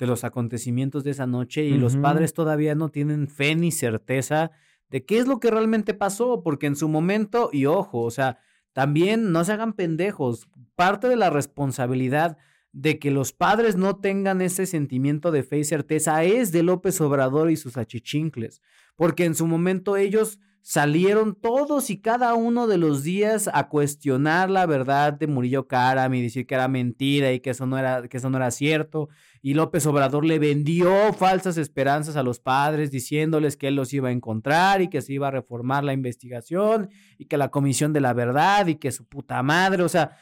de 0.00 0.06
los 0.06 0.24
acontecimientos 0.24 1.04
de 1.04 1.10
esa 1.10 1.26
noche 1.26 1.62
y 1.66 1.76
los 1.76 1.96
padres 1.98 2.32
todavía 2.32 2.74
no 2.74 2.88
tienen 2.88 3.28
fe 3.28 3.54
ni 3.54 3.70
certeza 3.70 4.50
de 4.88 5.04
qué 5.04 5.18
es 5.18 5.28
lo 5.28 5.40
que 5.40 5.50
realmente 5.50 5.92
pasó, 5.92 6.42
porque 6.42 6.66
en 6.66 6.74
su 6.74 6.88
momento, 6.88 7.50
y 7.52 7.66
ojo, 7.66 8.00
o 8.00 8.10
sea, 8.10 8.38
también 8.72 9.30
no 9.30 9.44
se 9.44 9.52
hagan 9.52 9.74
pendejos, 9.74 10.48
parte 10.74 11.06
de 11.06 11.16
la 11.16 11.28
responsabilidad 11.28 12.38
de 12.72 12.98
que 12.98 13.10
los 13.10 13.34
padres 13.34 13.76
no 13.76 13.96
tengan 13.96 14.40
ese 14.40 14.64
sentimiento 14.64 15.30
de 15.32 15.42
fe 15.42 15.58
y 15.58 15.64
certeza 15.64 16.24
es 16.24 16.50
de 16.50 16.62
López 16.62 16.98
Obrador 17.02 17.50
y 17.50 17.56
sus 17.56 17.76
achichincles, 17.76 18.62
porque 18.96 19.26
en 19.26 19.34
su 19.34 19.46
momento 19.46 19.98
ellos 19.98 20.38
salieron 20.62 21.34
todos 21.34 21.90
y 21.90 21.98
cada 21.98 22.34
uno 22.34 22.66
de 22.66 22.78
los 22.78 23.02
días 23.02 23.48
a 23.52 23.68
cuestionar 23.68 24.50
la 24.50 24.66
verdad 24.66 25.12
de 25.12 25.26
Murillo 25.26 25.66
Karam 25.66 26.12
y 26.14 26.22
decir 26.22 26.46
que 26.46 26.54
era 26.54 26.68
mentira 26.68 27.32
y 27.32 27.40
que 27.40 27.50
eso 27.50 27.66
no 27.66 27.78
era, 27.78 28.06
que 28.08 28.16
eso 28.16 28.30
no 28.30 28.36
era 28.36 28.50
cierto. 28.50 29.08
Y 29.42 29.54
López 29.54 29.86
Obrador 29.86 30.24
le 30.24 30.38
vendió 30.38 31.12
falsas 31.14 31.56
esperanzas 31.56 32.16
a 32.16 32.22
los 32.22 32.40
padres 32.40 32.90
diciéndoles 32.90 33.56
que 33.56 33.68
él 33.68 33.76
los 33.76 33.92
iba 33.92 34.10
a 34.10 34.12
encontrar 34.12 34.82
y 34.82 34.88
que 34.88 35.00
se 35.00 35.14
iba 35.14 35.28
a 35.28 35.30
reformar 35.30 35.82
la 35.82 35.94
investigación 35.94 36.90
y 37.16 37.24
que 37.24 37.38
la 37.38 37.50
comisión 37.50 37.92
de 37.92 38.00
la 38.00 38.12
verdad 38.12 38.66
y 38.66 38.74
que 38.74 38.92
su 38.92 39.06
puta 39.06 39.42
madre, 39.42 39.82
o 39.82 39.88
sea, 39.88 40.16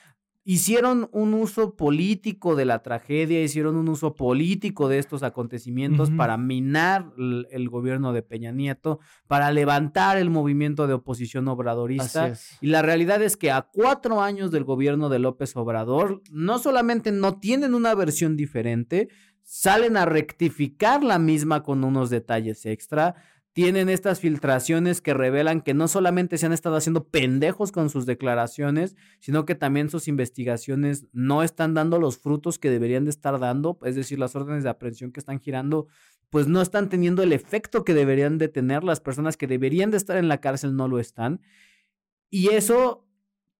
hicieron 0.48 1.10
un 1.12 1.34
uso 1.34 1.76
político 1.76 2.56
de 2.56 2.64
la 2.64 2.82
tragedia, 2.82 3.42
hicieron 3.42 3.76
un 3.76 3.86
uso 3.90 4.14
político 4.14 4.88
de 4.88 4.98
estos 4.98 5.22
acontecimientos 5.22 6.10
para 6.10 6.38
minar 6.38 7.12
el, 7.18 7.68
gobierno 7.68 8.14
de 8.14 8.22
Peña 8.22 8.50
Nieto, 8.50 8.98
para 9.26 9.52
levantar 9.52 10.16
el 10.16 10.30
movimiento 10.30 10.86
de 10.86 10.94
oposición 10.94 11.48
obradorista. 11.48 12.32
Y 12.62 12.68
la 12.68 12.80
realidad 12.80 13.20
es 13.20 13.36
que 13.36 13.50
a 13.50 13.68
cuatro 13.70 14.22
años 14.22 14.50
del 14.50 14.64
gobierno 14.64 15.10
de 15.10 15.18
López 15.18 15.54
Obrador, 15.54 16.22
no 16.30 16.58
solamente 16.58 17.12
no 17.12 17.38
tienen 17.38 17.74
una 17.74 17.94
versión 17.94 18.34
diferente, 18.34 19.10
salen 19.42 19.98
a 19.98 20.06
rectificar 20.06 21.04
la 21.04 21.18
misma 21.18 21.62
con 21.62 21.84
unos 21.84 22.08
detalles 22.08 22.64
extra. 22.64 23.16
Tienen 23.54 23.88
estas 23.88 24.20
filtraciones 24.20 25.00
que 25.00 25.14
revelan 25.14 25.62
que 25.62 25.74
no 25.74 25.88
solamente 25.88 26.38
se 26.38 26.46
han 26.46 26.52
estado 26.52 26.76
haciendo 26.76 27.08
pendejos 27.08 27.72
con 27.72 27.90
sus 27.90 28.06
declaraciones, 28.06 28.94
sino 29.18 29.44
que 29.46 29.56
también 29.56 29.90
sus 29.90 30.06
investigaciones 30.06 31.06
no 31.12 31.42
están 31.42 31.74
dando 31.74 31.98
los 31.98 32.18
frutos 32.18 32.58
que 32.58 32.70
deberían 32.70 33.04
de 33.04 33.10
estar 33.10 33.38
dando, 33.40 33.78
es 33.84 33.96
decir, 33.96 34.18
las 34.18 34.36
órdenes 34.36 34.62
de 34.62 34.70
aprehensión 34.70 35.10
que 35.10 35.18
están 35.18 35.40
girando, 35.40 35.88
pues 36.30 36.46
no 36.46 36.60
están 36.62 36.88
teniendo 36.88 37.22
el 37.22 37.32
efecto 37.32 37.84
que 37.84 37.94
deberían 37.94 38.38
de 38.38 38.48
tener, 38.48 38.84
las 38.84 39.00
personas 39.00 39.36
que 39.36 39.46
deberían 39.48 39.90
de 39.90 39.96
estar 39.96 40.18
en 40.18 40.28
la 40.28 40.40
cárcel 40.40 40.76
no 40.76 40.86
lo 40.86 41.00
están. 41.00 41.40
Y 42.30 42.50
eso 42.50 43.06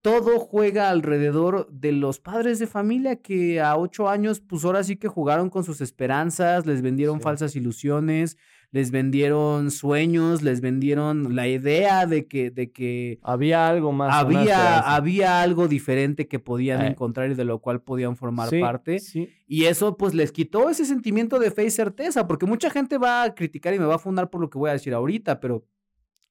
todo 0.00 0.38
juega 0.38 0.90
alrededor 0.90 1.68
de 1.72 1.90
los 1.92 2.20
padres 2.20 2.60
de 2.60 2.66
familia 2.68 3.16
que 3.16 3.60
a 3.60 3.76
ocho 3.76 4.08
años, 4.08 4.40
pues 4.40 4.64
ahora 4.64 4.84
sí 4.84 4.96
que 4.96 5.08
jugaron 5.08 5.50
con 5.50 5.64
sus 5.64 5.80
esperanzas, 5.80 6.66
les 6.66 6.82
vendieron 6.82 7.16
Sí. 7.18 7.24
falsas 7.24 7.56
ilusiones, 7.56 8.36
les 8.70 8.90
vendieron 8.90 9.70
sueños, 9.70 10.42
les 10.42 10.60
vendieron 10.60 11.34
la 11.34 11.48
idea 11.48 12.04
de 12.06 12.26
que, 12.26 12.50
de 12.50 12.70
que 12.70 13.18
Había 13.22 13.66
algo 13.68 13.92
más. 13.92 14.14
había, 14.14 14.78
había 14.94 15.40
algo 15.40 15.68
diferente 15.68 16.28
que 16.28 16.38
podían 16.38 16.82
Eh. 16.82 16.88
encontrar 16.88 17.30
y 17.30 17.34
de 17.34 17.44
lo 17.44 17.60
cual 17.60 17.80
podían 17.80 18.14
formar 18.16 18.50
Sí, 18.50 18.60
parte. 18.60 18.98
Sí. 18.98 19.30
Y 19.46 19.64
eso 19.64 19.96
pues 19.96 20.12
les 20.14 20.32
quitó 20.32 20.68
ese 20.68 20.84
sentimiento 20.84 21.38
de 21.38 21.50
fe 21.50 21.64
y 21.64 21.70
certeza, 21.70 22.26
porque 22.28 22.44
mucha 22.44 22.68
gente 22.68 22.98
va 22.98 23.22
a 23.22 23.34
criticar 23.34 23.72
y 23.72 23.78
me 23.78 23.86
va 23.86 23.94
a 23.94 23.98
fundar 23.98 24.28
por 24.28 24.40
lo 24.42 24.50
que 24.50 24.58
voy 24.58 24.68
a 24.68 24.74
decir 24.74 24.92
ahorita, 24.92 25.40
pero 25.40 25.64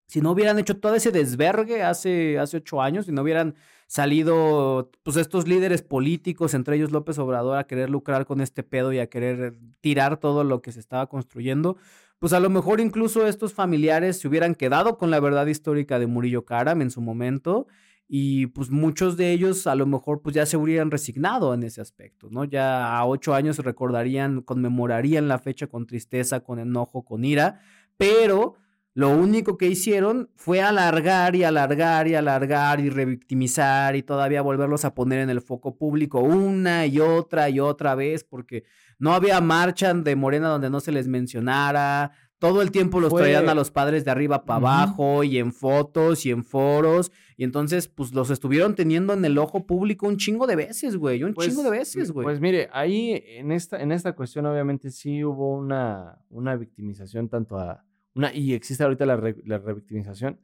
si 0.06 0.22
no 0.22 0.32
hubieran 0.32 0.58
hecho 0.60 0.78
todo 0.78 0.94
ese 0.96 1.12
desvergue 1.12 1.82
hace, 1.84 2.38
hace 2.40 2.58
ocho 2.58 2.82
años, 2.82 3.08
si 3.08 3.12
no 3.12 3.24
hubieran 3.24 3.56
salido 3.88 4.90
pues 5.04 5.18
estos 5.18 5.48
líderes 5.48 5.82
políticos, 5.82 6.54
entre 6.54 6.76
ellos 6.76 6.92
López 6.92 7.18
Obrador, 7.20 7.58
a 7.58 7.66
querer 7.68 7.90
lucrar 7.90 8.26
con 8.26 8.42
este 8.42 8.64
pedo 8.64 8.94
y 8.94 9.00
a 9.00 9.08
querer 9.08 9.56
tirar 9.82 10.18
todo 10.18 10.44
lo 10.44 10.62
que 10.62 10.72
se 10.72 10.80
estaba 10.80 11.08
construyendo, 11.08 11.78
pues 12.20 12.34
a 12.34 12.40
lo 12.40 12.50
mejor 12.50 12.80
incluso 12.80 13.28
estos 13.28 13.54
familiares 13.54 14.20
se 14.20 14.28
hubieran 14.28 14.56
quedado 14.56 14.98
con 14.98 15.12
la 15.12 15.20
verdad 15.20 15.46
histórica 15.48 16.00
de 16.00 16.08
Murillo 16.08 16.46
Karam 16.46 16.82
en 16.82 16.92
su 16.92 17.02
momento 17.02 17.68
y 18.08 18.48
pues 18.48 18.70
muchos 18.70 19.18
de 19.18 19.32
ellos 19.32 19.68
a 19.68 19.76
lo 19.76 19.86
mejor 19.86 20.22
pues 20.22 20.36
ya 20.36 20.46
se 20.46 20.58
hubieran 20.58 20.92
resignado 20.92 21.54
en 21.54 21.64
ese 21.64 21.82
aspecto, 21.82 22.30
¿no? 22.32 22.46
Ya 22.46 22.98
a 22.98 23.06
ocho 23.06 23.34
años 23.34 23.60
recordarían, 23.60 24.42
conmemorarían 24.42 25.28
la 25.28 25.40
fecha 25.40 25.68
con 25.68 25.86
tristeza, 25.86 26.40
con 26.40 26.60
enojo, 26.60 27.04
con 27.04 27.26
ira, 27.26 27.60
pero 27.98 28.56
lo 28.94 29.12
único 29.12 29.58
que 29.58 29.68
hicieron 29.68 30.32
fue 30.36 30.60
alargar 30.60 31.36
y 31.36 31.44
alargar 31.44 32.08
y 32.08 32.16
alargar 32.16 32.80
y 32.80 32.90
revictimizar 32.90 33.96
y 33.96 34.02
todavía 34.02 34.42
volverlos 34.42 34.86
a 34.86 34.96
poner 34.96 35.20
en 35.20 35.30
el 35.30 35.42
foco 35.42 35.78
público 35.78 36.20
una 36.20 36.88
y 36.88 37.00
otra 37.00 37.48
y 37.50 37.60
otra 37.60 37.94
vez 37.94 38.24
porque 38.24 38.64
no 39.00 39.14
había 39.14 39.40
marcha 39.42 39.94
de 39.94 40.16
Morena 40.16 40.50
donde 40.50 40.70
no 40.70 40.80
se 40.80 40.92
les 40.92 41.08
mencionara. 41.08 42.12
Todo 42.40 42.62
el 42.62 42.70
tiempo 42.72 43.00
los 43.00 43.10
Fue- 43.10 43.22
traían 43.24 43.50
a 43.50 43.56
los 43.56 43.72
padres 43.72 44.06
de 44.06 44.12
arriba 44.12 44.46
para 44.46 44.58
abajo 44.58 45.24
y 45.24 45.40
en 45.40 45.52
fotos 45.52 46.24
y 46.26 46.30
en 46.32 46.44
foros. 46.44 47.12
Y 47.36 47.44
entonces, 47.44 47.88
pues 47.88 48.14
los 48.14 48.30
estuvieron 48.30 48.76
teniendo 48.76 49.14
en 49.14 49.26
el 49.26 49.38
ojo 49.40 49.66
público 49.66 50.08
un 50.08 50.18
chingo 50.18 50.46
de 50.46 50.56
veces, 50.56 50.98
güey. 50.98 51.24
Un 51.24 51.34
Pues, 51.34 51.48
chingo 51.48 51.64
de 51.64 51.72
veces, 51.72 52.12
güey. 52.12 52.24
Pues 52.26 52.40
mire, 52.40 52.70
ahí 52.74 53.24
en 53.28 53.52
esta, 53.52 53.82
en 53.82 53.92
esta 53.92 54.14
cuestión 54.14 54.46
obviamente 54.46 54.92
sí 54.92 55.24
hubo 55.24 55.56
una, 55.58 56.20
una 56.30 56.56
victimización 56.56 57.28
tanto 57.28 57.58
a... 57.58 57.84
Una, 58.14 58.32
y 58.34 58.54
existe 58.54 58.84
ahorita 58.84 59.06
la, 59.08 59.16
re- 59.16 59.42
la 59.46 59.58
revictimización. 59.58 60.40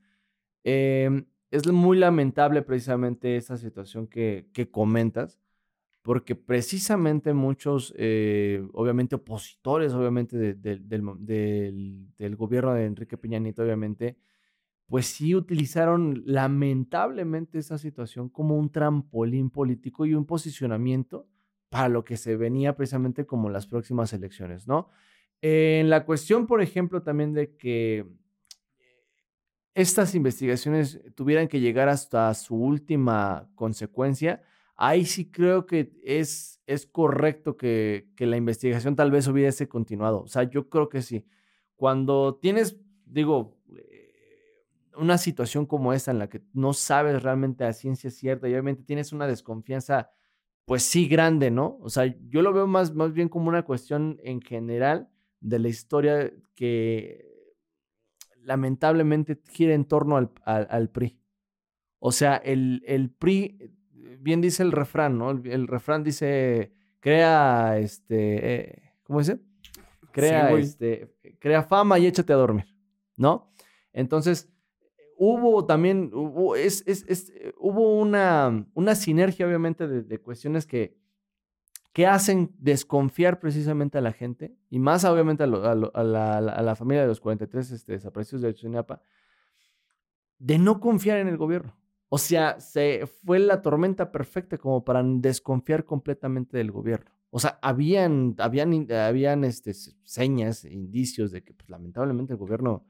Eh, 0.63 1.25
es 1.51 1.67
muy 1.67 1.97
lamentable 1.97 2.61
precisamente 2.63 3.37
esta 3.37 3.57
situación 3.57 4.07
que, 4.07 4.47
que 4.53 4.69
comentas, 4.71 5.39
porque 6.03 6.35
precisamente 6.35 7.33
muchos, 7.33 7.93
eh, 7.97 8.63
obviamente 8.73 9.15
opositores, 9.15 9.93
obviamente 9.93 10.37
de- 10.37 10.53
de- 10.55 10.79
del, 10.79 11.03
del- 11.19 12.07
del 12.17 12.35
gobierno 12.35 12.73
de 12.75 12.85
Enrique 12.85 13.17
Peña 13.17 13.39
Nieto, 13.39 13.63
obviamente, 13.63 14.17
pues 14.87 15.07
sí 15.07 15.33
utilizaron 15.35 16.23
lamentablemente 16.25 17.57
esa 17.59 17.77
situación 17.77 18.29
como 18.29 18.57
un 18.57 18.71
trampolín 18.71 19.49
político 19.49 20.05
y 20.05 20.13
un 20.13 20.25
posicionamiento 20.25 21.27
para 21.69 21.89
lo 21.89 22.03
que 22.03 22.17
se 22.17 22.37
venía 22.37 22.75
precisamente 22.75 23.25
como 23.25 23.49
las 23.49 23.65
próximas 23.67 24.13
elecciones, 24.13 24.67
¿no? 24.67 24.89
En 25.41 25.89
la 25.89 26.05
cuestión, 26.05 26.47
por 26.47 26.61
ejemplo, 26.61 27.01
también 27.01 27.33
de 27.33 27.55
que 27.57 28.05
estas 29.73 30.13
investigaciones 30.15 31.01
tuvieran 31.15 31.47
que 31.47 31.59
llegar 31.59 31.89
hasta 31.89 32.33
su 32.35 32.55
última 32.55 33.49
consecuencia, 33.55 34.43
ahí 34.87 35.05
sí 35.05 35.29
creo 35.31 35.65
que 35.65 35.93
es, 36.03 36.61
es 36.67 36.85
correcto 36.87 37.57
que, 37.57 38.09
que 38.15 38.25
la 38.25 38.37
investigación 38.37 38.95
tal 38.95 39.11
vez 39.11 39.27
hubiese 39.27 39.67
continuado. 39.69 40.23
O 40.23 40.27
sea, 40.27 40.43
yo 40.43 40.69
creo 40.69 40.89
que 40.89 41.01
sí. 41.01 41.25
Cuando 41.75 42.35
tienes, 42.41 42.77
digo, 43.05 43.57
eh, 43.77 44.11
una 44.97 45.17
situación 45.17 45.65
como 45.65 45.93
esta 45.93 46.11
en 46.11 46.19
la 46.19 46.29
que 46.29 46.41
no 46.53 46.73
sabes 46.73 47.23
realmente 47.23 47.63
a 47.65 47.73
ciencia 47.73 48.09
cierta 48.11 48.47
y 48.47 48.51
obviamente 48.53 48.83
tienes 48.83 49.11
una 49.13 49.27
desconfianza, 49.27 50.11
pues 50.65 50.83
sí 50.83 51.07
grande, 51.07 51.51
¿no? 51.51 51.77
O 51.81 51.89
sea, 51.89 52.05
yo 52.29 52.41
lo 52.41 52.53
veo 52.53 52.67
más, 52.67 52.93
más 52.93 53.13
bien 53.13 53.29
como 53.29 53.49
una 53.49 53.63
cuestión 53.65 54.19
en 54.23 54.41
general 54.41 55.09
de 55.41 55.59
la 55.59 55.67
historia 55.69 56.31
que 56.55 57.25
lamentablemente 58.41 59.41
gira 59.49 59.73
en 59.73 59.85
torno 59.85 60.17
al, 60.17 60.31
al- 60.45 60.67
al 60.69 60.89
PRI. 60.89 61.19
O 61.99 62.11
sea, 62.11 62.35
el, 62.37 62.83
el 62.85 63.09
PRI, 63.11 63.71
bien 64.19 64.41
dice 64.41 64.63
el 64.63 64.71
refrán, 64.71 65.17
¿no? 65.17 65.31
El, 65.31 65.45
el 65.47 65.67
refrán 65.67 66.03
dice, 66.03 66.71
crea, 66.99 67.77
este, 67.79 68.55
eh, 68.55 68.93
¿cómo 69.03 69.19
dice? 69.19 69.39
Crea, 70.11 70.49
este, 70.67 71.15
crea 71.39 71.63
fama 71.63 71.97
y 71.99 72.05
échate 72.05 72.33
a 72.33 72.35
dormir, 72.37 72.65
¿no? 73.17 73.51
Entonces, 73.93 74.49
hubo 75.17 75.65
también, 75.65 76.11
hubo, 76.13 76.55
es, 76.55 76.83
es- 76.87 77.05
es, 77.07 77.29
eh, 77.29 77.53
hubo 77.57 77.99
una, 77.99 78.67
una 78.73 78.95
sinergia, 78.95 79.47
obviamente, 79.47 79.87
de, 79.87 80.03
de 80.03 80.17
cuestiones 80.19 80.65
que, 80.65 80.95
que 81.93 82.05
hacen 82.07 82.51
desconfiar 82.59 83.39
precisamente 83.39 83.97
a 83.97 84.01
la 84.01 84.11
gente, 84.13 84.55
y 84.69 84.79
más 84.79 85.03
obviamente 85.05 85.43
a, 85.43 85.47
lo- 85.47 85.63
a 85.65 85.75
lo- 85.75 85.91
a 85.95 86.03
la, 86.03 86.37
a 86.37 86.41
la- 86.41 86.51
a 86.53 86.61
la 86.61 86.75
familia 86.75 87.01
de 87.03 87.07
los 87.07 87.19
43 87.19 87.71
este, 87.71 87.93
desaparecidos 87.93 88.41
de 88.41 88.47
Ayotzinapa, 88.49 89.01
de 90.39 90.57
no 90.59 90.79
confiar 90.79 91.19
en 91.19 91.27
el 91.27 91.37
gobierno. 91.37 91.75
O 92.15 92.19
sea, 92.19 92.59
se 92.59 93.07
fue 93.07 93.39
la 93.39 93.63
tormenta 93.63 94.11
perfecta 94.11 94.59
como 94.59 94.83
para 94.85 95.01
desconfiar 95.03 95.83
completamente 95.83 96.57
del 96.57 96.69
gobierno. 96.71 97.09
O 97.31 97.39
sea, 97.39 97.57
habían, 97.63 98.35
habían, 98.37 98.91
habían 98.91 99.43
este, 99.43 99.73
señas, 100.03 100.63
indicios 100.65 101.31
de 101.31 101.43
que 101.43 101.53
pues, 101.55 101.67
lamentablemente 101.71 102.33
el 102.33 102.37
gobierno 102.37 102.85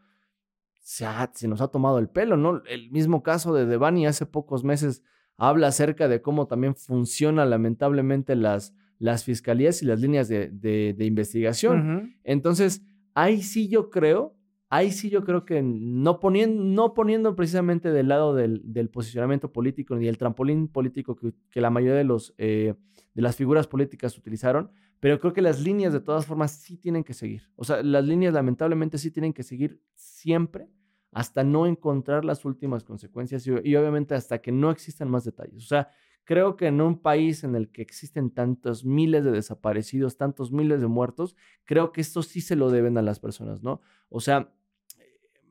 se, 0.81 1.05
ha- 1.05 1.31
se 1.33 1.47
nos 1.47 1.61
ha 1.61 1.69
tomado 1.69 1.99
el 1.99 2.09
pelo, 2.09 2.35
¿no? 2.35 2.61
El 2.67 2.91
mismo 2.91 3.23
caso 3.23 3.53
de 3.53 3.65
Devani 3.65 4.05
hace 4.07 4.25
pocos 4.25 4.65
meses 4.65 5.01
habla 5.37 5.67
acerca 5.67 6.09
de 6.09 6.21
cómo 6.21 6.47
también 6.47 6.75
funciona 6.75 7.45
lamentablemente 7.45 8.35
las, 8.35 8.73
las 8.99 9.23
fiscalías 9.23 9.81
y 9.81 9.85
las 9.85 10.01
líneas 10.01 10.27
de, 10.27 10.49
de- 10.49 10.93
de 10.97 11.05
investigación. 11.05 11.77
Entonces, 12.25 12.81
ahí 13.13 13.41
sí 13.41 13.69
yo 13.69 13.89
creo, 13.89 14.35
ahí 14.75 14.91
sí 14.91 15.11
yo 15.11 15.23
creo 15.23 15.45
que 15.45 15.61
no 15.61 16.19
poniendo, 16.19 16.63
no 16.63 16.95
poniendo 16.95 17.35
precisamente 17.35 17.91
del 17.91 18.07
lado 18.07 18.33
del, 18.33 18.61
del 18.63 18.89
posicionamiento 18.89 19.53
político 19.53 19.95
ni 19.95 20.07
el 20.07 20.17
trampolín 20.17 20.67
político 20.67 21.15
que, 21.15 21.31
que 21.51 21.61
la 21.61 21.69
mayoría 21.69 21.95
de, 21.95 22.03
los, 22.03 22.33
eh, 22.39 22.73
de 23.13 23.21
las 23.21 23.35
figuras 23.35 23.67
políticas 23.67 24.17
utilizaron, 24.17 24.71
Pero 24.99 25.19
creo 25.19 25.31
que 25.31 25.43
las 25.43 25.61
líneas 25.61 25.93
de 25.93 25.99
todas 25.99 26.25
formas 26.25 26.53
sí 26.53 26.77
tienen 26.77 27.03
que 27.03 27.13
seguir. 27.13 27.43
O 27.55 27.63
sea, 27.63 27.83
las 27.83 28.03
líneas 28.03 28.33
lamentablemente 28.33 28.97
sí 28.97 29.11
tienen 29.11 29.31
que 29.31 29.43
seguir 29.43 29.79
siempre 29.93 30.67
hasta 31.11 31.43
no 31.43 31.67
encontrar 31.67 32.25
las 32.25 32.43
últimas 32.43 32.83
consecuencias 32.83 33.45
y, 33.45 33.51
y 33.63 33.75
obviamente 33.75 34.15
hasta 34.15 34.39
que 34.39 34.51
no 34.51 34.71
existan 34.71 35.07
más 35.07 35.23
detalles. 35.23 35.63
O 35.63 35.67
sea, 35.67 35.89
creo 36.23 36.55
que 36.55 36.65
en 36.65 36.81
un 36.81 36.99
país 36.99 37.43
en 37.43 37.53
el 37.55 37.69
que 37.69 37.83
existen 37.83 38.31
tantos 38.31 38.85
miles 38.85 39.23
de 39.23 39.31
desaparecidos, 39.31 40.17
tantos 40.17 40.51
miles 40.51 40.81
de 40.81 40.87
muertos, 40.87 41.35
creo 41.63 41.91
que 41.91 42.01
esto 42.01 42.23
sí 42.23 42.41
se 42.41 42.55
lo 42.55 42.71
deben 42.71 42.97
a 42.97 43.03
las 43.03 43.19
personas, 43.19 43.61
¿no? 43.61 43.81
O 44.09 44.19
sea, 44.19 44.51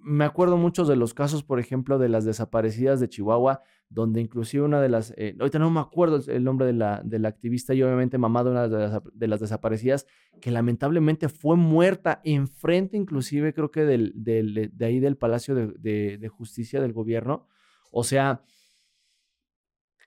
me 0.03 0.25
acuerdo 0.25 0.57
muchos 0.57 0.89
de 0.89 0.97
los 0.97 1.15
casos, 1.15 1.43
por 1.45 1.61
ejemplo, 1.61 1.99
de 1.99 2.09
las 2.09 2.25
desaparecidas 2.25 3.01
de 3.01 3.09
Chihuahua, 3.09 3.63
donde 3.89 4.21
inclusive 4.21 4.65
una 4.65 4.81
de 4.81 4.89
las, 4.89 5.13
eh, 5.17 5.37
ahorita 5.39 5.59
no 5.59 5.71
me 5.71 5.81
acuerdo 5.81 6.21
el 6.27 6.45
nombre 6.45 6.67
de 6.67 6.73
la, 6.73 7.01
de 7.05 7.19
la 7.19 7.29
activista 7.29 7.75
y 7.75 7.83
obviamente 7.83 8.19
mamá 8.19 8.43
de 8.43 8.51
una 8.51 8.69
de 8.69 8.79
las, 8.79 9.03
de 9.13 9.29
las 9.29 9.41
desaparecidas, 9.41 10.07
que 10.41 10.51
lamentablemente 10.51 11.29
fue 11.29 11.57
muerta 11.57 12.21
enfrente 12.25 12.97
inclusive 12.97 13.53
creo 13.55 13.71
que 13.71 13.85
del, 13.85 14.13
del- 14.15 14.71
de 14.75 14.85
ahí 14.87 14.99
del 15.01 15.17
Palacio 15.17 15.55
de, 15.55 15.67
de- 15.79 16.19
de 16.19 16.29
Justicia 16.29 16.81
del 16.81 16.93
gobierno. 16.93 17.47
O 17.91 18.03
sea, 18.05 18.43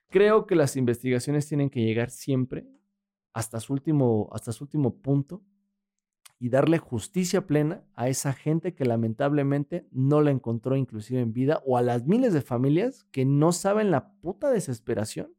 creo 0.09 0.45
que 0.45 0.55
las 0.55 0.75
investigaciones 0.75 1.47
tienen 1.47 1.69
que 1.69 1.81
llegar 1.83 2.09
siempre 2.09 2.67
hasta 3.33 3.59
su 3.59 3.73
último, 3.73 4.29
hasta 4.33 4.51
su 4.51 4.63
último 4.63 5.01
punto 5.01 5.43
y 6.39 6.49
darle 6.49 6.77
justicia 6.77 7.47
plena 7.47 7.83
a 7.95 8.09
esa 8.09 8.33
gente 8.33 8.73
que 8.73 8.86
lamentablemente 8.86 9.88
no 9.91 10.21
la 10.21 10.31
encontró 10.31 10.75
inclusive 10.75 11.21
en 11.21 11.31
vida 11.33 11.61
o 11.65 11.77
a 11.77 11.81
las 11.81 12.05
miles 12.05 12.33
de 12.33 12.41
familias 12.41 13.05
que 13.11 13.25
no 13.25 13.51
saben 13.51 13.89
la 13.91 14.11
puta 14.21 14.51
desesperación 14.51 15.33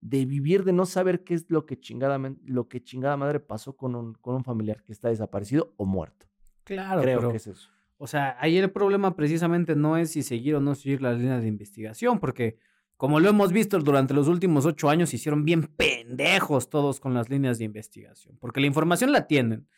de 0.00 0.24
vivir, 0.26 0.64
de 0.64 0.72
no 0.72 0.84
saber 0.84 1.22
qué 1.22 1.34
es 1.34 1.46
lo 1.48 1.64
que 1.64 1.78
chingada, 1.78 2.18
men- 2.18 2.40
lo 2.44 2.66
que 2.68 2.82
chingada 2.82 3.16
madre 3.16 3.38
pasó 3.38 3.76
con 3.76 3.94
un, 3.94 4.14
con 4.14 4.34
un 4.34 4.42
familiar 4.42 4.82
que 4.82 4.92
está 4.92 5.08
desaparecido 5.10 5.74
o 5.76 5.84
muerto. 5.86 6.26
Claro, 6.64 7.02
Creo 7.02 7.18
pero, 7.20 7.30
que 7.30 7.36
es 7.36 7.46
eso. 7.46 7.70
o 7.98 8.08
sea, 8.08 8.36
ahí 8.40 8.58
el 8.58 8.72
problema 8.72 9.14
precisamente 9.14 9.76
no 9.76 9.96
es 9.96 10.10
si 10.10 10.22
seguir 10.24 10.56
o 10.56 10.60
no 10.60 10.74
seguir 10.74 11.02
las 11.02 11.18
líneas 11.18 11.42
de 11.42 11.48
investigación, 11.48 12.18
porque 12.18 12.58
como 12.96 13.20
lo 13.20 13.28
hemos 13.28 13.52
visto 13.52 13.78
durante 13.78 14.12
los 14.12 14.26
últimos 14.26 14.66
ocho 14.66 14.88
años, 14.90 15.10
se 15.10 15.16
hicieron 15.16 15.44
bien 15.44 15.68
pendejos 15.68 16.68
todos 16.68 16.98
con 16.98 17.14
las 17.14 17.28
líneas 17.30 17.58
de 17.58 17.64
investigación, 17.64 18.36
porque 18.40 18.60
la 18.60 18.66
información 18.66 19.12
la 19.12 19.28
tienen. 19.28 19.68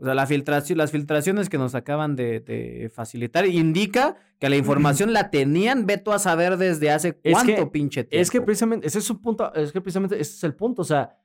O 0.00 0.04
sea, 0.04 0.14
la 0.14 0.26
filtración, 0.26 0.78
las 0.78 0.90
filtraciones 0.92 1.50
que 1.50 1.58
nos 1.58 1.74
acaban 1.74 2.16
de, 2.16 2.40
de 2.40 2.90
facilitar 2.92 3.46
indica 3.46 4.16
que 4.38 4.48
la 4.48 4.56
información 4.56 5.12
la 5.12 5.30
tenían, 5.30 5.84
veto 5.84 6.12
a 6.12 6.18
saber 6.18 6.56
desde 6.56 6.90
hace 6.90 7.20
Es 7.22 7.34
cuánto 7.34 7.54
que- 7.54 7.66
pinche 7.66 8.04
tiempo. 8.04 8.22
Es 8.22 8.30
que 8.30 8.40
precisamente, 8.40 8.86
ese 8.86 9.00
es 9.00 9.04
su 9.04 9.20
punto, 9.20 9.52
es 9.54 9.72
que 9.72 9.80
precisamente 9.82 10.18
ese 10.18 10.32
es 10.36 10.44
el 10.44 10.54
punto, 10.54 10.80
o 10.82 10.84
sea, 10.86 11.18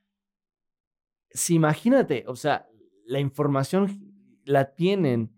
si 1.32 1.56
imagínate, 1.56 2.26
o 2.28 2.36
sea, 2.36 2.68
la 3.06 3.20
información 3.20 4.14
la 4.44 4.76
tienen 4.76 5.32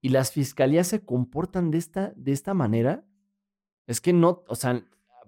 y 0.00 0.10
las 0.10 0.30
fiscalías 0.32 0.86
se 0.88 1.04
comportan 1.04 1.70
de 1.70 1.78
esta, 1.78 2.12
de 2.16 2.32
esta 2.32 2.54
manera, 2.54 3.04
es 3.86 4.00
que 4.00 4.12
no, 4.12 4.44
o 4.48 4.54
sea, 4.54 4.84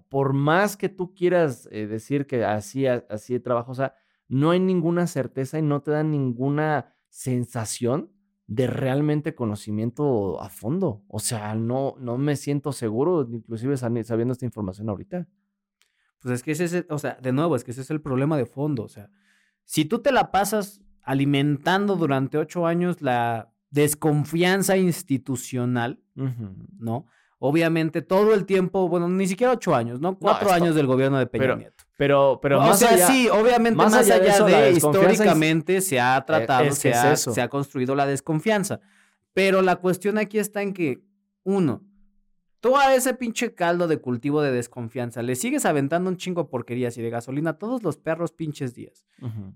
por 0.09 0.33
más 0.33 0.77
que 0.77 0.89
tú 0.89 1.13
quieras 1.13 1.67
eh, 1.71 1.87
decir 1.87 2.27
que 2.27 2.43
así, 2.45 2.85
así 2.87 3.33
de 3.33 3.39
trabajo, 3.39 3.71
o 3.71 3.75
sea, 3.75 3.93
no 4.27 4.51
hay 4.51 4.59
ninguna 4.59 5.07
certeza 5.07 5.57
y 5.59 5.61
no 5.61 5.81
te 5.81 5.91
dan 5.91 6.11
ninguna 6.11 6.93
sensación 7.09 8.11
de 8.47 8.65
realmente 8.67 9.35
conocimiento 9.35 10.41
a 10.41 10.49
fondo. 10.49 11.03
O 11.07 11.19
sea, 11.19 11.53
no, 11.55 11.95
no 11.99 12.17
me 12.17 12.35
siento 12.35 12.71
seguro, 12.71 13.27
inclusive 13.31 13.77
sabiendo 13.77 14.31
esta 14.31 14.45
información 14.45 14.89
ahorita. 14.89 15.27
Pues 16.19 16.33
es 16.33 16.43
que 16.43 16.51
ese 16.51 16.65
es, 16.65 16.85
o 16.89 16.97
sea, 16.97 17.17
de 17.21 17.31
nuevo, 17.31 17.55
es 17.55 17.63
que 17.63 17.71
ese 17.71 17.81
es 17.81 17.91
el 17.91 18.01
problema 18.01 18.37
de 18.37 18.45
fondo. 18.45 18.83
O 18.83 18.89
sea, 18.89 19.09
si 19.65 19.85
tú 19.85 19.99
te 19.99 20.11
la 20.11 20.31
pasas 20.31 20.81
alimentando 21.03 21.95
durante 21.95 22.37
ocho 22.37 22.65
años 22.65 23.01
la 23.01 23.53
desconfianza 23.69 24.77
institucional, 24.77 26.01
¿no? 26.15 27.05
Obviamente 27.41 28.01
todo 28.01 28.33
el 28.33 28.45
tiempo, 28.45 28.89
bueno, 28.89 29.07
ni 29.07 29.25
siquiera 29.25 29.53
ocho 29.53 29.73
años, 29.73 30.01
¿no? 30.01 30.17
Cuatro 30.19 30.51
años 30.51 30.75
del 30.75 30.87
gobierno 30.87 31.17
de 31.17 31.25
Peña 31.25 31.41
pero- 31.43 31.55
Nieto. 31.57 31.83
Pero, 31.97 32.39
pero 32.41 32.59
o 32.59 32.61
más 32.61 32.79
sea, 32.79 32.91
allá, 32.91 33.07
sí, 33.07 33.27
obviamente 33.27 33.75
más 33.75 33.91
más, 33.91 34.05
allá 34.09 34.15
allá, 34.15 34.45
de 34.45 34.69
eso, 34.69 34.89
históricamente 34.89 35.81
se 35.81 35.99
ha 35.99 36.23
tratado, 36.25 36.63
es 36.63 36.75
que 36.79 36.93
se, 36.93 36.93
ha, 36.93 37.15
se 37.17 37.41
ha 37.41 37.49
construido 37.49 37.93
la 37.93 38.05
desconfianza. 38.05 38.79
Pero 39.33 39.61
la 39.61 39.75
cuestión 39.77 40.17
aquí 40.17 40.39
está 40.39 40.61
en 40.61 40.73
que, 40.73 41.01
uno, 41.43 41.83
tú 42.61 42.77
a 42.77 42.95
ese 42.95 43.13
pinche 43.13 43.53
caldo 43.53 43.87
de 43.87 43.97
cultivo 43.99 44.41
de 44.41 44.51
desconfianza 44.51 45.21
le 45.21 45.35
sigues 45.35 45.65
aventando 45.65 46.09
un 46.09 46.15
chingo 46.17 46.43
de 46.43 46.49
porquerías 46.49 46.97
y 46.97 47.01
de 47.01 47.09
gasolina 47.09 47.53
todos 47.57 47.83
los 47.83 47.97
perros 47.97 48.31
pinches 48.31 48.73
días. 48.73 49.05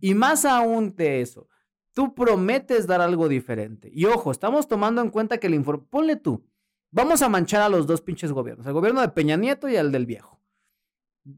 Y 0.01 0.13
más 0.13 0.43
aún 0.43 0.95
de 0.95 1.21
eso, 1.21 1.47
tú 1.93 2.13
prometes 2.13 2.87
dar 2.87 2.99
algo 3.01 3.29
diferente. 3.29 3.89
Y 3.93 4.05
ojo, 4.05 4.31
estamos 4.31 4.67
tomando 4.67 5.01
en 5.01 5.09
cuenta 5.09 5.37
que 5.37 5.47
el 5.47 5.53
informe, 5.53 5.85
ponle 5.89 6.15
tú, 6.17 6.45
vamos 6.93 7.21
a 7.21 7.27
manchar 7.29 7.61
a 7.61 7.69
los 7.69 7.85
dos 7.87 8.01
pinches 8.01 8.31
gobiernos, 8.31 8.65
el 8.65 8.73
gobierno 8.73 9.01
de 9.01 9.09
Peña 9.09 9.35
Nieto 9.35 9.67
y 9.67 9.75
el 9.75 9.91
del 9.91 10.05
viejo. 10.05 10.39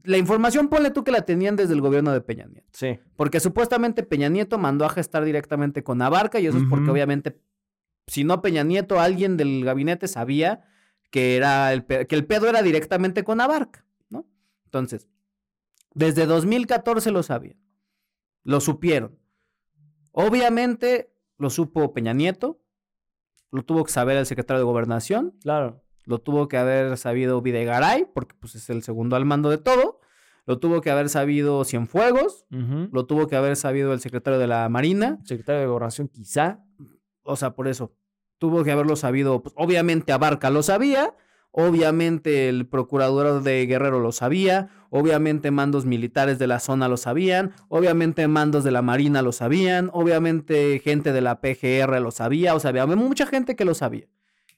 La 0.04 0.18
información, 0.18 0.68
ponle 0.68 0.90
tú 0.90 1.04
que 1.04 1.12
la 1.12 1.22
tenían 1.24 1.54
desde 1.56 1.72
el 1.74 1.80
gobierno 1.80 2.12
de 2.12 2.20
Peña 2.20 2.46
Nieto. 2.46 2.68
Sí. 2.72 2.98
Porque 3.16 3.38
supuestamente 3.40 4.02
Peña 4.02 4.28
Nieto 4.28 4.58
mandó 4.58 4.84
a 4.84 4.88
gestar 4.88 5.24
directamente 5.24 5.82
con 5.84 6.02
Abarca 6.02 6.38
y 6.40 6.46
eso 6.46 6.58
es 6.58 6.64
porque 6.68 6.90
obviamente, 6.90 7.40
si 8.08 8.24
no 8.24 8.42
Peña 8.42 8.62
Nieto, 8.64 8.98
alguien 9.00 9.36
del 9.36 9.64
gabinete 9.64 10.08
sabía 10.08 10.64
que, 11.10 11.36
era 11.36 11.72
el, 11.72 11.84
pe- 11.84 12.06
que 12.08 12.16
el 12.16 12.26
pedo 12.26 12.48
era 12.48 12.62
directamente 12.62 13.22
con 13.24 13.40
Abarca, 13.40 13.84
¿no? 14.10 14.26
Entonces, 14.64 15.08
desde 15.94 16.26
2014 16.26 17.10
lo 17.12 17.22
sabían, 17.22 17.58
lo 18.42 18.60
supieron. 18.60 19.18
Obviamente 20.12 21.12
lo 21.38 21.50
supo 21.50 21.92
Peña 21.92 22.12
Nieto, 22.12 22.60
lo 23.50 23.62
tuvo 23.64 23.84
que 23.84 23.92
saber 23.92 24.16
el 24.16 24.26
secretario 24.26 24.58
de 24.58 24.64
Gobernación, 24.64 25.34
Claro. 25.42 25.82
lo 26.04 26.18
tuvo 26.18 26.48
que 26.48 26.56
haber 26.56 26.96
sabido 26.98 27.40
Videgaray, 27.42 28.06
porque 28.14 28.34
pues 28.38 28.54
es 28.54 28.68
el 28.70 28.82
segundo 28.82 29.16
al 29.16 29.24
mando 29.24 29.50
de 29.50 29.58
todo, 29.58 30.00
lo 30.46 30.58
tuvo 30.58 30.80
que 30.80 30.90
haber 30.90 31.08
sabido 31.08 31.64
Cienfuegos, 31.64 32.46
lo 32.50 33.06
tuvo 33.06 33.26
que 33.26 33.34
haber 33.36 33.56
sabido 33.56 33.92
el 33.92 34.00
secretario 34.00 34.38
de 34.38 34.46
la 34.46 34.68
Marina. 34.68 35.18
Secretario 35.24 35.60
de 35.62 35.66
Gobernación, 35.66 36.06
quizá. 36.08 36.60
O 37.24 37.34
sea, 37.34 37.54
por 37.54 37.66
eso. 37.66 37.92
Tuvo 38.38 38.62
que 38.62 38.70
haberlo 38.70 38.94
sabido. 38.94 39.42
pues, 39.42 39.54
obviamente 39.56 40.12
Abarca 40.12 40.50
lo 40.50 40.62
sabía. 40.62 41.14
Obviamente 41.50 42.48
el 42.48 42.68
procurador 42.68 43.42
de 43.42 43.66
Guerrero 43.66 43.98
lo 43.98 44.12
sabía. 44.12 44.68
Obviamente 44.90 45.50
mandos 45.50 45.84
militares 45.84 46.38
de 46.38 46.46
la 46.46 46.60
zona 46.60 46.88
lo 46.88 46.96
sabían. 46.96 47.52
Obviamente 47.68 48.26
mandos 48.28 48.64
de 48.64 48.70
la 48.70 48.82
Marina 48.82 49.22
lo 49.22 49.32
sabían. 49.32 49.90
Obviamente 49.92 50.80
gente 50.80 51.12
de 51.12 51.20
la 51.20 51.40
PGR 51.40 52.00
lo 52.00 52.10
sabía. 52.10 52.54
O 52.54 52.60
sea, 52.60 52.70
había 52.70 52.86
mucha 52.86 53.26
gente 53.26 53.56
que 53.56 53.64
lo 53.64 53.74
sabía. 53.74 54.06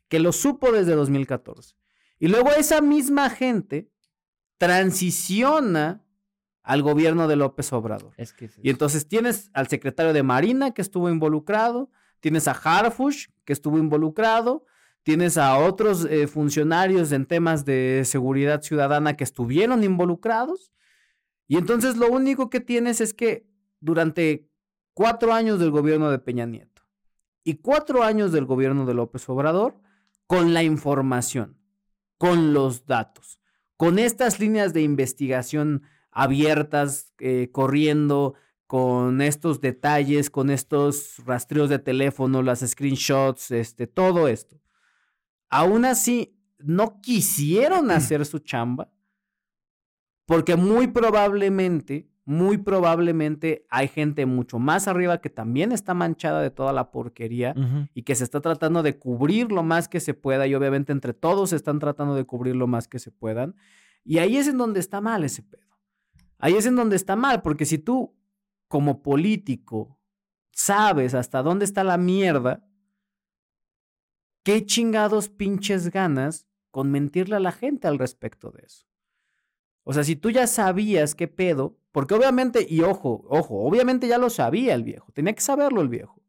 Que 0.09 0.18
lo 0.18 0.33
supo 0.33 0.72
desde 0.72 0.95
2014. 0.95 1.74
Y 2.18 2.29
luego 2.29 2.51
esa 2.51 2.81
misma 2.81 3.31
gente 3.31 3.91
transiciona 4.59 6.05
al 6.62 6.83
gobierno 6.83 7.29
de 7.29 7.37
López 7.37 7.72
Obrador. 7.72 8.12
Es 8.18 8.33
que 8.33 8.47
es 8.47 8.59
Y 8.62 8.70
entonces 8.70 9.09
tienes 9.09 9.51
al 9.55 9.68
secretario 9.68 10.12
de 10.12 10.22
Marina 10.22 10.72
que 10.72 10.83
estuvo 10.83 11.09
involucrado, 11.09 11.91
tienes 12.20 12.47
a 12.47 12.53
Harfush 12.53 13.29
que 13.45 13.55
estuvo 13.55 13.79
involucrado, 13.79 14.66
tienes 15.09 15.38
a 15.38 15.56
otros 15.56 16.04
eh, 16.04 16.26
funcionarios 16.26 17.12
en 17.12 17.24
temas 17.24 17.64
de 17.64 18.02
seguridad 18.04 18.61
ciudadana 18.61 19.16
que 19.16 19.24
estuvieron 19.24 19.82
involucrados. 19.82 20.70
Y 21.46 21.56
entonces 21.56 21.96
lo 21.96 22.11
único 22.11 22.50
que 22.50 22.61
tienes 22.61 23.00
es 23.00 23.14
que 23.14 23.48
durante 23.80 24.50
cuatro 24.92 25.32
años 25.32 25.61
del 25.61 25.70
gobierno 25.70 26.11
de 26.11 26.18
Peña 26.18 26.44
Nieto 26.44 26.82
y 27.42 27.54
cuatro 27.54 28.02
años 28.02 28.32
del 28.32 28.44
gobierno 28.44 28.84
de 28.84 28.92
López 28.92 29.26
Obrador, 29.30 29.80
con 30.26 30.52
la 30.52 30.62
información, 30.62 31.56
con 32.18 32.52
los 32.52 32.84
datos, 32.84 33.40
con 33.78 33.98
estas 33.98 34.38
líneas 34.38 34.74
de 34.74 34.82
investigación 34.82 35.84
abiertas, 36.11 37.14
eh, 37.18 37.48
corriendo, 37.50 38.34
con 38.66 39.22
estos 39.22 39.62
detalles, 39.62 40.28
con 40.28 40.50
estos 40.50 41.24
rastreos 41.24 41.70
de 41.70 41.78
teléfono, 41.78 42.42
las 42.42 42.61
screenshots, 42.61 43.52
este, 43.52 43.86
todo 43.86 44.28
esto. 44.28 44.61
Aún 45.51 45.84
así, 45.84 46.34
no 46.59 47.01
quisieron 47.01 47.90
hacer 47.90 48.26
su 48.26 48.40
chamba 48.40 48.90
porque 50.28 50.57
muy 50.57 50.88
probablemente, 50.88 52.11
muy 52.26 52.59
probablemente 52.59 53.64
hay 53.70 53.88
gente 53.88 54.26
mucho 54.26 54.59
más 54.59 54.86
arriba 54.86 55.22
que 55.22 55.30
también 55.30 55.72
está 55.72 55.94
manchada 55.94 56.42
de 56.42 56.51
toda 56.51 56.74
la 56.74 56.90
porquería 56.90 57.55
y 57.94 58.03
que 58.03 58.14
se 58.14 58.24
está 58.24 58.42
tratando 58.42 58.82
de 58.82 58.99
cubrir 58.99 59.51
lo 59.51 59.62
más 59.62 59.88
que 59.88 60.01
se 60.01 60.12
pueda 60.12 60.46
y 60.46 60.55
obviamente 60.55 60.92
entre 60.92 61.14
todos 61.14 61.55
están 61.55 61.78
tratando 61.78 62.14
de 62.14 62.24
cubrir 62.24 62.57
lo 62.57 62.66
más 62.66 62.88
que 62.88 62.99
se 62.99 63.11
puedan. 63.11 63.57
Y 64.05 64.18
ahí 64.18 64.36
es 64.36 64.49
en 64.49 64.59
donde 64.59 64.80
está 64.80 65.01
mal 65.01 65.24
ese 65.24 65.42
pedo. 65.42 65.78
Ahí 66.38 66.57
es 66.57 66.66
en 66.66 66.76
donde 66.76 66.96
está 66.96 67.16
mal, 67.16 67.40
porque 67.40 67.64
si 67.64 67.78
tú 67.78 68.14
como 68.68 69.03
político 69.03 69.99
sabes 70.53 71.14
hasta 71.14 71.42
dónde 71.42 71.64
está 71.64 71.84
la 71.84 71.96
mierda, 71.96 72.67
¿qué 74.43 74.64
chingados 74.64 75.28
pinches 75.28 75.91
ganas 75.91 76.47
con 76.70 76.91
mentirle 76.91 77.36
a 77.36 77.41
la 77.41 77.53
gente 77.53 77.89
al 77.89 77.99
respecto 77.99 78.51
de 78.51 78.62
eso? 78.64 78.86
O 79.84 79.93
sea, 79.93 80.05
si 80.05 80.16
tú 80.16 80.30
ya 80.30 80.47
sabías 80.47 81.14
qué 81.14 81.28
pedo, 81.28 81.78
porque 81.93 82.14
obviamente, 82.14 82.66
y 82.68 82.82
ojo, 82.82 83.24
ojo, 83.28 83.64
obviamente 83.64 84.07
ya 84.07 84.18
lo 84.18 84.28
sabía 84.28 84.74
el 84.74 84.82
viejo, 84.82 85.11
tenía 85.12 85.32
que 85.32 85.41
saberlo 85.41 85.80
el 85.80 85.89
viejo. 85.89 86.22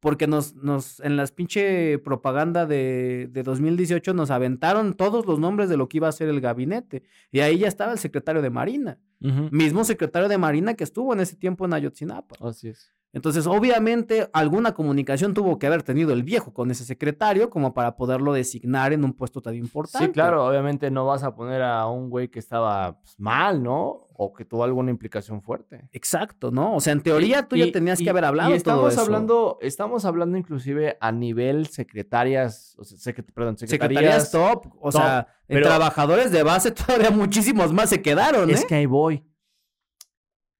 Porque 0.00 0.26
nos, 0.26 0.54
nos, 0.54 1.00
en 1.00 1.16
las 1.16 1.32
pinche 1.32 1.98
propaganda 1.98 2.66
de, 2.66 3.28
de 3.30 3.42
2018 3.42 4.14
nos 4.14 4.30
aventaron 4.30 4.94
todos 4.94 5.26
los 5.26 5.38
nombres 5.40 5.68
de 5.68 5.76
lo 5.76 5.88
que 5.88 5.96
iba 5.96 6.08
a 6.08 6.12
ser 6.12 6.28
el 6.28 6.40
gabinete. 6.40 7.02
Y 7.32 7.40
ahí 7.40 7.58
ya 7.58 7.68
estaba 7.68 7.92
el 7.92 7.98
secretario 7.98 8.40
de 8.40 8.50
Marina. 8.50 8.98
Mismo 9.18 9.84
secretario 9.84 10.28
de 10.28 10.38
Marina 10.38 10.74
que 10.74 10.84
estuvo 10.84 11.12
en 11.12 11.20
ese 11.20 11.36
tiempo 11.36 11.64
en 11.66 11.74
Ayotzinapa. 11.74 12.36
Así 12.40 12.68
es. 12.68 12.92
Entonces, 13.12 13.46
obviamente, 13.46 14.28
alguna 14.34 14.74
comunicación 14.74 15.32
tuvo 15.32 15.58
que 15.58 15.66
haber 15.66 15.82
tenido 15.82 16.12
el 16.12 16.22
viejo 16.22 16.52
con 16.52 16.70
ese 16.70 16.84
secretario 16.84 17.48
como 17.48 17.72
para 17.72 17.96
poderlo 17.96 18.34
designar 18.34 18.92
en 18.92 19.02
un 19.02 19.14
puesto 19.14 19.40
tan 19.40 19.54
importante. 19.54 20.06
Sí, 20.08 20.12
claro, 20.12 20.46
obviamente 20.46 20.90
no 20.90 21.06
vas 21.06 21.22
a 21.22 21.34
poner 21.34 21.62
a 21.62 21.86
un 21.86 22.10
güey 22.10 22.28
que 22.28 22.38
estaba 22.38 22.98
pues, 23.00 23.18
mal, 23.18 23.62
¿no? 23.62 24.08
O 24.20 24.32
que 24.34 24.44
tuvo 24.44 24.62
alguna 24.64 24.90
implicación 24.90 25.40
fuerte. 25.40 25.88
Exacto, 25.92 26.50
¿no? 26.50 26.74
O 26.74 26.80
sea, 26.80 26.92
en 26.92 27.00
teoría 27.02 27.48
tú 27.48 27.56
ya 27.56 27.70
tenías 27.72 28.00
y- 28.00 28.04
que 28.04 28.10
haber 28.10 28.24
hablado 28.26 28.50
Y 28.54 28.60
todo 28.60 28.88
estamos 28.88 28.92
eso. 28.92 29.00
hablando, 29.02 29.58
estamos 29.62 30.04
hablando 30.04 30.36
inclusive 30.36 30.98
a 31.00 31.10
nivel 31.12 31.68
secretarias, 31.68 32.74
o 32.78 32.84
sea, 32.84 32.98
secret- 32.98 33.32
perdón, 33.32 33.56
secretarías. 33.56 34.30
top, 34.30 34.66
o 34.80 34.90
top, 34.90 35.00
sea, 35.00 35.28
en 35.48 35.62
trabajadores 35.62 36.30
de 36.30 36.42
base 36.42 36.70
todavía 36.72 37.10
muchísimos 37.10 37.72
más 37.72 37.88
se 37.90 38.02
quedaron, 38.02 38.50
¿eh? 38.50 38.54
Es 38.54 38.64
que 38.66 38.74
ahí 38.74 38.86
voy. 38.86 39.24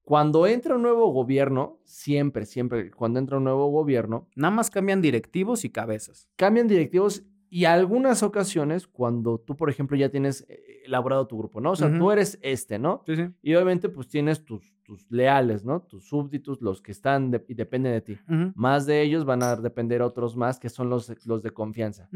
Cuando 0.09 0.47
entra 0.47 0.75
un 0.77 0.81
nuevo 0.83 1.13
gobierno, 1.13 1.81
siempre, 1.85 2.47
siempre, 2.47 2.91
cuando 2.91 3.19
entra 3.19 3.37
un 3.37 3.45
nuevo 3.45 3.69
gobierno, 3.71 4.27
Nada 4.37 4.55
más 4.55 4.71
cambian 4.71 5.03
directivos 5.03 5.67
y 5.67 5.71
cabezas. 5.71 6.31
cambian 6.37 6.67
directivos 6.67 7.25
y 7.51 7.67
algunas 7.67 8.23
ocasiones 8.23 8.87
cuando 8.87 9.39
tú, 9.39 9.55
por 9.55 9.69
ejemplo, 9.69 9.99
ya 9.99 10.09
tienes 10.09 10.47
eh, 10.49 10.83
elaborado 10.87 11.27
tu 11.27 11.37
grupo, 11.37 11.61
¿no? 11.61 11.73
O 11.73 11.77
sea, 11.77 11.89
tú 11.99 12.11
eres 12.11 12.39
este, 12.41 12.79
¿no? 12.79 13.03
Sí, 13.05 13.17
sí. 13.17 13.27
Y 13.43 13.55
obviamente 13.55 13.91
pues 13.91 14.09
tienes 14.09 14.45
tus, 14.47 14.75
tus 14.83 15.11
leales, 15.11 15.63
¿no? 15.63 15.83
Tus 15.83 16.09
súbditos, 16.09 16.63
los 16.63 16.81
que 16.81 16.93
están 16.93 17.31
de- 17.31 17.45
y 17.47 17.53
dependen 17.53 17.93
de 17.93 18.01
ti. 18.01 18.19
Más 18.55 18.87
de 18.87 19.03
ellos 19.03 19.27
van 19.27 19.43
a 19.43 19.57
depender 19.57 20.01
otros 20.01 20.37
más 20.37 20.59
que 20.59 20.71
son 20.71 20.89
los, 20.89 21.13
los 21.27 21.43
de 21.43 21.51
confianza. 21.51 22.09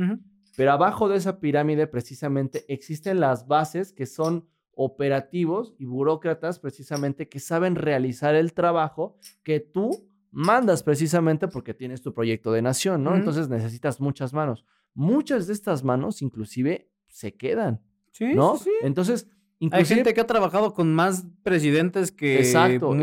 Pero 0.56 0.72
abajo 0.72 1.08
de 1.10 1.16
esa 1.16 1.40
pirámide 1.40 1.86
precisamente 1.86 2.64
existen 2.68 3.20
las 3.20 3.46
bases 3.46 3.92
que 3.92 4.04
son 4.06 4.46
operativos 4.74 5.74
y 5.78 5.84
burócratas 5.84 6.58
precisamente 6.58 7.28
que 7.28 7.40
saben 7.40 7.74
realizar 7.74 8.34
el 8.34 8.52
trabajo 8.52 9.16
que 9.42 9.60
tú 9.60 10.08
mandas 10.30 10.82
precisamente 10.82 11.46
porque 11.48 11.74
tienes 11.74 12.00
tu 12.02 12.14
proyecto 12.14 12.52
de 12.52 12.62
nación, 12.62 13.04
¿no? 13.04 13.14
Entonces 13.14 13.48
necesitas 13.48 14.00
muchas 14.00 14.32
manos. 14.32 14.64
Muchas 14.94 15.46
de 15.46 15.52
estas 15.52 15.84
manos 15.84 16.22
inclusive 16.22 16.90
se 17.08 17.34
quedan, 17.34 17.80
Sí, 18.12 18.34
¿no? 18.34 18.56
sí, 18.56 18.64
sí. 18.64 18.70
Entonces, 18.82 19.26
Hay 19.60 19.66
inclusive 19.66 19.94
gente 19.96 20.14
que 20.14 20.20
ha 20.20 20.26
trabajado 20.26 20.74
con 20.74 20.94
más 20.94 21.26
presidentes 21.42 22.10
que 22.12 22.38
Exacto, 22.38 22.94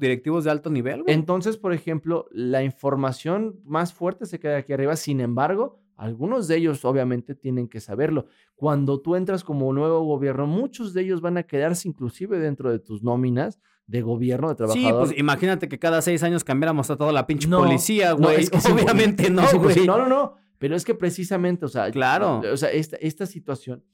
directivos 0.00 0.44
de 0.44 0.50
alto 0.50 0.70
nivel, 0.70 1.02
güey. 1.02 1.14
Entonces, 1.14 1.56
por 1.56 1.72
ejemplo, 1.72 2.26
la 2.32 2.62
información 2.62 3.60
más 3.64 3.92
fuerte 3.92 4.26
se 4.26 4.38
queda 4.40 4.58
aquí 4.58 4.72
arriba. 4.72 4.96
Sin 4.96 5.20
embargo, 5.20 5.80
algunos 5.96 6.48
de 6.48 6.56
ellos 6.56 6.84
obviamente 6.84 7.34
tienen 7.34 7.68
que 7.68 7.80
saberlo. 7.80 8.26
Cuando 8.54 9.00
tú 9.00 9.16
entras 9.16 9.44
como 9.44 9.72
nuevo 9.72 10.02
gobierno, 10.04 10.46
muchos 10.46 10.92
de 10.94 11.02
ellos 11.02 11.20
van 11.20 11.36
a 11.36 11.42
quedarse 11.44 11.88
inclusive 11.88 12.38
dentro 12.38 12.70
de 12.70 12.78
tus 12.78 13.02
nóminas 13.02 13.60
de 13.86 14.00
gobierno, 14.02 14.48
de 14.48 14.54
Sí, 14.54 14.56
trabajador. 14.80 15.06
pues 15.08 15.18
imagínate 15.18 15.68
que 15.68 15.78
cada 15.78 16.00
seis 16.02 16.22
años 16.22 16.42
cambiáramos 16.42 16.90
a 16.90 16.96
toda 16.96 17.12
la 17.12 17.26
pinche 17.26 17.46
No, 17.48 17.58
policía, 17.60 18.12
no, 18.12 18.16
güey. 18.28 18.40
es 18.40 18.50
que 18.50 18.56
es 18.58 18.66
Obviamente 18.70 19.28
no, 19.30 19.42
güey. 19.58 19.86
No, 19.86 19.98
no, 19.98 20.08
no. 20.08 20.34
Pero 20.58 20.74
es 20.76 20.84
que 20.84 20.94
precisamente, 20.94 21.66
o 21.66 21.68
sea, 21.68 21.90
Claro. 21.90 22.40
O 22.52 22.56
sea, 22.56 22.70
esta, 22.70 22.96
esta 22.96 23.26
situación 23.26 23.84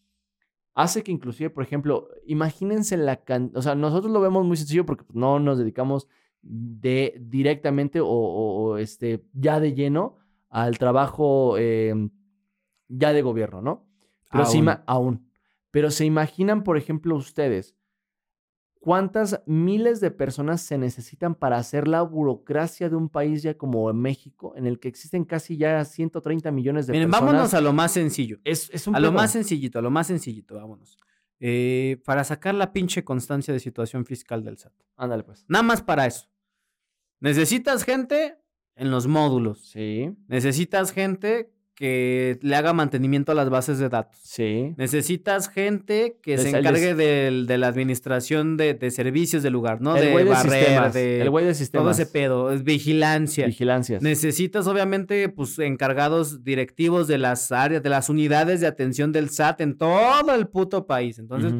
hace 0.74 1.02
que 1.02 1.10
inclusive, 1.10 1.50
por 1.50 1.64
ejemplo, 1.64 2.08
imagínense 2.24 2.96
la 2.96 3.16
can... 3.24 3.50
O 3.54 3.62
sea, 3.62 3.74
nosotros 3.74 4.12
lo 4.12 4.20
vemos 4.20 4.46
muy 4.46 4.56
sencillo 4.56 4.86
porque 4.86 5.02
pues, 5.04 5.16
no 5.16 5.40
nos 5.40 5.58
dedicamos 5.58 6.06
de 6.42 7.16
directamente 7.20 8.00
o, 8.00 8.06
o- 8.08 8.62
o, 8.62 8.76
este, 8.78 9.24
ya 9.32 9.58
de 9.60 9.74
lleno 9.74 10.16
al 10.50 10.78
trabajo 10.78 11.56
eh, 11.58 11.94
ya 12.88 13.12
de 13.12 13.22
gobierno, 13.22 13.62
¿no? 13.62 13.88
Pero 14.30 14.44
Aún. 14.86 15.30
Pero 15.70 15.90
se 15.90 16.04
imaginan, 16.04 16.64
por 16.64 16.76
ejemplo, 16.76 17.14
ustedes, 17.14 17.76
¿cuántas 18.80 19.42
miles 19.46 20.00
de 20.00 20.10
personas 20.10 20.60
se 20.62 20.78
necesitan 20.78 21.36
para 21.36 21.58
hacer 21.58 21.86
la 21.86 22.02
burocracia 22.02 22.88
de 22.88 22.96
un 22.96 23.08
país 23.08 23.42
ya 23.42 23.56
como 23.56 23.92
México, 23.92 24.54
en 24.56 24.66
el 24.66 24.80
que 24.80 24.88
existen 24.88 25.24
casi 25.24 25.56
ya 25.56 25.84
130 25.84 26.50
millones 26.50 26.86
de 26.86 26.92
Miren, 26.92 27.10
personas? 27.10 27.32
vámonos 27.32 27.54
a 27.54 27.60
lo 27.60 27.72
más 27.72 27.92
sencillo. 27.92 28.38
Es, 28.44 28.68
es 28.72 28.86
un 28.88 28.96
A 28.96 29.00
lo 29.00 29.12
más 29.12 29.30
sencillito, 29.30 29.78
a 29.78 29.82
lo 29.82 29.90
más 29.90 30.08
sencillito, 30.08 30.56
vámonos. 30.56 30.98
Eh, 31.38 32.02
para 32.04 32.24
sacar 32.24 32.54
la 32.54 32.72
pinche 32.72 33.04
constancia 33.04 33.54
de 33.54 33.60
situación 33.60 34.04
fiscal 34.04 34.44
del 34.44 34.58
SAT. 34.58 34.74
Ándale, 34.96 35.22
pues. 35.22 35.44
Nada 35.48 35.62
más 35.62 35.82
para 35.82 36.06
eso. 36.06 36.28
Necesitas 37.20 37.84
gente 37.84 38.38
en 38.76 38.90
los 38.90 39.06
módulos. 39.06 39.58
Sí, 39.70 40.10
Necesitas 40.28 40.92
gente 40.92 41.50
que 41.74 42.38
le 42.42 42.56
haga 42.56 42.74
mantenimiento 42.74 43.32
a 43.32 43.34
las 43.34 43.48
bases 43.48 43.78
de 43.78 43.88
datos. 43.88 44.20
sí. 44.22 44.74
Necesitas 44.76 45.48
gente 45.48 46.18
que 46.22 46.36
se 46.36 46.50
encargue 46.50 46.94
del- 46.94 47.46
de 47.46 47.56
la 47.56 47.68
administración 47.68 48.58
de, 48.58 48.74
de 48.74 48.90
servicios 48.90 49.42
del 49.42 49.54
lugar, 49.54 49.80
¿no? 49.80 49.96
el 49.96 50.04
de 50.04 50.12
güey 50.12 50.24
de 50.26 51.20
el 51.22 51.30
güey 51.30 51.46
de 51.46 51.54
todo 51.72 51.90
ese 51.90 52.04
pedo, 52.04 52.52
es 52.52 52.64
vigilancia. 52.64 53.46
Vigilancias. 53.46 54.02
Necesitas, 54.02 54.66
obviamente, 54.66 55.30
pues, 55.30 55.58
encargados 55.58 56.44
directivos 56.44 57.08
de 57.08 57.16
las 57.16 57.50
áreas, 57.50 57.82
de 57.82 57.88
las 57.88 58.10
unidades 58.10 58.60
de 58.60 58.66
atención 58.66 59.10
del 59.10 59.30
SAT 59.30 59.62
en 59.62 59.78
todo 59.78 60.34
el 60.34 60.48
puto 60.48 60.86
país. 60.86 61.18
Entonces. 61.18 61.54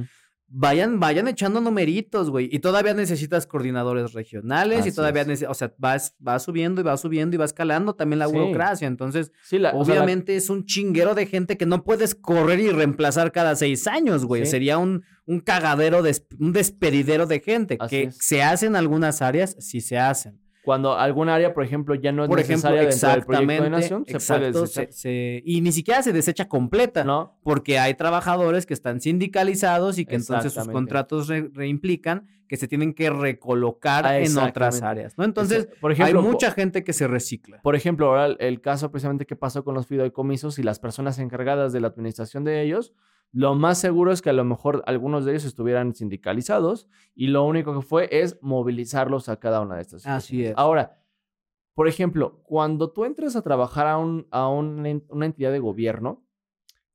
Vayan, 0.53 0.98
vayan 1.01 1.28
echando 1.28 1.61
numeritos, 1.61 2.28
güey. 2.28 2.48
Y 2.53 2.59
todavía 2.59 2.92
necesitas 2.92 3.46
coordinadores 3.46 4.12
regionales 4.12 4.84
y 4.86 4.92
todavía, 4.92 5.24
o 5.48 5.55
sea, 5.55 5.72
vas, 5.78 6.16
va 6.26 6.38
subiendo 6.40 6.80
y 6.80 6.84
va 6.84 6.96
subiendo 6.96 7.36
y 7.36 7.38
va 7.38 7.44
escalando 7.44 7.94
también 7.94 8.18
la 8.18 8.26
Sí. 8.26 8.32
burocracia. 8.32 8.88
Entonces, 8.88 9.32
Sí, 9.44 9.59
la- 9.59 9.70
o 9.70 9.84
sea, 9.84 9.94
la- 9.94 10.01
obviamente 10.03 10.34
es 10.36 10.51
un 10.51 10.64
chinguero 10.66 11.14
de 11.14 11.26
gente 11.26 11.57
que 11.57 11.66
no 11.66 11.84
puedes 11.84 12.14
correr 12.14 12.59
y 12.61 12.70
reemplazar 12.70 13.32
cada 13.32 13.55
seis 13.57 13.86
años, 13.86 14.24
güey. 14.24 14.44
Sí. 14.44 14.51
Sería 14.51 14.78
un, 14.78 15.05
un 15.24 15.40
cagadero, 15.40 16.03
des- 16.03 16.26
un 16.38 16.53
despedidero 16.53 17.26
de 17.26 17.40
gente. 17.40 17.76
Así 17.78 17.88
que 17.96 18.03
es. 18.09 18.16
se 18.18 18.42
hacen 18.42 18.74
algunas 18.76 19.22
áreas, 19.22 19.57
sí 19.61 19.80
se 19.80 19.98
hacen. 19.98 20.40
Cuando 20.62 20.96
algún 20.98 21.28
área, 21.28 21.54
por 21.54 21.64
ejemplo, 21.64 21.94
ya 21.94 22.12
no 22.12 22.24
es 22.24 22.28
Por 22.28 22.38
ejemplo, 22.40 22.70
necesaria 22.70 22.88
dentro 22.90 23.08
del 23.11 23.24
proyecto 23.24 23.62
de 23.64 23.70
nación, 23.70 24.04
se 24.06 24.12
puede 24.12 24.16
exacto, 24.48 24.61
desechar, 24.62 24.86
se- 24.86 24.92
se- 24.92 25.42
y 25.44 25.61
ni 25.62 25.72
siquiera 25.72 26.02
se 26.02 26.12
desecha 26.12 26.48
completa, 26.48 27.02
¿no? 27.04 27.38
porque 27.42 27.78
hay 27.78 27.94
trabajadores 27.94 28.66
que 28.66 28.74
están 28.74 29.00
sindicalizados 29.00 29.98
y 29.98 30.04
que 30.04 30.16
entonces 30.16 30.52
sus 30.52 30.68
contratos 30.68 31.28
re- 31.28 31.50
reimplican 31.52 32.26
que 32.46 32.56
se 32.56 32.66
tienen 32.66 32.94
que 32.94 33.11
recolocar 33.11 34.04
Ah, 34.04 34.18
en 34.18 34.36
otras 34.36 34.82
áreas, 34.82 35.16
¿no? 35.16 35.24
Entonces, 35.24 35.68
por 35.80 35.92
ejemplo, 35.92 36.18
hay 36.20 36.26
mucha 36.26 36.50
gente 36.50 36.82
que 36.82 36.92
se 36.92 37.06
recicla. 37.06 37.61
Por 37.62 37.76
ejemplo, 37.76 38.06
ahora 38.08 38.26
el- 38.26 38.36
el 38.40 38.61
caso 38.61 38.90
precisamente 38.90 39.24
que 39.24 39.36
pasó 39.36 39.62
con 39.64 39.74
los 39.74 39.86
fideicomisos 39.86 40.58
y 40.58 40.64
las 40.64 40.80
personas 40.80 41.18
encargadas 41.20 41.72
de 41.72 41.80
la 41.80 41.86
administración 41.86 42.42
de 42.42 42.61
ellos, 42.62 42.92
lo 43.32 43.54
más 43.54 43.78
seguro 43.78 44.12
es 44.12 44.22
que 44.22 44.30
a 44.30 44.34
lo 44.34 44.44
mejor 44.44 44.82
algunos 44.86 45.24
de 45.24 45.32
ellos 45.32 45.44
estuvieran 45.44 45.94
sindicalizados 45.94 46.88
y 47.14 47.28
lo 47.28 47.44
único 47.44 47.74
que 47.74 47.82
fue 47.82 48.08
es 48.10 48.38
movilizarlos 48.42 49.28
a 49.28 49.38
cada 49.38 49.60
una 49.60 49.76
de 49.76 49.82
estas 49.82 50.06
Así 50.06 50.44
es. 50.44 50.54
Ahora, 50.56 51.00
por 51.74 51.86
ejemplo, 51.86 52.42
cuando 52.42 52.90
tú 52.92 53.04
entras 53.04 53.36
a 53.36 53.42
trabajar 53.42 53.86
a, 53.86 53.98
un, 53.98 54.26
a 54.30 54.48
un 54.48 55.04
una 55.08 55.26
entidad 55.26 55.52
de 55.52 55.60
gobierno, 55.60 56.26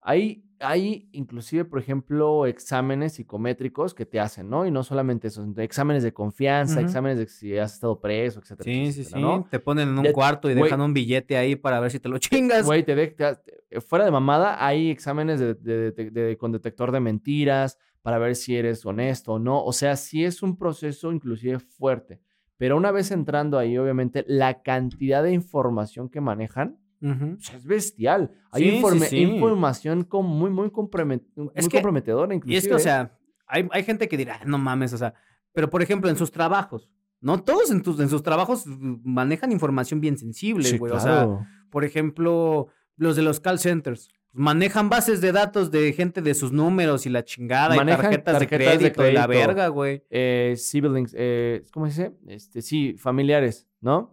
hay, 0.02 0.45
hay 0.60 1.08
inclusive, 1.12 1.66
por 1.66 1.80
ejemplo, 1.80 2.46
exámenes 2.46 3.14
psicométricos 3.14 3.94
que 3.94 4.06
te 4.06 4.20
hacen, 4.20 4.50
¿no? 4.50 4.66
Y 4.66 4.72
no 4.72 4.84
solamente 4.84 5.28
eso, 5.28 5.46
exámenes 5.58 6.04
de 6.04 6.14
confianza, 6.14 6.80
exámenes 6.82 7.18
de 7.18 7.28
si 7.28 7.58
has 7.58 7.74
estado 7.74 8.00
preso, 8.00 8.40
etcétera. 8.40 8.64
Sí, 8.64 8.92
sí, 8.94 9.02
etcétera, 9.02 9.18
sí. 9.18 9.22
¿no? 9.22 9.48
Te 9.50 9.60
ponen 9.60 9.90
en 9.90 10.00
un 10.00 10.12
cuarto 10.14 10.50
y 10.50 10.54
dejan 10.54 10.82
un 10.82 10.94
billete 10.94 11.38
ahí 11.38 11.56
para 11.56 11.80
ver 11.80 11.92
si 11.92 12.00
te 12.00 12.10
lo 12.10 12.18
chingas. 12.20 12.66
Güey, 12.66 12.84
te 12.84 12.96
de- 12.96 13.08
te- 13.08 13.36
te- 13.70 13.82
fuera 13.82 14.06
de 14.06 14.12
mamada, 14.12 14.66
hay 14.66 14.90
exámenes 14.90 15.40
de- 15.40 16.38
con 16.40 16.52
detector 16.52 16.92
de 16.92 17.00
mentiras 17.00 17.78
para 18.02 18.18
ver 18.18 18.36
si 18.36 18.56
eres 18.56 18.86
honesto 18.86 19.34
o 19.34 19.40
no. 19.40 19.64
O 19.64 19.74
sea, 19.74 19.96
sí 19.96 20.24
es 20.26 20.44
un 20.44 20.58
proceso 20.58 21.12
inclusive 21.12 21.60
fuerte. 21.60 22.22
Pero 22.58 22.78
una 22.78 22.92
vez 22.92 23.12
entrando 23.12 23.58
ahí, 23.60 23.78
obviamente, 23.78 24.24
la 24.28 24.62
cantidad 24.62 25.22
de 25.24 25.34
información 25.34 26.08
que 26.10 26.22
manejan 26.22 26.78
Ujú. 27.12 27.36
pues, 27.36 27.54
es 27.54 27.66
bestial. 27.66 28.32
Hay 28.52 28.64
Sí, 28.70 28.78
informe- 28.78 29.08
sí. 29.08 29.18
información 29.20 30.04
con 30.04 30.26
muy, 30.26 30.50
muy, 30.50 30.70
compromet- 30.70 31.26
muy 31.36 31.50
Es 31.56 31.68
que- 31.68 31.78
comprometedora, 31.78 32.34
inclusive. 32.34 32.54
Y 32.56 32.58
es 32.58 32.68
que, 32.68 32.74
o 32.74 32.80
sea, 32.80 33.18
hay, 33.48 33.68
hay 33.72 33.84
gente 33.84 34.08
que 34.08 34.18
dirá, 34.18 34.40
"Ah, 34.42 34.46
no 34.46 34.58
mames, 34.58 34.94
o 34.94 34.98
sea, 34.98 35.14
pero 35.54 35.70
por 35.70 35.82
ejemplo, 35.82 36.10
en 36.10 36.18
sus 36.18 36.32
trabajos, 36.32 36.90
no 37.22 37.42
todos 37.44 37.72
en, 37.72 37.82
tus, 37.82 38.00
en 38.00 38.10
sus 38.10 38.24
trabajos 38.24 38.64
manejan 38.68 39.52
información 39.52 40.00
bien 40.02 40.18
sensible, 40.18 40.78
güey. 40.78 40.92
O 40.92 41.00
sea, 41.00 41.48
por 41.70 41.84
ejemplo, 41.86 42.68
los 42.98 43.16
de 43.16 43.22
los 43.24 43.40
call 43.40 43.60
centers. 43.60 44.10
Manejan 44.38 44.90
bases 44.90 45.22
de 45.22 45.32
datos 45.32 45.72
de 45.72 45.94
gente 45.94 46.22
de 46.22 46.34
sus 46.34 46.52
números 46.52 47.06
y 47.06 47.10
la 47.10 47.24
chingada 47.24 47.76
Manejan 47.76 48.00
y 48.00 48.02
tarjetas, 48.02 48.40
de, 48.40 48.48
tarjetas 48.48 48.74
de 48.74 48.92
crédito 48.92 49.08
y 49.08 49.14
la 49.14 49.26
crédito. 49.28 49.48
verga, 49.48 49.68
güey. 49.70 50.04
Eh, 50.10 50.56
siblings, 50.58 51.16
eh, 51.18 51.64
¿cómo 51.72 51.90
se 51.90 52.10
dice? 52.10 52.18
Este, 52.28 52.62
sí, 52.62 52.96
familiares, 52.98 53.68
¿no? 53.80 54.10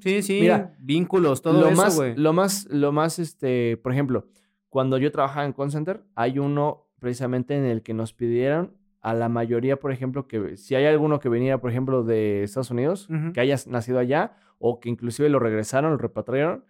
Sí, 0.00 0.22
sí. 0.22 0.38
Mira, 0.42 0.74
vínculos, 0.78 1.40
todo 1.40 1.62
lo 1.62 1.68
eso, 1.68 1.82
más, 1.82 1.96
güey. 1.96 2.14
Lo 2.14 2.34
más, 2.34 2.66
lo 2.70 2.92
más, 2.92 3.18
este, 3.18 3.78
por 3.78 3.92
ejemplo, 3.92 4.26
cuando 4.68 4.98
yo 4.98 5.10
trabajaba 5.10 5.46
en 5.46 5.54
call 5.54 5.70
center, 5.70 6.02
hay 6.14 6.38
uno 6.38 6.88
precisamente 6.98 7.56
en 7.56 7.64
el 7.64 7.82
que 7.82 7.94
nos 7.94 8.12
pidieron 8.12 8.74
a 9.00 9.14
la 9.14 9.28
mayoría, 9.28 9.78
por 9.78 9.92
ejemplo, 9.92 10.26
que 10.26 10.56
si 10.56 10.74
hay 10.74 10.86
alguno 10.86 11.20
que 11.20 11.28
viniera, 11.28 11.58
por 11.58 11.70
ejemplo, 11.70 12.02
de 12.02 12.42
Estados 12.42 12.70
Unidos, 12.70 13.08
que 13.32 13.40
haya 13.40 13.56
nacido 13.66 13.98
allá 13.98 14.32
o 14.58 14.80
que 14.80 14.88
inclusive 14.88 15.28
lo 15.28 15.38
regresaron, 15.38 15.92
lo 15.92 15.98
repatriaron, 15.98 16.64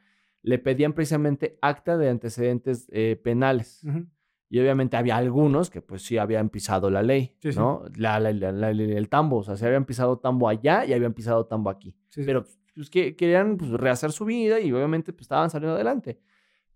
le 0.44 0.58
pedían 0.58 0.92
precisamente 0.92 1.58
acta 1.60 1.96
de 1.98 2.08
antecedentes 2.10 2.86
eh, 2.92 3.20
penales. 3.22 3.82
Ujú. 3.84 4.06
Y 4.50 4.60
obviamente 4.60 4.96
había 4.96 5.16
algunos 5.16 5.68
que 5.70 5.82
pues 5.82 6.02
sí 6.02 6.16
habían 6.18 6.48
pisado 6.50 6.88
la 6.90 7.02
ley, 7.02 7.34
Sí, 7.40 7.52
sí. 7.52 7.58
¿no? 7.58 7.82
La, 7.96 8.20
la- 8.20 8.32
la- 8.32 8.52
la- 8.52 8.70
el 8.70 9.08
tambo, 9.08 9.38
o 9.38 9.42
sea, 9.42 9.56
se 9.56 9.66
habían 9.66 9.84
pisado 9.84 10.18
tambo 10.18 10.48
allá 10.48 10.84
y 10.84 10.92
habían 10.92 11.12
pisado 11.14 11.46
tambo 11.46 11.70
aquí. 11.70 11.96
Sí, 12.10 12.20
sí. 12.20 12.26
Pero 12.26 12.44
pues, 12.74 12.88
que, 12.90 13.16
querían 13.16 13.56
pues, 13.56 13.70
rehacer 13.72 14.12
su 14.12 14.24
vida 14.26 14.60
y 14.60 14.70
obviamente 14.70 15.12
pues, 15.12 15.22
estaban 15.22 15.50
saliendo 15.50 15.74
adelante. 15.74 16.20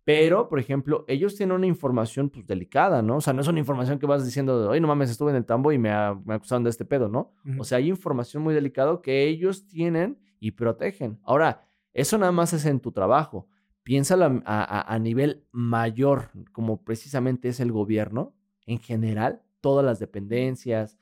Pero, 0.04 0.48
por 0.48 0.58
ejemplo, 0.58 1.04
ellos 1.06 1.36
tienen 1.36 1.54
una 1.54 1.66
información 1.66 2.30
pues 2.30 2.46
delicada, 2.46 3.02
¿no? 3.02 3.16
O 3.16 3.20
sea, 3.20 3.34
no 3.34 3.42
es 3.42 3.48
una 3.48 3.58
información 3.58 3.98
que 3.98 4.06
vas 4.06 4.24
diciendo, 4.24 4.70
oye, 4.70 4.80
no 4.80 4.88
mames, 4.88 5.10
estuve 5.10 5.30
en 5.32 5.36
el 5.36 5.44
tambo 5.44 5.70
y 5.70 5.76
me, 5.78 5.90
me 6.24 6.34
acusaron 6.34 6.64
de 6.64 6.70
este 6.70 6.86
pedo, 6.86 7.08
¿no? 7.10 7.34
Ujú. 7.44 7.60
O 7.60 7.64
sea, 7.64 7.76
hay 7.76 7.88
información 7.90 8.42
muy 8.42 8.54
delicada 8.54 8.98
que 9.02 9.24
ellos 9.28 9.68
tienen 9.68 10.18
y 10.40 10.52
protegen. 10.52 11.18
Ahora, 11.24 11.68
eso 11.92 12.16
nada 12.16 12.32
más 12.32 12.54
es 12.54 12.64
en 12.64 12.80
tu 12.80 12.90
trabajo. 12.90 13.48
Piénsalo 13.88 14.42
a, 14.44 14.98
nivel 15.00 15.46
mayor, 15.50 16.30
como 16.52 16.84
precisamente 16.84 17.48
es 17.48 17.58
el 17.58 17.72
gobierno, 17.72 18.36
en 18.66 18.80
general, 18.80 19.40
todas 19.62 19.82
las 19.82 19.98
dependencias, 19.98 20.98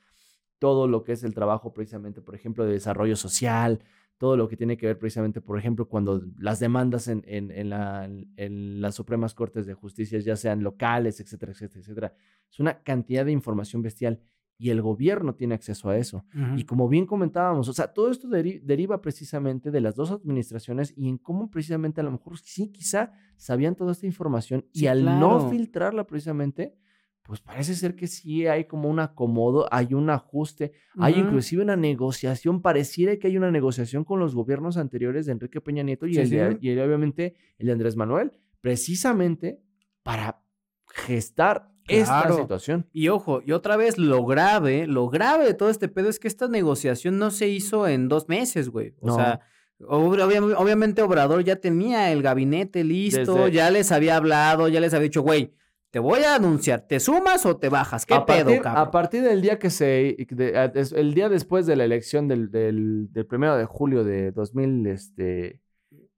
todo 0.57 0.87
lo 0.87 1.03
que 1.03 1.11
es 1.11 1.25
el 1.25 1.33
trabajo 1.33 1.73
precisamente, 1.73 2.21
por 2.21 2.33
ejemplo, 2.33 2.63
de 2.63 2.71
desarrollo 2.71 3.17
social, 3.17 3.83
todo 4.17 4.37
lo 4.37 4.47
que 4.47 4.55
tiene 4.55 4.77
que 4.77 4.85
ver 4.85 4.97
precisamente, 4.97 5.41
por 5.41 5.59
ejemplo, 5.59 5.89
cuando 5.89 6.23
las 6.39 6.61
demandas 6.61 7.09
en, 7.09 7.25
en 7.27 8.79
las 8.81 8.95
Supremas 8.95 9.33
Cortes 9.33 9.65
de 9.65 9.73
Justicia, 9.73 10.19
ya 10.19 10.37
sean 10.37 10.63
locales, 10.63 11.19
etcétera, 11.19 11.51
etcétera, 11.51 11.81
etcétera. 11.81 12.13
Es 12.49 12.57
una 12.57 12.83
cantidad 12.83 13.25
de 13.25 13.33
información 13.33 13.81
bestial 13.81 14.21
y 14.59 14.69
el 14.71 14.81
gobierno 14.81 15.35
tiene 15.35 15.53
acceso 15.55 15.89
a 15.89 15.97
eso. 15.97 16.25
Y 16.57 16.63
como 16.65 16.87
bien 16.89 17.05
comentábamos, 17.05 17.67
o 17.69 17.73
sea, 17.73 17.93
todo 17.93 18.09
esto 18.09 18.27
deri- 18.27 18.59
deriva 18.63 19.01
precisamente 19.01 19.69
de 19.71 19.81
las 19.81 19.95
dos 19.95 20.11
administraciones 20.11 20.93
y 20.97 21.07
en 21.09 21.17
cómo 21.17 21.49
precisamente 21.49 22.01
a 22.01 22.03
lo 22.03 22.11
mejor 22.11 22.39
sí, 22.39 22.69
quizá 22.71 23.11
sabían 23.35 23.75
toda 23.75 23.91
esta 23.91 24.05
información 24.07 24.65
y 24.73 24.87
al 24.87 25.05
no 25.19 25.49
filtrarla 25.49 26.07
precisamente, 26.07 26.73
pues 27.21 27.41
parece 27.41 27.75
ser 27.75 27.95
que 27.95 28.07
sí 28.07 28.47
hay 28.47 28.65
como 28.65 28.89
un 28.89 28.99
acomodo, 28.99 29.67
hay 29.69 29.93
un 29.93 30.09
ajuste, 30.09 30.71
hay 30.97 31.13
inclusive 31.19 31.61
una 31.61 31.75
negociación, 31.75 32.61
pareciera 32.61 33.17
que 33.17 33.27
hay 33.27 33.35
una 33.37 33.51
negociación 33.51 34.05
con 34.05 34.19
los 34.19 34.33
gobiernos 34.33 34.77
anteriores 34.77 35.25
de 35.25 35.33
Enrique 35.33 35.59
Peña 35.61 35.83
Nieto 35.83 36.07
y, 36.07 36.13
Sí, 36.15 36.19
el, 36.21 36.29
de- 36.29 36.37
y 36.61 36.69
el- 36.69 36.79
obviamente 36.79 37.35
el 37.59 37.65
de 37.67 37.71
Andrés 37.73 37.95
Manuel, 37.97 38.31
precisamente 38.61 39.61
para 40.03 40.41
gestar 40.87 41.69
esta 41.87 42.21
Claro. 42.23 42.37
situación. 42.37 42.85
Y 42.93 43.09
ojo, 43.09 43.41
y 43.45 43.51
otra 43.51 43.77
vez 43.77 43.97
lo 43.97 44.25
grave, 44.25 44.87
lo 44.87 45.07
grave 45.09 45.45
de 45.45 45.53
todo 45.53 45.69
este 45.69 45.87
pedo 45.87 46.09
es 46.09 46.19
que 46.19 46.27
esta 46.27 46.47
negociación 46.47 47.17
no 47.17 47.31
se 47.31 47.47
hizo 47.47 47.87
en 47.87 48.07
dos 48.07 48.27
meses, 48.29 48.69
güey. 48.69 48.93
O 49.01 49.07
No. 49.07 49.15
sea, 49.15 49.39
ob- 49.79 50.21
obvia- 50.21 50.57
obviamente 50.57 51.01
Obrador 51.01 51.43
ya 51.43 51.55
tenía 51.57 52.11
el 52.11 52.21
gabinete 52.21 52.83
listo, 52.83 53.35
Desde- 53.35 53.51
ya 53.51 53.69
les 53.71 53.91
había 53.91 54.17
hablado, 54.17 54.67
ya 54.67 54.79
les 54.79 54.93
había 54.93 55.03
dicho, 55.03 55.21
güey, 55.21 55.53
te 55.89 55.99
voy 55.99 56.21
a 56.23 56.35
anunciar, 56.35 56.81
¿te 56.81 56.99
sumas 56.99 57.45
o 57.45 57.55
te 57.57 57.69
bajas? 57.69 58.05
¿Qué 58.05 58.13
a 58.13 58.25
pedo, 58.25 58.45
partir, 58.45 58.61
cabrón? 58.61 58.81
A 58.87 58.91
partir 58.91 59.23
del 59.23 59.41
día 59.41 59.57
que 59.57 59.69
se. 59.69 60.17
de- 60.29 60.87
el 60.95 61.13
día 61.13 61.29
después 61.29 61.65
de 61.65 61.75
la 61.77 61.85
elección 61.85 62.27
del, 62.27 62.51
del, 62.51 63.07
del 63.13 63.25
primero 63.25 63.55
de 63.55 63.65
julio 63.65 64.03
de 64.03 64.31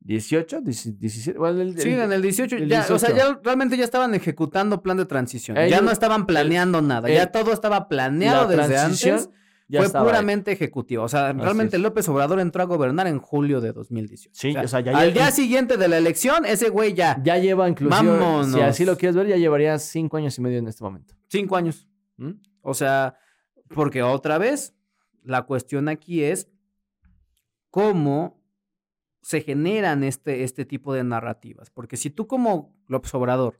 2018, 0.01 0.61
17. 0.61 1.37
Bueno, 1.37 1.61
el- 1.61 1.77
Sí, 1.79 1.89
el- 1.89 1.99
en 2.01 2.11
el 2.13 2.21
18, 2.21 2.55
el 2.55 2.69
ya, 2.69 2.81
o 2.89 2.97
sea, 2.99 3.09
18. 3.09 3.15
ya 3.35 3.39
realmente 3.43 3.77
ya 3.77 3.83
estaban 3.83 4.13
ejecutando 4.15 4.81
plan 4.81 4.97
de 4.97 5.05
transición. 5.05 5.57
ya 5.69 5.81
no 5.81 5.91
estaban 5.91 6.25
planeando 6.25 6.81
nada, 6.81 7.09
ya 7.09 7.31
todo 7.31 7.51
estaba 7.53 7.87
planeado 7.89 8.49
la 8.55 8.67
desde 8.67 8.77
antes. 8.79 9.29
ya 9.67 9.83
fue 9.83 9.99
ahí. 9.99 10.05
puramente 10.05 10.51
ejecutivo. 10.51 11.03
O 11.03 11.07
sea, 11.09 11.31
realmente 11.33 11.75
es. 11.77 11.83
López 11.83 12.07
Obrador 12.09 12.39
entró 12.39 12.63
a 12.63 12.65
gobernar 12.65 13.05
en 13.05 13.19
julio 13.19 13.61
de 13.61 13.71
2018. 13.71 14.31
Sí, 14.33 14.55
o 14.55 14.67
sea, 14.67 14.79
ya- 14.79 14.97
al 14.97 15.09
ya- 15.09 15.13
día 15.13 15.31
siguiente 15.31 15.77
de 15.77 15.87
la 15.87 15.97
elección, 15.97 16.43
ese 16.45 16.69
güey 16.69 16.93
ya, 16.95 17.21
Ya 17.23 17.37
lleva 17.37 17.69
inclusive. 17.69 17.99
Si 18.01 18.07
Vámonos. 18.07 18.55
así 18.55 18.83
lo 18.85 18.97
quieres 18.97 19.15
ver, 19.15 19.27
ya 19.27 19.35
llevaría 19.35 19.77
cinco 19.77 20.17
años 20.17 20.35
y 20.37 20.41
medio 20.41 20.57
en 20.57 20.67
este 20.67 20.83
momento. 20.83 21.13
cinco 21.27 21.55
años. 21.55 21.87
¿Mm? 22.17 22.31
O 22.61 22.73
sea, 22.73 23.15
porque 23.75 24.01
otra 24.01 24.39
vez, 24.39 24.73
la 25.23 25.43
cuestión 25.43 25.87
aquí 25.87 26.23
es 26.23 26.49
cómo 27.69 28.38
se 29.21 29.41
generan 29.41 30.03
este, 30.03 30.43
este 30.43 30.65
tipo 30.65 30.93
de 30.93 31.03
narrativas. 31.03 31.69
Porque 31.69 31.97
si 31.97 32.09
tú 32.09 32.27
como 32.27 32.75
López 32.87 33.13
Obrador, 33.13 33.59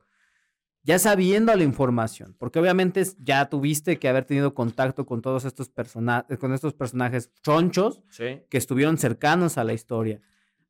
ya 0.84 0.98
sabiendo 0.98 1.54
la 1.56 1.64
información, 1.64 2.36
porque 2.40 2.60
obviamente 2.60 3.04
ya 3.20 3.50
tuviste 3.50 4.00
que 4.00 4.08
haber 4.08 4.24
tenido 4.26 4.54
contacto 4.54 5.06
con 5.06 5.22
todos 5.22 5.44
estos 5.46 5.68
personajes, 5.70 6.38
con 6.40 6.54
estos 6.54 6.74
personajes 6.74 7.32
chonchos, 7.44 8.02
Sí. 8.10 8.42
que 8.50 8.58
estuvieron 8.58 8.98
cercanos 8.98 9.58
a 9.58 9.64
la 9.66 9.74
historia. 9.74 10.22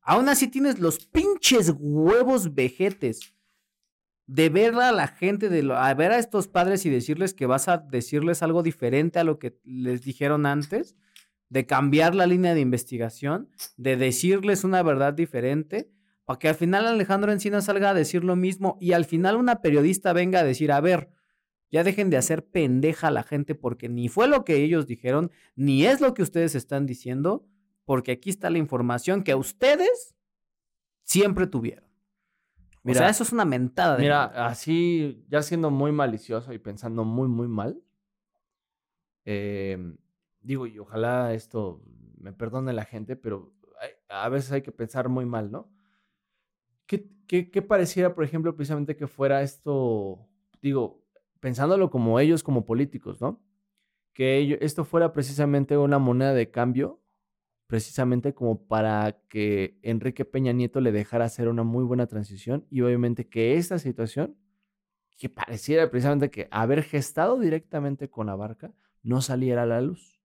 Aún 0.02 0.28
así 0.28 0.48
tienes 0.48 0.80
los 0.80 1.06
pinches 1.06 1.72
huevos 1.78 2.54
vejetes 2.54 3.34
de 4.26 4.48
ver 4.48 4.74
a 4.74 4.92
la 4.92 5.06
gente, 5.08 5.48
de 5.48 5.62
lo- 5.62 5.76
a 5.76 5.92
ver 5.94 6.12
a 6.12 6.18
estos 6.18 6.48
padres 6.48 6.84
y 6.86 6.90
decirles 6.90 7.34
que 7.34 7.46
vas 7.46 7.68
a 7.68 7.78
decirles 7.78 8.42
algo 8.42 8.62
diferente 8.62 9.18
a 9.18 9.24
lo 9.24 9.38
que 9.38 9.58
les 9.64 10.02
dijeron 10.02 10.46
antes, 10.46 10.96
de 11.50 11.66
cambiar 11.66 12.14
la 12.14 12.26
línea 12.26 12.54
de 12.54 12.60
investigación, 12.60 13.50
de 13.76 13.96
decirles 13.96 14.64
una 14.64 14.82
verdad 14.82 15.12
diferente, 15.12 15.90
para 16.24 16.38
que 16.38 16.48
al 16.48 16.54
final 16.54 16.86
Alejandro 16.86 17.32
Encina 17.32 17.60
salga 17.60 17.90
a 17.90 17.94
decir 17.94 18.22
lo 18.24 18.36
mismo 18.36 18.78
y 18.80 18.92
al 18.92 19.04
final 19.04 19.36
una 19.36 19.60
periodista 19.60 20.12
venga 20.12 20.40
a 20.40 20.44
decir, 20.44 20.70
a 20.70 20.80
ver, 20.80 21.10
ya 21.70 21.82
dejen 21.82 22.08
de 22.08 22.16
hacer 22.16 22.46
pendeja 22.46 23.08
a 23.08 23.10
la 23.10 23.24
gente 23.24 23.56
porque 23.56 23.88
ni 23.88 24.08
fue 24.08 24.28
lo 24.28 24.44
que 24.44 24.62
ellos 24.62 24.86
dijeron, 24.86 25.32
ni 25.56 25.84
es 25.84 26.00
lo 26.00 26.14
que 26.14 26.22
ustedes 26.22 26.54
están 26.54 26.86
diciendo, 26.86 27.44
porque 27.84 28.12
aquí 28.12 28.30
está 28.30 28.48
la 28.48 28.58
información 28.58 29.24
que 29.24 29.34
ustedes 29.34 30.14
siempre 31.02 31.48
tuvieron. 31.48 31.90
Mira, 32.84 33.00
o 33.00 33.02
sea, 33.02 33.10
eso 33.10 33.24
es 33.24 33.32
una 33.32 33.44
mentada. 33.44 33.96
de 33.96 34.02
Mira, 34.02 34.24
así, 34.24 35.24
ya 35.28 35.42
siendo 35.42 35.70
muy 35.70 35.90
malicioso 35.90 36.52
y 36.52 36.58
pensando 36.58 37.04
muy, 37.04 37.28
muy 37.28 37.48
mal, 37.48 37.82
eh, 39.24 39.96
digo, 40.40 40.66
y 40.66 40.78
ojalá 40.78 41.34
esto 41.34 41.82
me 42.18 42.32
perdone 42.32 42.72
la 42.72 42.84
gente, 42.84 43.16
pero 43.16 43.52
a 44.08 44.28
veces 44.28 44.52
hay 44.52 44.62
que 44.62 44.72
pensar 44.72 45.08
muy 45.08 45.26
mal, 45.26 45.50
¿no? 45.50 45.70
¿Qué, 46.86 47.08
qué, 47.50 47.62
pareciera, 47.62 48.14
por 48.14 48.24
ejemplo, 48.24 48.56
precisamente 48.56 48.96
que 48.96 49.06
fuera 49.06 49.42
esto, 49.42 50.28
digo, 50.60 51.04
pensándolo 51.38 51.88
como 51.90 52.18
ellos, 52.18 52.42
como 52.42 52.64
políticos, 52.64 53.20
¿no? 53.20 53.40
Que 54.14 54.38
ello- 54.38 54.58
esto 54.60 54.84
fuera 54.84 55.12
precisamente 55.12 55.78
una 55.78 55.98
moneda 55.98 56.34
de 56.34 56.50
cambio, 56.50 57.00
precisamente 57.68 58.34
como 58.34 58.66
para 58.68 59.20
que 59.28 59.78
Enrique 59.82 60.24
Peña 60.26 60.52
Nieto 60.52 60.80
le 60.80 60.92
dejara 60.92 61.26
hacer 61.26 61.48
una 61.48 61.64
muy 61.64 61.84
buena 61.84 62.06
transición 62.08 62.66
y 62.70 62.82
obviamente 62.82 63.28
que 63.28 63.56
esta 63.56 63.78
situación, 63.78 64.36
que 65.18 65.28
pareciera 65.30 65.90
precisamente 65.90 66.30
que 66.30 66.48
haber 66.50 66.82
gestado 66.84 67.38
directamente 67.40 68.10
con 68.10 68.28
Abarca, 68.30 68.74
no 69.02 69.22
saliera 69.22 69.64
a 69.64 69.66
la 69.66 69.80
luz. 69.82 70.19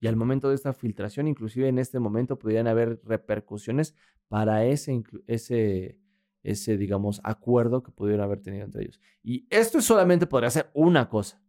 Y 0.00 0.06
al 0.08 0.16
momento 0.16 0.48
de 0.48 0.54
esta 0.54 0.72
filtración, 0.72 1.26
inclusive 1.28 1.68
en 1.68 1.78
este 1.78 1.98
momento, 1.98 2.38
podrían 2.38 2.66
haber 2.66 3.00
repercusiones 3.04 3.94
para 4.28 4.64
ese, 4.64 5.02
ese, 5.26 5.98
ese, 6.42 6.76
digamos, 6.76 7.20
acuerdo 7.24 7.82
que 7.82 7.92
pudieran 7.92 8.24
haber 8.24 8.40
tenido 8.40 8.64
entre 8.64 8.82
ellos. 8.82 9.00
Y 9.22 9.46
esto 9.50 9.80
solamente 9.80 10.26
podría 10.26 10.50
ser 10.50 10.70
una 10.74 11.08
cosa. 11.08 11.40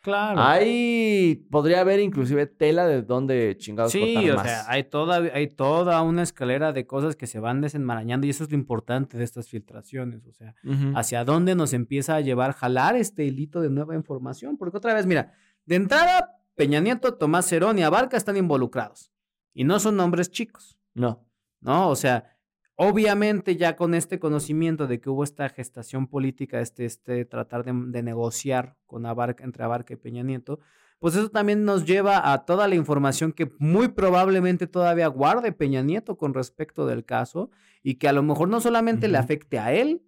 claro. 0.00 0.40
Ahí 0.40 1.46
podría 1.50 1.80
haber 1.80 1.98
inclusive 2.00 2.46
tela 2.46 2.86
de 2.86 3.02
dónde 3.02 3.56
chingados 3.58 3.90
Sí, 3.92 4.14
cortar 4.14 4.30
o 4.30 4.36
más. 4.36 4.46
sea, 4.46 4.64
hay 4.68 4.84
toda, 4.84 5.16
hay 5.16 5.48
toda 5.48 6.00
una 6.02 6.22
escalera 6.22 6.72
de 6.72 6.86
cosas 6.86 7.16
que 7.16 7.26
se 7.26 7.40
van 7.40 7.60
desenmarañando 7.60 8.26
y 8.26 8.30
eso 8.30 8.44
es 8.44 8.50
lo 8.50 8.56
importante 8.56 9.18
de 9.18 9.24
estas 9.24 9.48
filtraciones, 9.48 10.24
o 10.26 10.32
sea, 10.32 10.54
hacia 10.94 11.24
dónde 11.24 11.54
nos 11.56 11.72
empieza 11.72 12.14
a 12.14 12.20
llevar 12.20 12.52
jalar 12.52 12.94
este 12.94 13.24
hilito 13.24 13.60
de 13.60 13.70
nueva 13.70 13.96
información, 13.96 14.56
porque 14.56 14.76
otra 14.76 14.94
vez, 14.94 15.04
mira, 15.04 15.32
de 15.66 15.74
entrada, 15.76 16.37
Peña 16.58 16.80
Nieto, 16.80 17.14
Tomás 17.14 17.46
Cerón 17.46 17.78
y 17.78 17.84
Abarca 17.84 18.16
están 18.16 18.36
involucrados 18.36 19.12
y 19.54 19.62
no 19.62 19.78
son 19.78 19.96
nombres 19.96 20.30
chicos, 20.30 20.76
No. 20.92 21.24
¿no? 21.60 21.88
O 21.88 21.96
sea, 21.96 22.36
obviamente 22.74 23.56
ya 23.56 23.76
con 23.76 23.94
este 23.94 24.18
conocimiento 24.18 24.88
de 24.88 25.00
que 25.00 25.08
hubo 25.08 25.22
esta 25.22 25.48
gestación 25.48 26.08
política, 26.08 26.60
este, 26.60 26.84
este 26.84 27.24
tratar 27.24 27.64
de, 27.64 27.72
de 27.72 28.02
negociar 28.02 28.76
con 28.86 29.06
Abarca, 29.06 29.44
entre 29.44 29.62
Abarca 29.62 29.94
y 29.94 29.96
Peña 29.96 30.24
Nieto, 30.24 30.58
pues 30.98 31.14
eso 31.14 31.30
también 31.30 31.64
nos 31.64 31.84
lleva 31.84 32.32
a 32.32 32.44
toda 32.44 32.66
la 32.66 32.74
información 32.74 33.32
que 33.32 33.52
muy 33.60 33.88
probablemente 33.88 34.66
todavía 34.66 35.06
guarde 35.06 35.52
Peña 35.52 35.82
Nieto 35.82 36.16
con 36.18 36.34
respecto 36.34 36.86
del 36.86 37.04
caso 37.04 37.50
y 37.84 37.94
que 37.94 38.08
a 38.08 38.12
lo 38.12 38.24
mejor 38.24 38.48
no 38.48 38.60
solamente 38.60 39.06
le 39.06 39.18
afecte 39.18 39.60
a 39.60 39.72
él, 39.72 40.02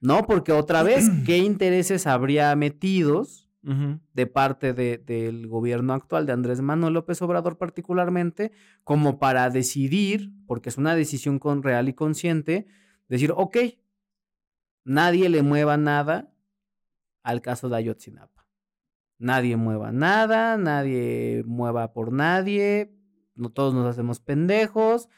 ¿no? 0.00 0.24
Porque 0.24 0.52
otra 0.52 0.84
vez, 0.84 1.10
¿qué 1.26 1.38
intereses 1.38 2.06
habría 2.06 2.54
metidos 2.54 3.43
De 4.12 4.26
parte 4.26 4.74
de- 4.74 4.98
del 4.98 5.46
gobierno 5.48 5.94
actual 5.94 6.26
de 6.26 6.32
Andrés 6.32 6.60
Manuel 6.60 6.92
López 6.92 7.22
Obrador 7.22 7.56
particularmente, 7.56 8.52
como 8.84 9.18
para 9.18 9.48
decidir, 9.48 10.32
porque 10.46 10.68
es 10.68 10.76
una 10.76 10.94
decisión 10.94 11.38
con 11.38 11.62
real 11.62 11.88
y 11.88 11.94
consciente, 11.94 12.66
decir, 13.08 13.32
ok, 13.34 13.56
nadie 14.84 15.28
le 15.30 15.42
mueva 15.42 15.76
nada 15.78 16.30
al 17.22 17.40
caso 17.40 17.70
de 17.70 17.76
Ayotzinapa. 17.76 18.46
Nadie 19.18 19.56
mueva 19.56 19.92
nada, 19.92 20.58
nadie 20.58 21.42
mueva 21.46 21.92
por 21.94 22.12
nadie, 22.12 22.94
no 23.34 23.48
todos 23.48 23.72
nos 23.72 23.86
hacemos 23.86 24.20
pendejos. 24.20 25.08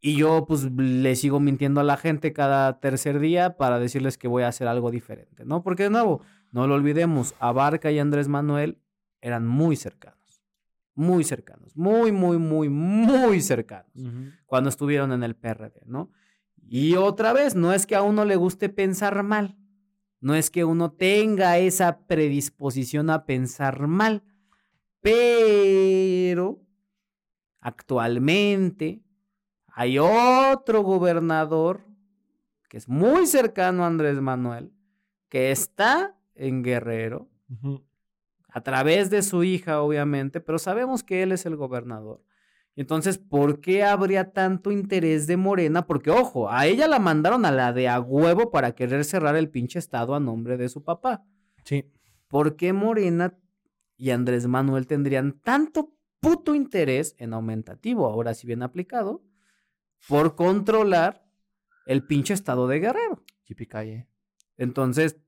Y 0.00 0.16
yo 0.16 0.44
pues 0.46 0.70
le 0.70 1.16
sigo 1.16 1.40
mintiendo 1.40 1.80
a 1.80 1.84
la 1.84 1.96
gente 1.96 2.32
cada 2.34 2.78
tercer 2.78 3.18
día 3.18 3.56
para 3.56 3.78
decirles 3.78 4.18
que 4.18 4.28
voy 4.28 4.42
a 4.42 4.48
hacer 4.48 4.68
algo 4.68 4.90
diferente, 4.90 5.46
¿no? 5.46 5.62
Porque 5.62 5.84
de 5.84 5.90
nuevo, 5.90 6.20
no 6.54 6.68
lo 6.68 6.76
olvidemos, 6.76 7.34
Abarca 7.40 7.90
y 7.90 7.98
Andrés 7.98 8.28
Manuel 8.28 8.78
eran 9.20 9.44
muy 9.44 9.74
cercanos, 9.74 10.40
muy 10.94 11.24
cercanos, 11.24 11.76
muy, 11.76 12.12
muy, 12.12 12.38
muy, 12.38 12.68
muy 12.68 13.40
cercanos 13.40 13.92
cuando 14.46 14.70
estuvieron 14.70 15.10
en 15.10 15.24
el 15.24 15.34
PRD, 15.34 15.82
¿no? 15.86 16.12
Y 16.56 16.94
otra 16.94 17.32
vez, 17.32 17.56
no 17.56 17.72
es 17.72 17.86
que 17.86 17.96
a 17.96 18.02
uno 18.02 18.24
le 18.24 18.36
guste 18.36 18.68
pensar 18.68 19.20
mal, 19.24 19.58
no 20.20 20.36
es 20.36 20.48
que 20.48 20.64
uno 20.64 20.92
tenga 20.92 21.58
esa 21.58 22.06
predisposición 22.06 23.10
a 23.10 23.26
pensar 23.26 23.88
mal, 23.88 24.22
pero 25.00 26.62
actualmente 27.58 29.02
hay 29.66 29.98
otro 29.98 30.82
gobernador 30.82 31.84
que 32.68 32.76
es 32.76 32.88
muy 32.88 33.26
cercano 33.26 33.82
a 33.82 33.88
Andrés 33.88 34.20
Manuel, 34.20 34.72
que 35.28 35.50
está 35.50 36.16
en 36.34 36.62
Guerrero, 36.62 37.28
a 38.48 38.60
través 38.62 39.10
de 39.10 39.22
su 39.22 39.44
hija, 39.44 39.82
obviamente, 39.82 40.40
pero 40.40 40.58
sabemos 40.58 41.02
que 41.02 41.22
él 41.22 41.32
es 41.32 41.46
el 41.46 41.56
gobernador. 41.56 42.22
Entonces, 42.76 43.18
¿por 43.18 43.60
qué 43.60 43.84
habría 43.84 44.32
tanto 44.32 44.72
interés 44.72 45.26
de 45.26 45.36
Morena? 45.36 45.86
Porque, 45.86 46.10
ojo, 46.10 46.50
a 46.50 46.66
ella 46.66 46.88
la 46.88 46.98
mandaron 46.98 47.44
a 47.44 47.52
la 47.52 47.72
de 47.72 47.88
a 47.88 48.00
huevo 48.00 48.50
para 48.50 48.74
querer 48.74 49.04
cerrar 49.04 49.36
el 49.36 49.48
pinche 49.48 49.78
estado 49.78 50.14
a 50.14 50.20
nombre 50.20 50.56
de 50.56 50.68
su 50.68 50.82
papá. 50.82 51.24
Sí. 51.64 51.92
¿Por 52.26 52.56
qué 52.56 52.72
Morena 52.72 53.38
y 53.96 54.10
Andrés 54.10 54.48
Manuel 54.48 54.88
tendrían 54.88 55.38
tanto 55.40 55.94
puto 56.18 56.54
interés 56.54 57.14
en 57.18 57.32
aumentativo, 57.32 58.06
ahora 58.06 58.34
si 58.34 58.46
bien 58.46 58.62
aplicado, 58.62 59.22
por 60.08 60.34
controlar 60.34 61.24
el 61.86 62.04
pinche 62.04 62.34
estado 62.34 62.66
de 62.66 62.80
Guerrero? 62.80 63.22
Calle. 63.68 64.08
Entonces, 64.56 65.20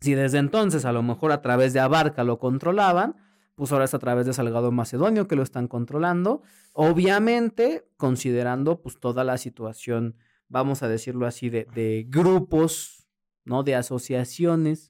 si 0.00 0.14
desde 0.14 0.38
entonces 0.38 0.84
a 0.84 0.92
lo 0.92 1.02
mejor 1.02 1.32
a 1.32 1.42
través 1.42 1.72
de 1.72 1.80
Abarca 1.80 2.24
lo 2.24 2.38
controlaban, 2.38 3.16
pues 3.54 3.72
ahora 3.72 3.84
es 3.84 3.92
a 3.92 3.98
través 3.98 4.24
de 4.24 4.32
Salgado 4.32 4.72
Macedonio 4.72 5.28
que 5.28 5.36
lo 5.36 5.42
están 5.42 5.68
controlando. 5.68 6.42
Obviamente, 6.72 7.86
considerando 7.98 8.80
pues 8.80 8.98
toda 8.98 9.22
la 9.24 9.36
situación, 9.36 10.16
vamos 10.48 10.82
a 10.82 10.88
decirlo 10.88 11.26
así, 11.26 11.50
de, 11.50 11.66
de 11.74 12.06
grupos, 12.08 13.06
¿no? 13.44 13.62
De 13.62 13.74
asociaciones 13.74 14.88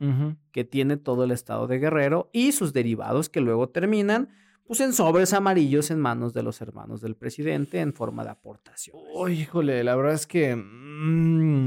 que 0.53 0.65
tiene 0.65 0.97
todo 0.97 1.25
el 1.25 1.33
estado 1.33 1.67
de 1.67 1.79
Guerrero 1.79 2.31
y 2.33 2.53
sus 2.53 2.73
derivados 2.73 3.29
que 3.29 3.41
luego 3.41 3.69
terminan 3.71 4.29
pues 4.65 4.79
en 4.79 4.93
sobres 4.93 5.33
amarillos 5.33 5.91
en 5.91 5.99
manos 5.99 6.33
de 6.33 6.45
los 6.45 6.61
hermanos 6.61 7.01
del 7.01 7.17
presidente 7.17 7.81
en 7.81 7.93
forma 7.93 8.23
de 8.23 8.31
aportación. 8.31 8.97
Uy, 9.15 9.41
híjole, 9.41 9.83
la 9.83 9.97
verdad 9.97 10.15
es 10.15 10.29
que... 10.29 10.55
mm, 10.55 11.67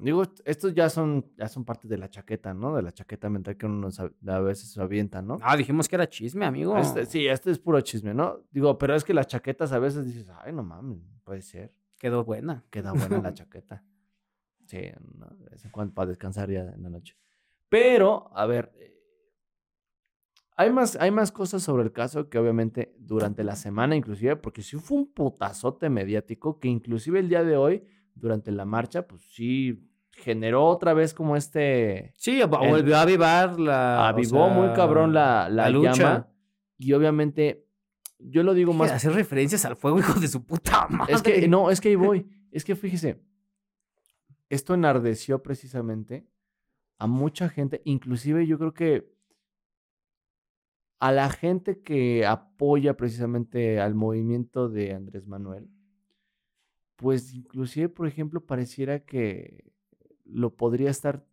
digo, 0.00 0.22
estos 0.44 0.74
ya 0.74 0.88
son, 0.88 1.26
ya 1.36 1.48
son 1.48 1.64
parte 1.64 1.88
de 1.88 1.98
la 1.98 2.08
chaqueta, 2.08 2.54
¿no? 2.54 2.74
De 2.74 2.82
la 2.82 2.92
chaqueta 2.92 3.28
mental 3.28 3.56
que 3.56 3.66
uno 3.66 3.76
nos 3.76 4.00
a 4.00 4.10
a 4.26 4.40
veces 4.40 4.70
se 4.70 4.80
avienta, 4.80 5.22
¿no? 5.22 5.38
Ah, 5.42 5.56
dijimos 5.56 5.88
que 5.88 5.96
era 5.96 6.08
chisme, 6.08 6.44
amigo. 6.46 6.76
Este- 6.78 7.06
sí, 7.06 7.26
este 7.26 7.50
es 7.50 7.58
puro 7.58 7.80
chisme, 7.80 8.14
¿no? 8.14 8.40
Digo, 8.50 8.78
pero 8.78 8.94
es 8.94 9.04
que 9.04 9.14
las 9.14 9.26
chaquetas 9.26 9.72
a 9.72 9.78
veces 9.78 10.04
dices, 10.06 10.28
ay, 10.42 10.52
no 10.52 10.62
mames, 10.62 10.98
puede 11.24 11.42
ser. 11.42 11.72
Quedó 11.98 12.24
buena. 12.24 12.64
Queda 12.70 12.92
buena 12.92 13.20
la 13.20 13.32
chaqueta. 13.34 13.84
Sí, 14.66 14.78
¿no? 15.16 15.26
de 15.26 15.50
vez 15.50 15.64
en 15.64 15.70
cuando 15.70 15.94
para 15.94 16.08
descansar 16.08 16.50
ya 16.50 16.60
en 16.60 16.82
la 16.82 16.90
noche. 16.90 17.16
Pero, 17.68 18.30
a 18.36 18.46
ver, 18.46 18.70
eh, 18.76 18.94
hay 20.56 20.72
más, 20.72 20.96
hay 20.96 21.10
más 21.10 21.32
cosas 21.32 21.62
sobre 21.62 21.84
el 21.84 21.92
caso 21.92 22.28
que 22.28 22.38
obviamente 22.38 22.94
durante 22.98 23.44
la 23.44 23.56
semana 23.56 23.94
inclusive, 23.96 24.36
porque 24.36 24.62
sí 24.62 24.76
fue 24.76 24.98
un 24.98 25.12
putazote 25.12 25.88
mediático 25.88 26.58
que 26.58 26.68
inclusive 26.68 27.20
el 27.20 27.28
día 27.28 27.44
de 27.44 27.56
hoy, 27.56 27.84
durante 28.14 28.50
la 28.50 28.64
marcha, 28.64 29.06
pues 29.06 29.22
sí 29.22 29.87
generó 30.22 30.66
otra 30.66 30.94
vez 30.94 31.14
como 31.14 31.36
este... 31.36 32.12
Sí, 32.16 32.40
volvió 32.42 32.96
a 32.96 33.02
avivar 33.02 33.58
la. 33.58 33.98
o 34.00 34.04
Avivó 34.04 34.48
muy 34.48 34.66
sea, 34.66 34.74
cabrón 34.74 35.12
la, 35.12 35.48
la, 35.48 35.64
la 35.64 35.70
lucha. 35.70 35.92
llama. 35.92 36.28
Y 36.76 36.92
obviamente, 36.92 37.66
yo 38.18 38.42
lo 38.42 38.54
digo 38.54 38.72
más 38.72 38.92
hacer 38.92 39.12
referencias 39.12 39.64
al 39.64 39.76
fuego, 39.76 39.98
hijo 39.98 40.18
de 40.18 40.28
su 40.28 40.44
puta 40.44 40.86
madre. 40.88 41.14
es 41.14 41.22
que, 41.22 41.48
no, 41.48 41.70
es 41.70 41.80
que 41.80 41.88
ahí 41.88 41.96
voy. 41.96 42.26
Es 42.50 42.64
que 42.64 42.76
fíjese, 42.76 43.20
esto 44.48 44.74
enardeció 44.74 45.42
precisamente 45.42 46.26
a 46.98 47.06
mucha 47.06 47.48
gente, 47.48 47.80
inclusive 47.84 48.46
yo 48.46 48.58
creo 48.58 48.74
que 48.74 49.12
a 51.00 51.12
la 51.12 51.30
gente 51.30 51.80
que 51.80 52.26
apoya 52.26 52.96
precisamente 52.96 53.80
al 53.80 53.94
movimiento 53.94 54.68
de 54.68 54.94
Andrés 54.94 55.26
Manuel, 55.26 55.70
pues 56.96 57.32
inclusive, 57.32 57.88
por 57.88 58.08
ejemplo, 58.08 58.44
pareciera 58.44 59.04
que 59.04 59.72
lo 60.28 60.54
podría 60.56 60.90
estar, 60.90 61.24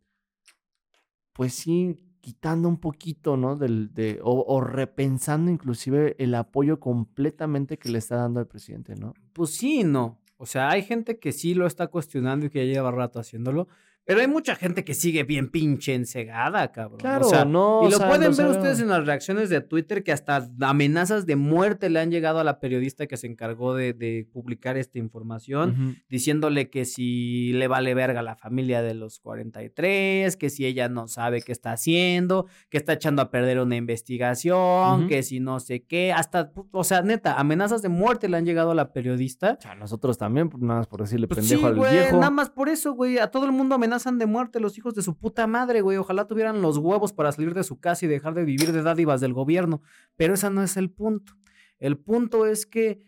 pues 1.34 1.54
sí, 1.54 1.98
quitando 2.22 2.68
un 2.68 2.80
poquito, 2.80 3.38
¿no? 3.38 3.56
Del, 3.56 3.94
de, 3.94 4.20
o, 4.24 4.44
o 4.48 4.62
repensando 4.62 5.52
inclusive 5.52 6.16
el 6.18 6.34
apoyo 6.34 6.80
completamente 6.80 7.78
que 7.78 7.90
le 7.90 8.00
está 8.00 8.16
dando 8.16 8.40
al 8.40 8.48
presidente, 8.48 8.96
¿no? 8.96 9.14
Pues 9.34 9.52
sí, 9.56 9.84
no. 9.84 10.20
O 10.38 10.46
sea, 10.46 10.70
hay 10.70 10.82
gente 10.82 11.20
que 11.20 11.32
sí 11.32 11.54
lo 11.54 11.68
está 11.68 11.88
cuestionando 11.88 12.46
y 12.46 12.50
que 12.50 12.66
ya 12.66 12.74
lleva 12.74 12.92
rato 12.92 13.20
haciéndolo. 13.20 13.68
Pero 14.06 14.22
hay 14.22 14.28
mucha 14.28 14.56
gente 14.56 14.84
que 14.84 14.94
sigue 14.94 15.24
bien 15.24 15.50
pinche 15.50 15.94
encegada, 15.96 16.72
cabrón. 16.72 17.00
Claro, 17.00 17.26
o 17.26 17.30
sea, 17.30 17.44
no, 17.44 17.82
Y 17.88 17.92
lo 17.92 17.98
pueden 17.98 18.32
lo 18.32 18.38
ver 18.38 18.48
ustedes 18.48 18.80
en 18.80 18.90
las 18.90 19.06
reacciones 19.06 19.50
de 19.50 19.62
Twitter 19.62 20.04
que 20.04 20.12
hasta 20.12 20.48
amenazas 20.62 21.26
de 21.26 21.36
muerte 21.36 21.90
le 21.90 22.00
han 22.00 22.12
llegado 22.12 22.40
a 22.40 22.44
la 22.44 22.60
periodista 22.60 23.08
que 23.08 23.18
se 23.18 23.28
encargó 23.28 23.74
de, 23.74 23.94
de 23.94 24.28
publicar 24.32 24.78
esta 24.78 25.00
información, 25.00 25.98
diciéndole 26.10 26.70
que 26.70 26.86
si 26.86 27.52
le 27.54 27.68
vale 27.68 27.94
verga 27.96 28.20
a 28.20 28.24
la 28.24 28.36
familia 28.36 28.82
de 28.82 28.94
los 28.94 29.20
43, 29.20 30.38
que 30.38 30.50
si 30.50 30.66
ella 30.66 30.88
no 30.90 31.08
sabe 31.08 31.42
qué 31.42 31.52
está 31.52 31.72
haciendo, 31.72 32.48
que 32.70 32.78
está 32.78 32.94
echando 32.94 33.22
a 33.22 33.32
perder 33.32 33.60
una 33.60 33.76
investigación, 33.76 35.08
que 35.08 35.24
si 35.24 35.40
no 35.40 35.60
sé 35.60 35.84
qué, 35.84 36.14
hasta, 36.14 36.52
o 36.72 36.84
sea, 36.84 37.02
neta, 37.02 37.40
amenazas 37.40 37.82
de 37.82 37.90
muerte 37.90 38.30
le 38.30 38.38
han 38.38 38.46
llegado 38.46 38.72
a 38.72 38.76
la 38.76 38.94
periodista. 38.94 39.58
O 39.60 39.62
sea, 39.62 39.76
nosotros 39.76 40.18
también, 40.18 40.50
pues, 40.50 40.62
nada 40.62 40.80
más 40.80 40.88
por 40.88 41.02
decirle 41.02 41.28
Pues 41.28 41.40
pendejo 41.40 41.62
sí, 41.62 41.66
al 41.68 41.76
güey, 41.76 41.92
viejo. 41.94 42.18
nada 42.18 42.30
más 42.32 42.50
por 42.50 42.70
eso, 42.70 42.94
güey. 42.94 43.18
A 43.18 43.28
todo 43.28 43.46
el 43.46 43.52
mundo 43.52 43.76
amenazan 43.96 44.18
de 44.20 44.26
muerte 44.26 44.60
los 44.60 44.78
hijos 44.78 44.94
de 44.96 45.02
su 45.02 45.16
puta 45.18 45.48
madre, 45.48 45.82
güey. 45.82 45.98
Ojalá 45.98 46.28
tuvieran 46.28 46.62
los 46.62 46.78
huevos 46.78 47.14
para 47.14 47.32
salir 47.32 47.54
de 47.54 47.64
su 47.64 47.80
casa 47.80 48.06
y 48.06 48.10
dejar 48.10 48.34
de 48.34 48.44
vivir 48.44 48.72
de 48.72 48.82
dádivas 48.84 49.22
del 49.22 49.34
gobierno. 49.34 49.82
Pero 50.18 50.34
ese 50.34 50.50
no 50.50 50.62
es 50.64 50.76
el 50.78 50.90
punto. 50.92 51.34
El 51.80 51.98
punto 51.98 52.46
es 52.46 52.66
que, 52.66 53.00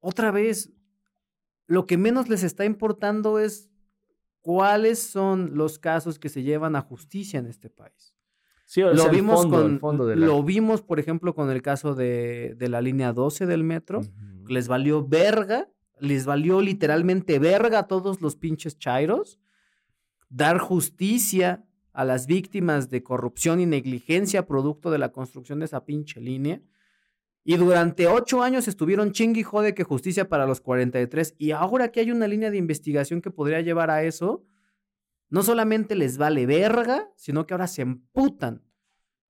otra 0.00 0.30
vez, 0.30 0.70
lo 1.66 1.86
que 1.86 1.96
menos 1.96 2.28
les 2.28 2.42
está 2.42 2.64
importando 2.64 3.38
es 3.38 3.70
cuáles 4.40 4.98
son 5.02 5.56
los 5.56 5.78
casos 5.78 6.18
que 6.18 6.28
se 6.28 6.42
llevan 6.42 6.74
a 6.76 6.80
justicia 6.82 7.38
en 7.38 7.46
este 7.46 7.70
país. 7.70 8.14
Sí, 8.64 8.80
Lo 8.80 9.10
vimos 9.10 9.42
fondo, 9.42 9.58
el 9.58 9.62
con, 9.64 9.80
fondo 9.80 10.06
de 10.06 10.16
la- 10.16 10.26
lo 10.26 10.42
vimos, 10.42 10.82
por 10.82 10.98
ejemplo, 10.98 11.34
con 11.34 11.50
el 11.50 11.62
caso 11.62 11.94
de, 11.94 12.54
de 12.56 12.68
la 12.68 12.80
línea 12.80 13.12
12 13.12 13.46
del 13.46 13.64
metro 13.64 14.00
les 14.48 14.66
valió 14.66 15.06
verga, 15.06 15.68
les 16.00 16.24
valió 16.26 16.60
literalmente 16.60 17.38
verga 17.38 17.80
a 17.80 17.86
todos 17.86 18.20
los 18.22 18.34
pinches 18.36 18.76
chairos, 18.78 19.38
dar 20.32 20.58
justicia 20.58 21.64
a 21.92 22.04
las 22.04 22.26
víctimas 22.26 22.88
de 22.88 23.02
corrupción 23.02 23.60
y 23.60 23.66
negligencia 23.66 24.46
producto 24.46 24.90
de 24.90 24.98
la 24.98 25.12
construcción 25.12 25.58
de 25.58 25.66
esa 25.66 25.84
pinche 25.84 26.20
línea. 26.20 26.62
Y 27.44 27.56
durante 27.56 28.06
ocho 28.06 28.42
años 28.42 28.66
estuvieron 28.66 29.12
chingue 29.12 29.40
y 29.40 29.42
jode 29.44 29.74
que 29.74 29.84
justicia 29.84 30.28
para 30.28 30.46
los 30.46 30.60
43. 30.60 31.34
Y 31.38 31.50
ahora 31.50 31.92
que 31.92 32.00
hay 32.00 32.10
una 32.10 32.28
línea 32.28 32.50
de 32.50 32.56
investigación 32.56 33.20
que 33.20 33.30
podría 33.30 33.60
llevar 33.60 33.90
a 33.90 34.04
eso, 34.04 34.46
no 35.28 35.42
solamente 35.42 35.96
les 35.96 36.16
vale 36.16 36.46
verga, 36.46 37.10
sino 37.16 37.46
que 37.46 37.52
ahora 37.52 37.66
se 37.66 37.82
emputan. 37.82 38.62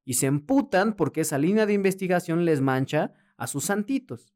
Y 0.05 0.15
se 0.15 0.27
emputan 0.27 0.95
porque 0.95 1.23
esa 1.23 1.39
línea 1.39 1.67
de 1.67 1.73
investigación 1.73 2.45
les 2.45 2.61
mancha 2.61 3.13
a 3.37 3.47
sus 3.47 3.65
santitos. 3.65 4.33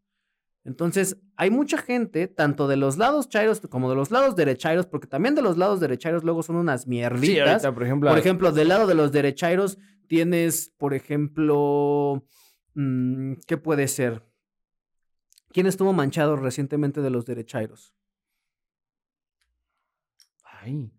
Entonces, 0.67 1.17
hay 1.37 1.51
mucha 1.51 1.79
gente, 1.79 2.27
tanto 2.27 2.67
de 2.67 2.77
los 2.77 2.97
lados 2.99 3.29
chairos 3.29 3.61
como 3.71 3.89
de 3.89 3.95
los 3.95 4.11
lados 4.11 4.35
derechairos, 4.35 4.87
porque 4.87 5.07
también 5.07 5.37
de 5.37 5.43
los 5.43 5.57
lados 5.57 5.79
derechairos 5.79 6.25
luego 6.25 6.43
son 6.43 6.57
unas 6.57 6.83
Sí, 6.83 6.89
mierditas. 6.91 7.49
ahorita, 7.65 7.73
por 7.73 7.85
ejemplo, 7.85 8.11
Por 8.11 8.19
ejemplo, 8.19 8.51
del 8.53 8.69
lado 8.69 8.87
de 8.89 8.95
los 8.97 9.13
derechairos 9.13 9.79
tienes, 10.09 10.73
por 10.77 10.93
ejemplo, 10.93 12.27
mm, 12.75 13.35
¿qué 13.47 13.57
puede 13.57 13.87
ser? 13.87 14.23
¿Quién 15.53 15.67
estuvo 15.67 15.93
manchado 15.93 16.35
recientemente 16.37 17.01
de 17.01 17.11
los 17.11 17.25
derechairos? 17.27 17.95
ay, 20.63 20.91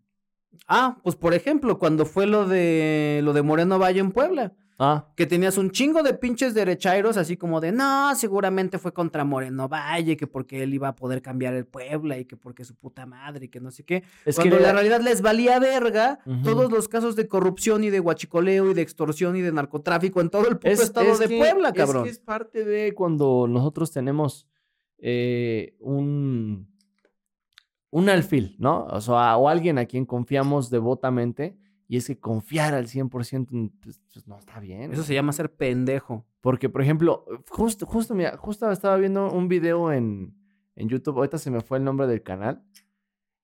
Ah, 0.67 0.97
pues 1.03 1.15
por 1.15 1.33
ejemplo, 1.33 1.77
cuando 1.77 2.05
fue 2.05 2.25
lo 2.25 2.47
de 2.47 3.19
lo 3.23 3.33
de 3.33 3.41
Moreno 3.43 3.77
Valle 3.79 3.99
en 3.99 4.11
Puebla, 4.11 4.55
Ah, 4.79 5.07
que 5.15 5.25
tenías 5.25 5.57
un 5.57 5.71
chingo 5.71 6.03
de 6.03 6.13
pinches 6.13 6.53
derechairos, 6.53 7.17
así 7.17 7.35
como 7.35 7.59
de, 7.59 7.71
no, 7.71 8.13
seguramente 8.13 8.77
fue 8.77 8.93
contra 8.93 9.23
Moreno 9.23 9.67
Valle, 9.67 10.15
que 10.17 10.27
porque 10.27 10.61
él 10.61 10.71
iba 10.71 10.89
a 10.89 10.95
poder 10.95 11.23
cambiar 11.23 11.55
el 11.55 11.65
Puebla 11.65 12.19
y 12.19 12.25
que 12.25 12.37
porque 12.37 12.63
su 12.63 12.75
puta 12.75 13.07
madre 13.07 13.45
y 13.45 13.49
que 13.49 13.59
no 13.59 13.71
sé 13.71 13.83
qué. 13.83 14.03
es 14.23 14.35
Cuando 14.35 14.57
que 14.57 14.61
la 14.61 14.73
realidad 14.73 15.01
les 15.01 15.23
valía 15.23 15.57
verga 15.57 16.19
todos 16.43 16.71
los 16.71 16.87
casos 16.87 17.15
de 17.15 17.27
corrupción 17.27 17.83
y 17.83 17.89
de 17.89 17.99
guachicoleo 17.99 18.69
y 18.69 18.75
de 18.75 18.83
extorsión 18.83 19.35
y 19.35 19.41
de 19.41 19.51
narcotráfico 19.51 20.21
en 20.21 20.29
todo 20.29 20.47
el 20.47 20.57
puto 20.57 20.67
es, 20.69 20.79
estado 20.79 21.11
es 21.11 21.17
de 21.19 21.27
que- 21.27 21.37
Puebla, 21.39 21.69
es 21.69 21.73
cabrón. 21.75 22.03
que 22.03 22.09
Es, 22.11 22.19
parte 22.19 22.63
de 22.63 22.93
cuando 22.93 23.47
nosotros 23.49 23.91
tenemos 23.91 24.47
eh, 24.99 25.75
un, 25.79 26.67
un 27.89 28.09
alfil, 28.09 28.55
¿no? 28.59 28.85
O 28.91 29.01
sea, 29.01 29.37
o 29.37 29.49
alguien 29.49 29.79
a 29.79 29.85
quien 29.85 30.05
confiamos 30.05 30.69
devotamente. 30.69 31.57
Y 31.87 31.97
es 31.97 32.07
que 32.07 32.19
confiar 32.19 32.73
al 32.73 32.87
100% 32.87 33.71
pues, 33.81 34.01
pues, 34.13 34.27
no 34.27 34.37
está 34.37 34.59
bien. 34.59 34.91
Eso 34.91 35.03
se 35.03 35.13
llama 35.13 35.31
ser 35.31 35.53
pendejo. 35.53 36.25
Porque, 36.41 36.69
por 36.69 36.81
ejemplo, 36.81 37.25
justo, 37.49 37.85
justo, 37.85 38.13
mira, 38.13 38.37
justo 38.37 38.69
estaba 38.71 38.97
viendo 38.97 39.31
un 39.31 39.47
video 39.47 39.91
en, 39.93 40.35
en 40.75 40.89
YouTube, 40.89 41.17
ahorita 41.17 41.37
se 41.37 41.51
me 41.51 41.61
fue 41.61 41.77
el 41.77 41.83
nombre 41.83 42.07
del 42.07 42.23
canal, 42.23 42.63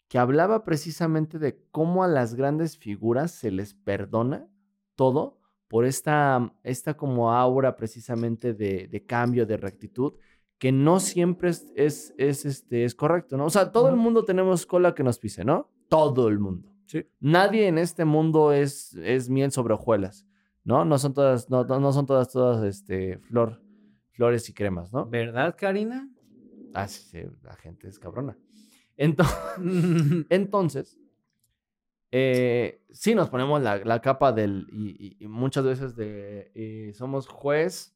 que 0.09 0.19
hablaba 0.19 0.63
precisamente 0.63 1.39
de 1.39 1.65
cómo 1.71 2.03
a 2.03 2.07
las 2.07 2.35
grandes 2.35 2.77
figuras 2.77 3.31
se 3.31 3.49
les 3.49 3.73
perdona 3.73 4.47
todo 4.95 5.39
por 5.67 5.85
esta, 5.85 6.53
esta 6.63 6.95
como 6.95 7.33
aura 7.33 7.75
precisamente 7.75 8.53
de, 8.53 8.87
de 8.87 9.05
cambio, 9.05 9.45
de 9.45 9.57
rectitud, 9.57 10.13
que 10.59 10.71
no 10.71 10.99
siempre 10.99 11.49
es, 11.49 11.71
es, 11.75 12.13
es, 12.17 12.45
este, 12.45 12.85
es 12.85 12.93
correcto, 12.93 13.37
¿no? 13.37 13.45
O 13.45 13.49
sea, 13.49 13.71
todo 13.71 13.89
el 13.89 13.95
mundo 13.95 14.23
tenemos 14.23 14.65
cola 14.65 14.93
que 14.93 15.03
nos 15.03 15.17
pise, 15.17 15.43
¿no? 15.43 15.71
Todo 15.89 16.27
el 16.27 16.39
mundo. 16.39 16.72
Sí. 16.85 17.05
Nadie 17.19 17.67
en 17.67 17.77
este 17.77 18.05
mundo 18.05 18.51
es, 18.51 18.93
es 18.95 19.29
miel 19.29 19.51
sobre 19.51 19.73
hojuelas. 19.73 20.25
¿no? 20.63 20.85
No 20.85 20.97
son 20.97 21.13
todas, 21.13 21.49
no, 21.49 21.63
no 21.65 21.91
son 21.91 22.05
todas, 22.05 22.31
todas, 22.31 22.63
este, 22.63 23.17
flor, 23.19 23.61
flores 24.11 24.47
y 24.49 24.53
cremas, 24.53 24.93
¿no? 24.93 25.05
¿Verdad, 25.05 25.55
Karina? 25.57 26.09
Ah, 26.73 26.87
sí, 26.87 27.01
sí, 27.09 27.19
la 27.43 27.55
gente 27.57 27.87
es 27.89 27.99
cabrona. 27.99 28.37
Entonces, 28.95 29.35
entonces 30.29 30.97
eh, 32.11 32.81
sí 32.91 33.15
nos 33.15 33.29
ponemos 33.29 33.61
la, 33.61 33.77
la 33.77 33.99
capa 34.01 34.31
del, 34.31 34.67
y, 34.71 34.89
y- 35.19 35.25
y 35.25 35.27
muchas 35.27 35.65
veces 35.65 35.95
de, 35.95 36.51
eh, 36.53 36.91
somos 36.93 37.27
juez, 37.27 37.95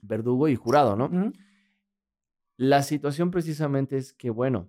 verdugo 0.00 0.48
y 0.48 0.56
jurado, 0.56 0.96
¿no? 0.96 1.10
La 2.56 2.82
situación 2.82 3.30
precisamente 3.30 3.96
es 3.96 4.12
que, 4.12 4.30
bueno, 4.30 4.68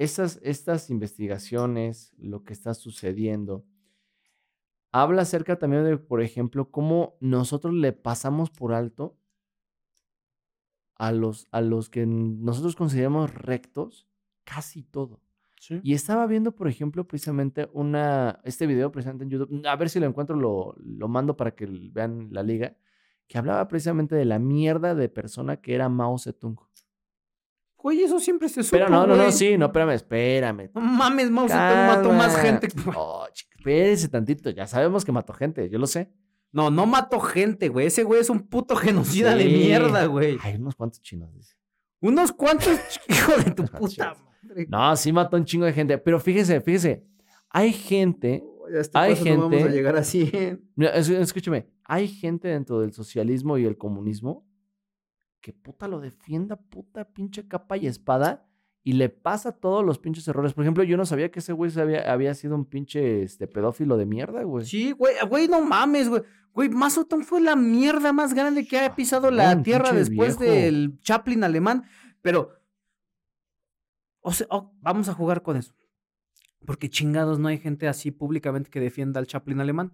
estas, 0.00 0.40
estas 0.42 0.88
investigaciones, 0.88 2.14
lo 2.16 2.42
que 2.42 2.54
está 2.54 2.72
sucediendo, 2.72 3.66
habla 4.92 5.22
acerca 5.22 5.58
también 5.58 5.84
de, 5.84 5.98
por 5.98 6.22
ejemplo, 6.22 6.70
cómo 6.70 7.18
nosotros 7.20 7.74
le 7.74 7.92
pasamos 7.92 8.48
por 8.48 8.72
alto 8.72 9.18
a 10.96 11.12
los, 11.12 11.48
a 11.50 11.60
los 11.60 11.90
que 11.90 12.06
nosotros 12.06 12.76
consideramos 12.76 13.34
rectos 13.34 14.08
casi 14.44 14.84
todo. 14.84 15.20
Sí. 15.60 15.82
Y 15.82 15.92
estaba 15.92 16.26
viendo, 16.26 16.52
por 16.52 16.68
ejemplo, 16.68 17.06
precisamente 17.06 17.68
una, 17.74 18.40
este 18.44 18.66
video 18.66 18.90
precisamente 18.90 19.24
en 19.24 19.30
YouTube, 19.30 19.66
a 19.66 19.76
ver 19.76 19.90
si 19.90 20.00
lo 20.00 20.06
encuentro, 20.06 20.34
lo, 20.34 20.76
lo 20.78 21.08
mando 21.08 21.36
para 21.36 21.54
que 21.54 21.66
vean 21.66 22.28
la 22.32 22.42
liga, 22.42 22.74
que 23.28 23.36
hablaba 23.36 23.68
precisamente 23.68 24.14
de 24.14 24.24
la 24.24 24.38
mierda 24.38 24.94
de 24.94 25.10
persona 25.10 25.58
que 25.58 25.74
era 25.74 25.90
Mao 25.90 26.18
Zedong. 26.18 26.58
Güey, 27.82 28.02
eso 28.02 28.18
siempre 28.20 28.48
se 28.48 28.62
supo, 28.62 28.72
Pero 28.76 28.88
no, 28.88 29.06
no, 29.06 29.16
no, 29.16 29.30
sí, 29.32 29.56
no, 29.56 29.66
espérame, 29.66 29.90
espérame. 29.94 30.70
No 30.74 30.80
mames, 30.80 31.30
Mao 31.30 31.48
Zedong 31.48 31.86
mató 31.86 32.12
más 32.12 32.36
gente. 32.36 32.68
que- 32.68 32.78
Oh, 32.94 33.26
espérese 33.34 34.08
tantito, 34.08 34.50
ya 34.50 34.66
sabemos 34.66 35.04
que 35.04 35.12
mató 35.12 35.32
gente, 35.32 35.68
yo 35.70 35.78
lo 35.78 35.86
sé. 35.86 36.10
No, 36.52 36.70
no 36.70 36.84
mató 36.84 37.20
gente, 37.20 37.68
güey. 37.68 37.86
Ese 37.86 38.02
güey 38.02 38.20
es 38.20 38.28
un 38.28 38.40
puto 38.48 38.74
genocida 38.76 39.34
de 39.34 39.44
mierda, 39.44 40.04
güey. 40.06 40.36
Hay 40.42 40.56
unos 40.56 40.74
cuantos 40.74 41.00
chinos, 41.00 41.32
dice. 41.32 41.54
Unos 42.00 42.32
cuantos, 42.32 42.68
hijo 43.08 43.32
de 43.42 43.50
tu 43.52 43.64
puta 43.64 44.14
madre. 44.42 44.66
No, 44.68 44.96
sí 44.96 45.12
mató 45.12 45.36
un 45.36 45.44
chingo 45.44 45.64
de 45.66 45.72
gente, 45.72 45.96
pero 45.98 46.18
fíjese, 46.18 46.60
fíjese, 46.60 47.04
hay 47.50 47.72
gente 47.72 48.42
Ya 48.72 48.78
a 48.78 48.80
este 48.80 48.98
Hay 48.98 49.14
paso 49.14 49.24
no 49.24 49.30
vamos 49.42 49.54
a 49.54 49.58
gente- 49.58 49.72
llegar 49.76 49.96
a 49.96 50.04
100. 50.04 50.60
Mira, 50.76 50.90
es- 50.92 51.08
escúchame, 51.08 51.68
hay 51.84 52.08
gente 52.08 52.48
dentro 52.48 52.80
del 52.80 52.92
socialismo 52.92 53.56
y 53.58 53.64
el 53.64 53.76
comunismo 53.76 54.44
que 55.40 55.52
puta 55.52 55.88
lo 55.88 56.00
defienda, 56.00 56.56
puta 56.56 57.04
pinche 57.04 57.46
capa 57.48 57.76
y 57.76 57.86
espada, 57.86 58.46
y 58.82 58.92
le 58.94 59.08
pasa 59.08 59.52
todos 59.52 59.84
los 59.84 59.98
pinches 59.98 60.26
errores. 60.28 60.54
Por 60.54 60.64
ejemplo, 60.64 60.82
yo 60.84 60.96
no 60.96 61.04
sabía 61.04 61.30
que 61.30 61.40
ese 61.40 61.52
güey 61.52 61.70
había, 61.78 62.10
había 62.10 62.34
sido 62.34 62.54
un 62.54 62.64
pinche 62.64 63.22
este, 63.22 63.46
pedófilo 63.46 63.96
de 63.96 64.06
mierda, 64.06 64.42
güey. 64.42 64.64
Sí, 64.64 64.92
güey, 64.92 65.14
güey, 65.28 65.48
no 65.48 65.60
mames, 65.60 66.08
güey. 66.08 66.22
Güey, 66.52 66.68
Mazotón 66.68 67.22
fue 67.22 67.40
la 67.40 67.54
mierda 67.56 68.12
más 68.12 68.34
grande 68.34 68.66
que 68.66 68.80
ha 68.80 68.96
pisado 68.96 69.30
la 69.30 69.62
tierra 69.62 69.92
después 69.92 70.38
viejo. 70.38 70.52
del 70.52 70.98
Chaplin 71.00 71.44
alemán. 71.44 71.84
Pero, 72.22 72.50
o 74.20 74.32
sea, 74.32 74.46
oh, 74.50 74.72
vamos 74.80 75.08
a 75.08 75.14
jugar 75.14 75.42
con 75.42 75.56
eso. 75.56 75.74
Porque 76.66 76.90
chingados 76.90 77.38
no 77.38 77.48
hay 77.48 77.58
gente 77.58 77.86
así 77.86 78.10
públicamente 78.10 78.70
que 78.70 78.80
defienda 78.80 79.20
al 79.20 79.26
Chaplin 79.26 79.60
alemán. 79.60 79.92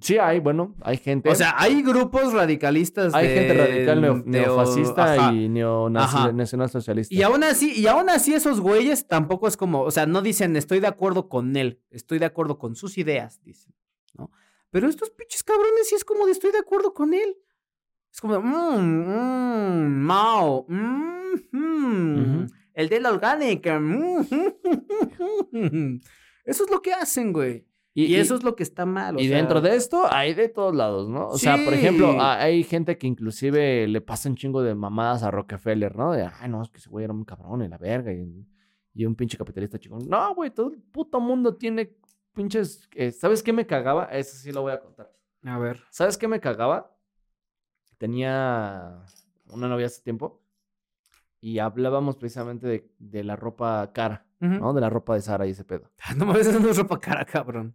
Sí, 0.00 0.18
hay, 0.18 0.40
bueno, 0.40 0.74
hay 0.82 0.96
gente. 0.96 1.28
O 1.30 1.34
sea, 1.36 1.54
hay 1.56 1.80
grupos 1.82 2.32
radicalistas 2.32 3.14
hay 3.14 3.28
de- 3.28 3.34
gente 3.34 3.54
radical 3.54 4.00
neo- 4.02 4.22
de- 4.24 4.30
neofascista 4.30 5.14
ajá. 5.14 5.32
y 5.32 5.48
Ajá. 5.62 6.32
nacionalsocialista. 6.32 7.14
Y 7.14 7.22
aún 7.22 7.44
así, 7.44 7.70
y 7.78 7.86
aún 7.86 8.10
así 8.10 8.34
esos 8.34 8.60
güeyes 8.60 9.06
tampoco 9.06 9.46
es 9.46 9.56
como, 9.56 9.82
o 9.82 9.90
sea, 9.92 10.06
no 10.06 10.20
dicen 10.20 10.56
estoy 10.56 10.80
de 10.80 10.88
acuerdo 10.88 11.28
con 11.28 11.56
él, 11.56 11.80
estoy 11.90 12.18
de 12.18 12.26
acuerdo 12.26 12.58
con 12.58 12.74
sus 12.74 12.98
ideas, 12.98 13.40
dicen, 13.44 13.72
¿no? 14.18 14.30
Pero 14.70 14.88
estos 14.88 15.10
pinches 15.10 15.44
cabrones 15.44 15.88
sí 15.88 15.94
es 15.94 16.04
como 16.04 16.26
de 16.26 16.32
estoy 16.32 16.50
de 16.50 16.58
acuerdo 16.58 16.92
con 16.92 17.14
él. 17.14 17.36
Es 18.12 18.20
como, 18.20 18.40
mmm, 18.40 18.78
mmm, 18.80 20.00
Mao, 20.06 20.66
mmm, 20.68 21.34
mm, 21.52 22.18
Ujú. 22.42 22.46
el 22.74 22.88
de 22.88 23.00
la 23.00 23.10
orgánica, 23.10 23.78
mm, 23.78 24.26
Eso 26.44 26.64
es 26.64 26.70
lo 26.70 26.82
que 26.82 26.92
hacen, 26.92 27.32
güey. 27.32 27.66
Y, 27.96 28.16
eso 28.16 28.34
es 28.34 28.42
lo 28.42 28.56
que 28.56 28.64
está 28.64 28.84
mal. 28.86 29.16
o 29.16 29.20
Y 29.20 29.28
sea, 29.28 29.36
dentro 29.36 29.60
de 29.60 29.76
esto 29.76 30.02
hay 30.10 30.34
de 30.34 30.48
todos 30.48 30.74
lados, 30.74 31.08
¿no? 31.08 31.28
O 31.28 31.38
sea, 31.38 31.56
por 31.64 31.72
ejemplo, 31.74 32.20
ha- 32.20 32.42
hay 32.42 32.64
gente 32.64 32.98
que 32.98 33.06
inclusive 33.06 33.86
le 33.86 34.00
pasa 34.00 34.28
un 34.28 34.34
chingo 34.34 34.62
de 34.62 34.74
mamadas 34.74 35.22
a 35.22 35.30
Rockefeller, 35.30 35.94
¿no? 35.94 36.10
De, 36.12 36.24
ay, 36.40 36.48
no, 36.48 36.60
es 36.60 36.70
que 36.70 36.78
ese 36.78 36.90
güey 36.90 37.04
era 37.04 37.12
un 37.14 37.24
cabrón 37.24 37.62
y 37.62 37.68
la 37.68 37.78
verga 37.78 38.12
y, 38.12 38.44
y 38.94 39.04
un 39.06 39.14
pinche 39.14 39.38
capitalista 39.38 39.78
chingón. 39.78 40.08
No, 40.08 40.34
güey, 40.34 40.50
todo 40.50 40.72
el 40.72 40.78
puto 40.82 41.20
mundo 41.20 41.54
tiene 41.56 41.96
pinches... 42.32 42.88
eh, 42.94 43.12
¿Sabes 43.12 43.44
qué 43.44 43.52
me 43.52 43.64
cagaba? 43.64 44.06
Eso 44.06 44.36
sí 44.38 44.50
lo 44.50 44.62
voy 44.62 44.72
a 44.72 44.80
contar. 44.80 45.12
A 45.44 45.58
ver. 45.60 45.80
¿Sabes 45.90 46.18
qué 46.18 46.26
me 46.26 46.40
cagaba? 46.40 46.96
Tenía 47.98 49.04
una 49.50 49.68
novia 49.68 49.86
hace 49.86 50.02
tiempo 50.02 50.42
y 51.40 51.58
hablábamos 51.60 52.16
precisamente 52.16 52.66
de, 52.66 52.90
de 52.98 53.22
la 53.24 53.36
ropa 53.36 53.90
cara. 53.92 54.26
¿no? 54.40 54.74
De 54.74 54.80
la 54.82 54.90
ropa 54.90 55.14
de 55.14 55.22
Sara 55.22 55.46
y 55.46 55.50
ese 55.50 55.64
pedo. 55.64 55.90
No 56.16 56.26
mames, 56.26 56.46
eso 56.48 56.60
no 56.60 56.68
es 56.68 56.76
ropa 56.76 56.98
cara, 57.00 57.24
cabrón. 57.24 57.74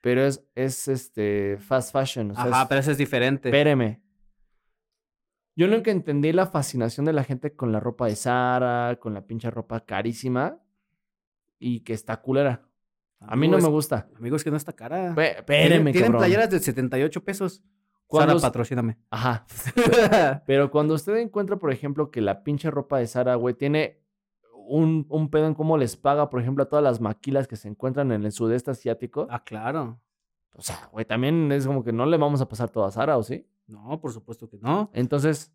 Pero 0.00 0.22
es, 0.24 0.44
es 0.54 0.88
este, 0.88 1.58
fast 1.58 1.92
fashion. 1.92 2.30
O 2.30 2.34
sea, 2.34 2.44
Ajá, 2.44 2.62
es- 2.62 2.68
pero 2.68 2.80
eso 2.80 2.90
es 2.90 2.98
diferente. 2.98 3.48
Espéreme. 3.50 4.00
Yo 5.56 5.66
nunca 5.68 5.90
entendí 5.90 6.32
la 6.32 6.46
fascinación 6.46 7.04
de 7.06 7.12
la 7.12 7.24
gente 7.24 7.54
con 7.54 7.70
la 7.72 7.80
ropa 7.80 8.06
de 8.06 8.16
Sara, 8.16 8.96
con 9.00 9.12
la 9.14 9.26
pinche 9.26 9.50
ropa 9.50 9.84
carísima 9.84 10.58
y 11.58 11.80
que 11.80 11.92
está 11.92 12.20
culera. 12.22 12.66
A 13.20 13.36
mí 13.36 13.46
no 13.48 13.58
me 13.58 13.64
es- 13.64 13.68
gusta. 13.68 14.08
Amigo, 14.16 14.36
es 14.36 14.44
que 14.44 14.50
no 14.50 14.56
está 14.56 14.72
cara. 14.72 15.14
Pe- 15.14 15.22
Tienen- 15.22 15.38
Espéreme, 15.38 15.92
Tienen 15.92 16.12
cabrón. 16.12 16.20
playeras 16.22 16.50
de 16.50 16.60
78 16.60 17.22
pesos. 17.24 17.62
Sara, 18.10 18.34
patrocíname. 18.38 18.96
Ajá. 19.10 19.46
Pero 20.46 20.70
cuando 20.70 20.94
usted 20.94 21.14
encuentra, 21.16 21.56
por 21.56 21.72
ejemplo, 21.72 22.10
que 22.10 22.20
la 22.20 22.42
pinche 22.42 22.70
ropa 22.70 22.98
de 22.98 23.06
Sara, 23.06 23.34
güey, 23.36 23.54
tiene 23.54 23.99
un, 24.70 25.06
un 25.08 25.28
pedo 25.30 25.46
en 25.46 25.54
cómo 25.54 25.76
les 25.76 25.96
paga, 25.96 26.30
por 26.30 26.40
ejemplo, 26.40 26.62
a 26.64 26.68
todas 26.68 26.82
las 26.82 27.00
maquilas 27.00 27.48
que 27.48 27.56
se 27.56 27.68
encuentran 27.68 28.12
en 28.12 28.24
el 28.24 28.32
sudeste 28.32 28.70
asiático. 28.70 29.26
ah, 29.30 29.42
claro. 29.44 30.00
O 30.54 30.62
sea, 30.62 30.88
güey, 30.92 31.04
también 31.04 31.50
es 31.52 31.66
como 31.66 31.82
que 31.84 31.92
no 31.92 32.06
le 32.06 32.16
vamos 32.16 32.40
a 32.40 32.48
pasar 32.48 32.70
todo 32.70 32.84
a 32.84 32.90
Sara, 32.90 33.16
¿o 33.16 33.22
sí? 33.22 33.46
No, 33.66 34.00
por 34.00 34.12
supuesto 34.12 34.48
que 34.48 34.58
no. 34.58 34.90
Entonces, 34.92 35.52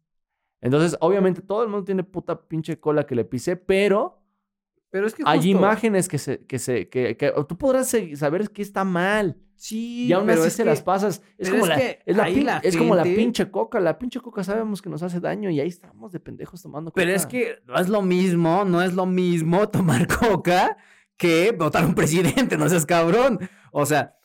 entonces, 0.61 0.97
obviamente 1.01 1.41
todo 1.41 1.63
el 1.63 1.69
mundo 1.69 1.83
tiene 1.85 2.03
puta 2.03 2.41
pinche 2.47 2.79
cola 2.79 3.05
que 3.05 3.13
le 3.15 3.25
pise, 3.25 3.55
pero 3.57 4.21
Pero 4.89 5.05
es 5.07 5.13
que 5.13 5.23
hay 5.25 5.39
justo- 5.39 5.49
imágenes 5.51 6.07
que 6.07 6.17
se, 6.17 6.45
que 6.45 6.59
se, 6.59 6.87
que, 6.89 7.17
que 7.17 7.33
tú 7.47 7.57
podrás 7.57 7.93
saber 8.15 8.49
que 8.49 8.61
está 8.61 8.83
mal. 8.85 9.37
Sí, 9.57 10.05
Y 10.07 10.13
aún 10.13 10.25
pero 10.25 10.39
así 10.41 10.47
es 10.49 10.53
se 10.53 10.63
que- 10.63 10.69
las 10.69 10.81
pasas. 10.81 11.21
Es 11.37 11.49
como, 11.49 11.63
es 11.63 11.69
la, 11.69 11.75
es, 11.77 12.15
la 12.17 12.23
ahí 12.23 12.35
pin- 12.35 12.43
la 12.45 12.57
es 12.57 12.75
como 12.77 12.95
la 12.95 13.03
pinche 13.03 13.49
coca. 13.49 13.79
La 13.79 13.97
pinche 13.97 14.19
coca 14.19 14.43
sabemos 14.43 14.81
que 14.81 14.89
nos 14.89 15.01
hace 15.01 15.19
daño 15.19 15.49
y 15.49 15.59
ahí 15.59 15.67
estamos 15.67 16.11
de 16.11 16.19
pendejos 16.19 16.61
tomando 16.61 16.91
coca. 16.91 17.01
Pero 17.01 17.13
es 17.15 17.25
que 17.25 17.59
no 17.65 17.75
es 17.75 17.87
lo 17.89 18.01
mismo, 18.01 18.65
no 18.65 18.81
es 18.81 18.93
lo 18.93 19.05
mismo 19.05 19.67
tomar 19.69 20.07
coca 20.19 20.77
que 21.17 21.51
votar 21.57 21.85
un 21.85 21.95
presidente, 21.95 22.57
no 22.57 22.67
seas 22.69 22.85
cabrón. 22.85 23.39
O 23.71 23.85
sea, 23.85 24.15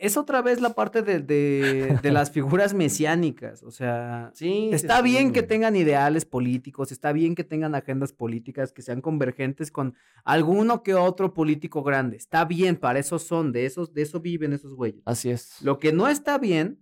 es 0.00 0.16
otra 0.16 0.40
vez 0.42 0.60
la 0.60 0.70
parte 0.74 1.02
de, 1.02 1.20
de- 1.20 1.98
de 2.02 2.10
las 2.10 2.30
figuras 2.32 2.74
mesiánicas. 2.74 3.62
O 3.62 3.70
sea, 3.70 4.30
Sí. 4.34 4.70
está 4.72 5.02
bien 5.02 5.32
que 5.32 5.42
tengan 5.42 5.76
ideales 5.76 6.24
políticos, 6.24 6.90
está 6.90 7.12
bien 7.12 7.34
que 7.34 7.44
tengan 7.44 7.74
agendas 7.74 8.12
políticas 8.12 8.72
que 8.72 8.82
sean 8.82 9.00
convergentes 9.00 9.70
con 9.70 9.94
alguno 10.24 10.82
que 10.82 10.94
otro 10.94 11.34
político 11.34 11.82
grande. 11.82 12.16
Está 12.16 12.44
bien, 12.44 12.76
para 12.76 12.98
eso 12.98 13.18
son, 13.18 13.52
de, 13.52 13.66
esos, 13.66 13.92
de 13.92 14.02
eso 14.02 14.20
viven 14.20 14.52
esos 14.52 14.74
güeyes. 14.74 15.02
Así 15.04 15.30
es. 15.30 15.60
Lo 15.62 15.78
que 15.78 15.92
no 15.92 16.08
está 16.08 16.38
bien, 16.38 16.80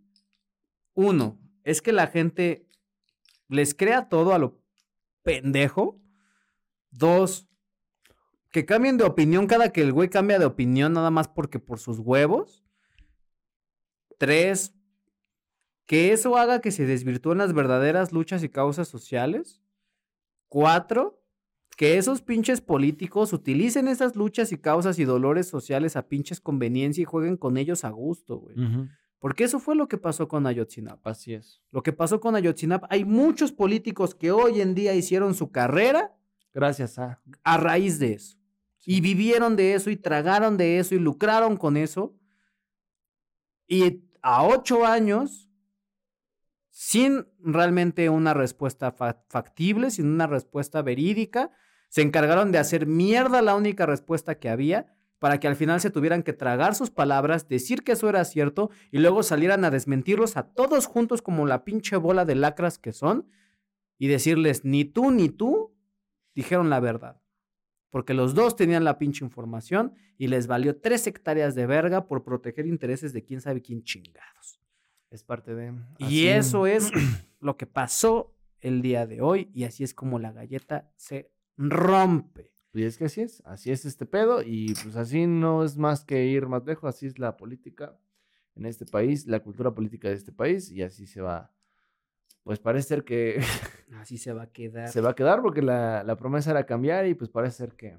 uno, 0.95 1.39
es 1.65 1.83
que 1.83 1.93
la 1.93 2.07
gente 2.07 2.67
les 3.49 3.75
crea 3.75 4.09
todo 4.09 4.33
a 4.33 4.39
lo 4.39 4.61
pendejo. 5.23 6.01
Dos, 6.91 7.47
que 8.51 8.65
cambien 8.65 8.97
de 8.97 9.05
opinión 9.05 9.47
cada 9.47 9.73
que 9.73 9.83
el 9.83 9.93
güey 9.93 10.09
cambia 10.09 10.39
de 10.39 10.47
opinión 10.47 10.95
nada 10.95 11.11
más 11.11 11.29
porque 11.29 11.59
por 11.59 11.79
sus 11.79 11.99
huevos. 11.99 12.65
Tres, 14.19 14.75
que 15.87 16.13
eso 16.13 16.37
haga 16.37 16.61
que 16.61 16.71
se 16.71 16.85
desvirtúen 16.85 17.39
las 17.39 17.55
verdaderas 17.55 18.13
luchas 18.13 18.43
y 18.45 18.49
causas 18.49 18.89
sociales. 18.89 19.63
Cuatro, 20.49 21.23
que 21.77 21.97
esos 21.97 22.21
pinches 22.21 22.61
políticos 22.61 23.33
utilicen 23.33 23.89
esas 23.89 24.17
luchas 24.17 24.53
y 24.53 24.59
causas 24.59 24.99
y 24.99 25.05
dolores 25.05 25.49
sociales 25.49 25.97
a 25.97 26.09
pinches 26.09 26.41
conveniencia 26.41 27.03
y 27.03 27.07
jueguen 27.07 27.37
con 27.37 27.57
ellos 27.57 27.85
a 27.85 27.91
gusto, 27.91 28.39
güey. 28.39 28.57
Porque 29.19 29.45
eso 29.45 29.59
fue 29.59 29.75
lo 29.75 29.89
que 29.89 29.99
pasó 29.99 30.29
con 30.29 30.47
Ayotzinapa. 30.47 31.11
Así 31.11 31.35
es. 31.35 31.63
Lo 31.71 31.83
que 31.83 31.93
pasó 31.93 32.21
con 32.21 32.37
Ayotzinapa, 32.37 32.87
hay 32.91 33.05
muchos 33.05 33.53
políticos 33.53 34.15
que 34.15 34.31
hoy 34.31 34.61
en 34.61 34.75
día 34.75 34.95
hicieron 34.95 35.35
su 35.35 35.51
carrera 35.51 36.15
Gracias 36.59 36.99
a. 36.99 37.21
a 37.45 37.57
raíz 37.57 37.99
de 37.99 38.15
eso. 38.15 38.37
Y 38.85 39.01
vivieron 39.01 39.55
de 39.55 39.75
eso 39.75 39.91
y 39.91 39.97
tragaron 39.97 40.57
de 40.57 40.79
eso 40.79 40.95
y 40.95 40.99
lucraron 40.99 41.57
con 41.57 41.77
eso. 41.77 42.17
Y 43.67 44.03
a 44.23 44.45
ocho 44.45 44.85
años, 44.87 45.49
sin 46.71 47.27
realmente 47.41 48.09
una 48.09 48.35
respuesta 48.35 48.93
fa- 48.93 49.25
factible, 49.29 49.91
sin 49.91 50.07
una 50.07 50.27
respuesta 50.27 50.83
verídica, 50.83 51.51
se 51.89 52.03
encargaron 52.03 52.53
de 52.53 52.59
hacer 52.59 52.87
mierda 52.87 53.43
la 53.43 53.57
única 53.57 53.87
respuesta 53.87 54.39
que 54.39 54.49
había 54.49 54.95
para 55.19 55.41
que 55.41 55.49
al 55.49 55.57
final 55.57 55.81
se 55.81 55.91
tuvieran 55.91 56.23
que 56.23 56.33
tragar 56.33 56.75
sus 56.77 56.91
palabras, 56.91 57.49
decir 57.49 57.83
que 57.83 57.93
eso 57.93 58.09
era 58.09 58.25
cierto 58.25 58.71
y 58.93 58.99
luego 58.99 59.23
salieran 59.23 59.65
a 59.65 59.71
desmentirlos 59.71 60.37
a 60.37 60.45
todos 60.55 60.87
juntos 60.87 61.23
como 61.23 61.47
la 61.47 61.65
pinche 61.65 61.97
bola 61.97 62.25
de 62.25 62.37
lacras 62.37 62.79
que 62.79 62.93
son 62.93 63.29
y 63.99 64.07
decirles, 64.07 64.65
ni 64.65 64.85
tú 64.85 65.11
ni 65.11 65.29
tú 65.29 65.75
dijeron 66.35 66.71
la 66.71 66.79
verdad. 66.79 67.21
Porque 67.91 68.15
los 68.15 68.35
dos 68.35 68.57
tenían 68.57 68.85
la 68.85 68.99
pinche 68.99 69.25
información 69.25 69.95
y 70.19 70.27
les 70.27 70.47
valió 70.47 70.81
tres 70.81 71.07
hectáreas 71.07 71.55
de 71.55 71.67
verga 71.67 72.07
por 72.07 72.23
proteger 72.23 72.67
intereses 72.67 73.13
de 73.13 73.25
quién 73.25 73.41
sabe 73.41 73.63
quién 73.63 73.83
chingados. 73.83 74.61
Es 75.11 75.25
parte 75.25 75.55
de. 75.55 75.75
Y 75.99 76.27
eso 76.27 76.67
es 76.67 76.91
lo 77.41 77.57
que 77.57 77.67
pasó 77.67 78.35
el 78.61 78.83
día 78.83 79.07
de 79.07 79.21
hoy 79.23 79.51
y 79.55 79.65
así 79.65 79.85
es 79.85 79.95
como 79.95 80.19
la 80.19 80.33
galleta 80.33 80.91
se 80.97 81.33
rompe. 81.57 82.53
Y 82.75 82.85
es 82.85 82.99
que 82.99 83.07
así 83.07 83.23
es. 83.23 83.43
Así 83.45 83.71
es 83.71 83.85
este 83.85 84.07
pedo. 84.07 84.43
Y 84.43 84.75
pues 84.83 84.97
así 84.97 85.27
no 85.27 85.65
es 85.65 85.77
más 85.77 86.05
que 86.05 86.27
ir 86.27 86.47
más 86.47 86.65
lejos. 86.65 86.95
Así 86.95 87.07
es 87.07 87.19
la 87.19 87.37
política 87.37 87.99
en 88.55 88.67
este 88.67 88.87
país, 88.87 89.27
la 89.27 89.41
cultura 89.41 89.75
política 89.75 90.09
de 90.09 90.15
este 90.15 90.33
país. 90.33 90.71
Y 90.71 90.83
así 90.83 91.07
se 91.07 91.21
va. 91.21 91.53
Pues 92.49 92.61
parece 92.61 92.89
ser 92.89 93.05
que 93.05 93.39
Así 94.01 94.17
se 94.17 94.33
va 94.33 94.45
a 94.45 94.47
quedar. 94.47 94.89
se 94.89 95.03
va 95.03 95.11
a 95.11 95.15
quedar 95.15 95.43
porque 95.43 95.61
la, 95.61 96.03
la 96.03 96.17
promesa 96.17 96.51
era 96.51 96.65
cambiar 96.65 97.07
y 97.07 97.13
pues 97.13 97.29
parece 97.29 97.59
ser 97.59 97.75
que, 97.75 97.99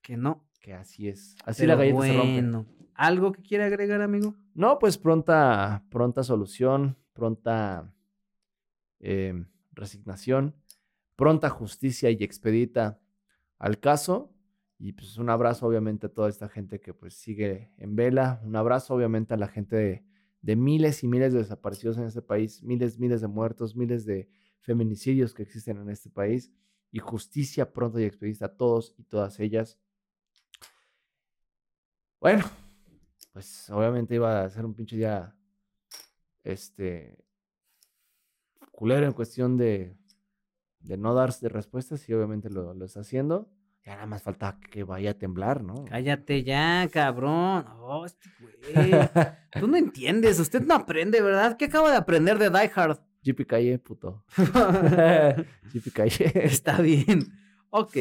Que 0.00 0.16
no. 0.16 0.48
que 0.62 0.72
así 0.72 1.08
es. 1.08 1.36
Así 1.44 1.64
Pero 1.64 1.74
la 1.74 1.76
galleta 1.76 2.00
se 2.00 2.12
rompe. 2.14 2.32
bueno. 2.32 2.66
¿Algo 2.94 3.32
que 3.32 3.42
quiere 3.42 3.64
agregar, 3.64 4.00
amigo? 4.00 4.34
No, 4.54 4.78
pues 4.78 4.96
pronta, 4.96 5.84
pronta 5.90 6.22
solución, 6.22 6.96
pronta 7.12 7.92
eh, 9.00 9.44
resignación, 9.72 10.54
pronta 11.14 11.50
justicia 11.50 12.08
y 12.10 12.24
expedita 12.24 12.98
al 13.58 13.78
caso. 13.78 14.32
Y 14.78 14.92
pues 14.92 15.18
un 15.18 15.28
abrazo 15.28 15.66
obviamente 15.66 16.06
a 16.06 16.14
toda 16.14 16.30
esta 16.30 16.48
gente 16.48 16.80
que 16.80 16.94
pues 16.94 17.12
sigue 17.12 17.72
en 17.76 17.94
vela. 17.94 18.40
Un 18.42 18.56
abrazo 18.56 18.94
obviamente 18.94 19.34
a 19.34 19.36
la 19.36 19.48
gente 19.48 19.76
de, 19.76 20.04
de 20.42 20.56
miles 20.56 21.02
y 21.04 21.08
miles 21.08 21.32
de 21.32 21.40
desaparecidos 21.40 21.98
en 21.98 22.04
este 22.04 22.22
país, 22.22 22.62
miles, 22.62 22.98
miles 22.98 23.20
de 23.20 23.28
muertos, 23.28 23.76
miles 23.76 24.04
de 24.04 24.28
feminicidios 24.60 25.34
que 25.34 25.42
existen 25.42 25.78
en 25.78 25.90
este 25.90 26.10
país. 26.10 26.50
Y 26.92 26.98
justicia 26.98 27.72
pronta 27.72 28.00
y 28.00 28.04
expedita 28.04 28.46
a 28.46 28.56
todos 28.56 28.94
y 28.98 29.04
todas 29.04 29.38
ellas. 29.38 29.78
Bueno, 32.20 32.44
pues 33.32 33.70
obviamente 33.70 34.16
iba 34.16 34.42
a 34.42 34.50
ser 34.50 34.64
un 34.64 34.74
pinche 34.74 34.96
día, 34.96 35.34
este, 36.42 37.16
culero 38.72 39.06
en 39.06 39.12
cuestión 39.12 39.56
de, 39.56 39.96
de 40.80 40.96
no 40.96 41.14
darse 41.14 41.48
respuestas 41.48 42.08
y 42.08 42.12
obviamente 42.12 42.50
lo, 42.50 42.74
lo 42.74 42.84
está 42.84 43.00
haciendo. 43.00 43.48
Ya 43.84 43.94
nada 43.94 44.06
más 44.06 44.22
falta 44.22 44.58
que 44.70 44.84
vaya 44.84 45.12
a 45.12 45.14
temblar, 45.14 45.62
¿no? 45.62 45.84
Cállate 45.86 46.44
ya, 46.44 46.86
cabrón. 46.92 47.64
Oh, 47.80 48.04
este 48.04 48.28
güey. 48.38 48.90
Tú 49.58 49.66
no 49.66 49.76
entiendes, 49.76 50.38
usted 50.38 50.62
no 50.62 50.74
aprende, 50.74 51.22
¿verdad? 51.22 51.56
¿Qué 51.56 51.66
acaba 51.66 51.90
de 51.90 51.96
aprender 51.96 52.38
de 52.38 52.50
Die 52.50 52.70
Hard? 52.74 52.98
JP 53.22 53.46
Calle, 53.46 53.78
puto. 53.78 54.24
JP 54.36 55.92
Calle. 55.94 56.32
Está 56.34 56.80
bien. 56.80 57.32
Ok. 57.70 57.96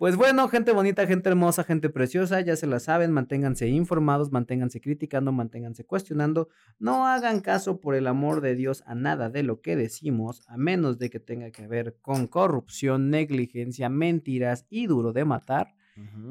Pues 0.00 0.16
bueno, 0.16 0.48
gente 0.48 0.72
bonita, 0.72 1.06
gente 1.06 1.28
hermosa, 1.28 1.62
gente 1.62 1.90
preciosa, 1.90 2.40
ya 2.40 2.56
se 2.56 2.66
la 2.66 2.80
saben, 2.80 3.12
manténganse 3.12 3.68
informados, 3.68 4.32
manténganse 4.32 4.80
criticando, 4.80 5.30
manténganse 5.30 5.84
cuestionando, 5.84 6.48
no 6.78 7.06
hagan 7.06 7.40
caso 7.40 7.80
por 7.80 7.94
el 7.94 8.06
amor 8.06 8.40
de 8.40 8.54
Dios 8.54 8.82
a 8.86 8.94
nada 8.94 9.28
de 9.28 9.42
lo 9.42 9.60
que 9.60 9.76
decimos, 9.76 10.40
a 10.48 10.56
menos 10.56 10.98
de 10.98 11.10
que 11.10 11.20
tenga 11.20 11.50
que 11.50 11.66
ver 11.66 11.98
con 12.00 12.28
corrupción, 12.28 13.10
negligencia, 13.10 13.90
mentiras 13.90 14.64
y 14.70 14.86
duro 14.86 15.12
de 15.12 15.26
matar, 15.26 15.74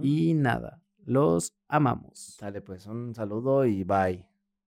y 0.02 0.34
nada, 0.34 0.82
los 1.06 1.54
amamos. 1.68 2.38
Sale 2.40 2.62
pues, 2.62 2.88
un 2.88 3.14
saludo 3.14 3.68
y 3.68 3.84
bye. 3.84 4.29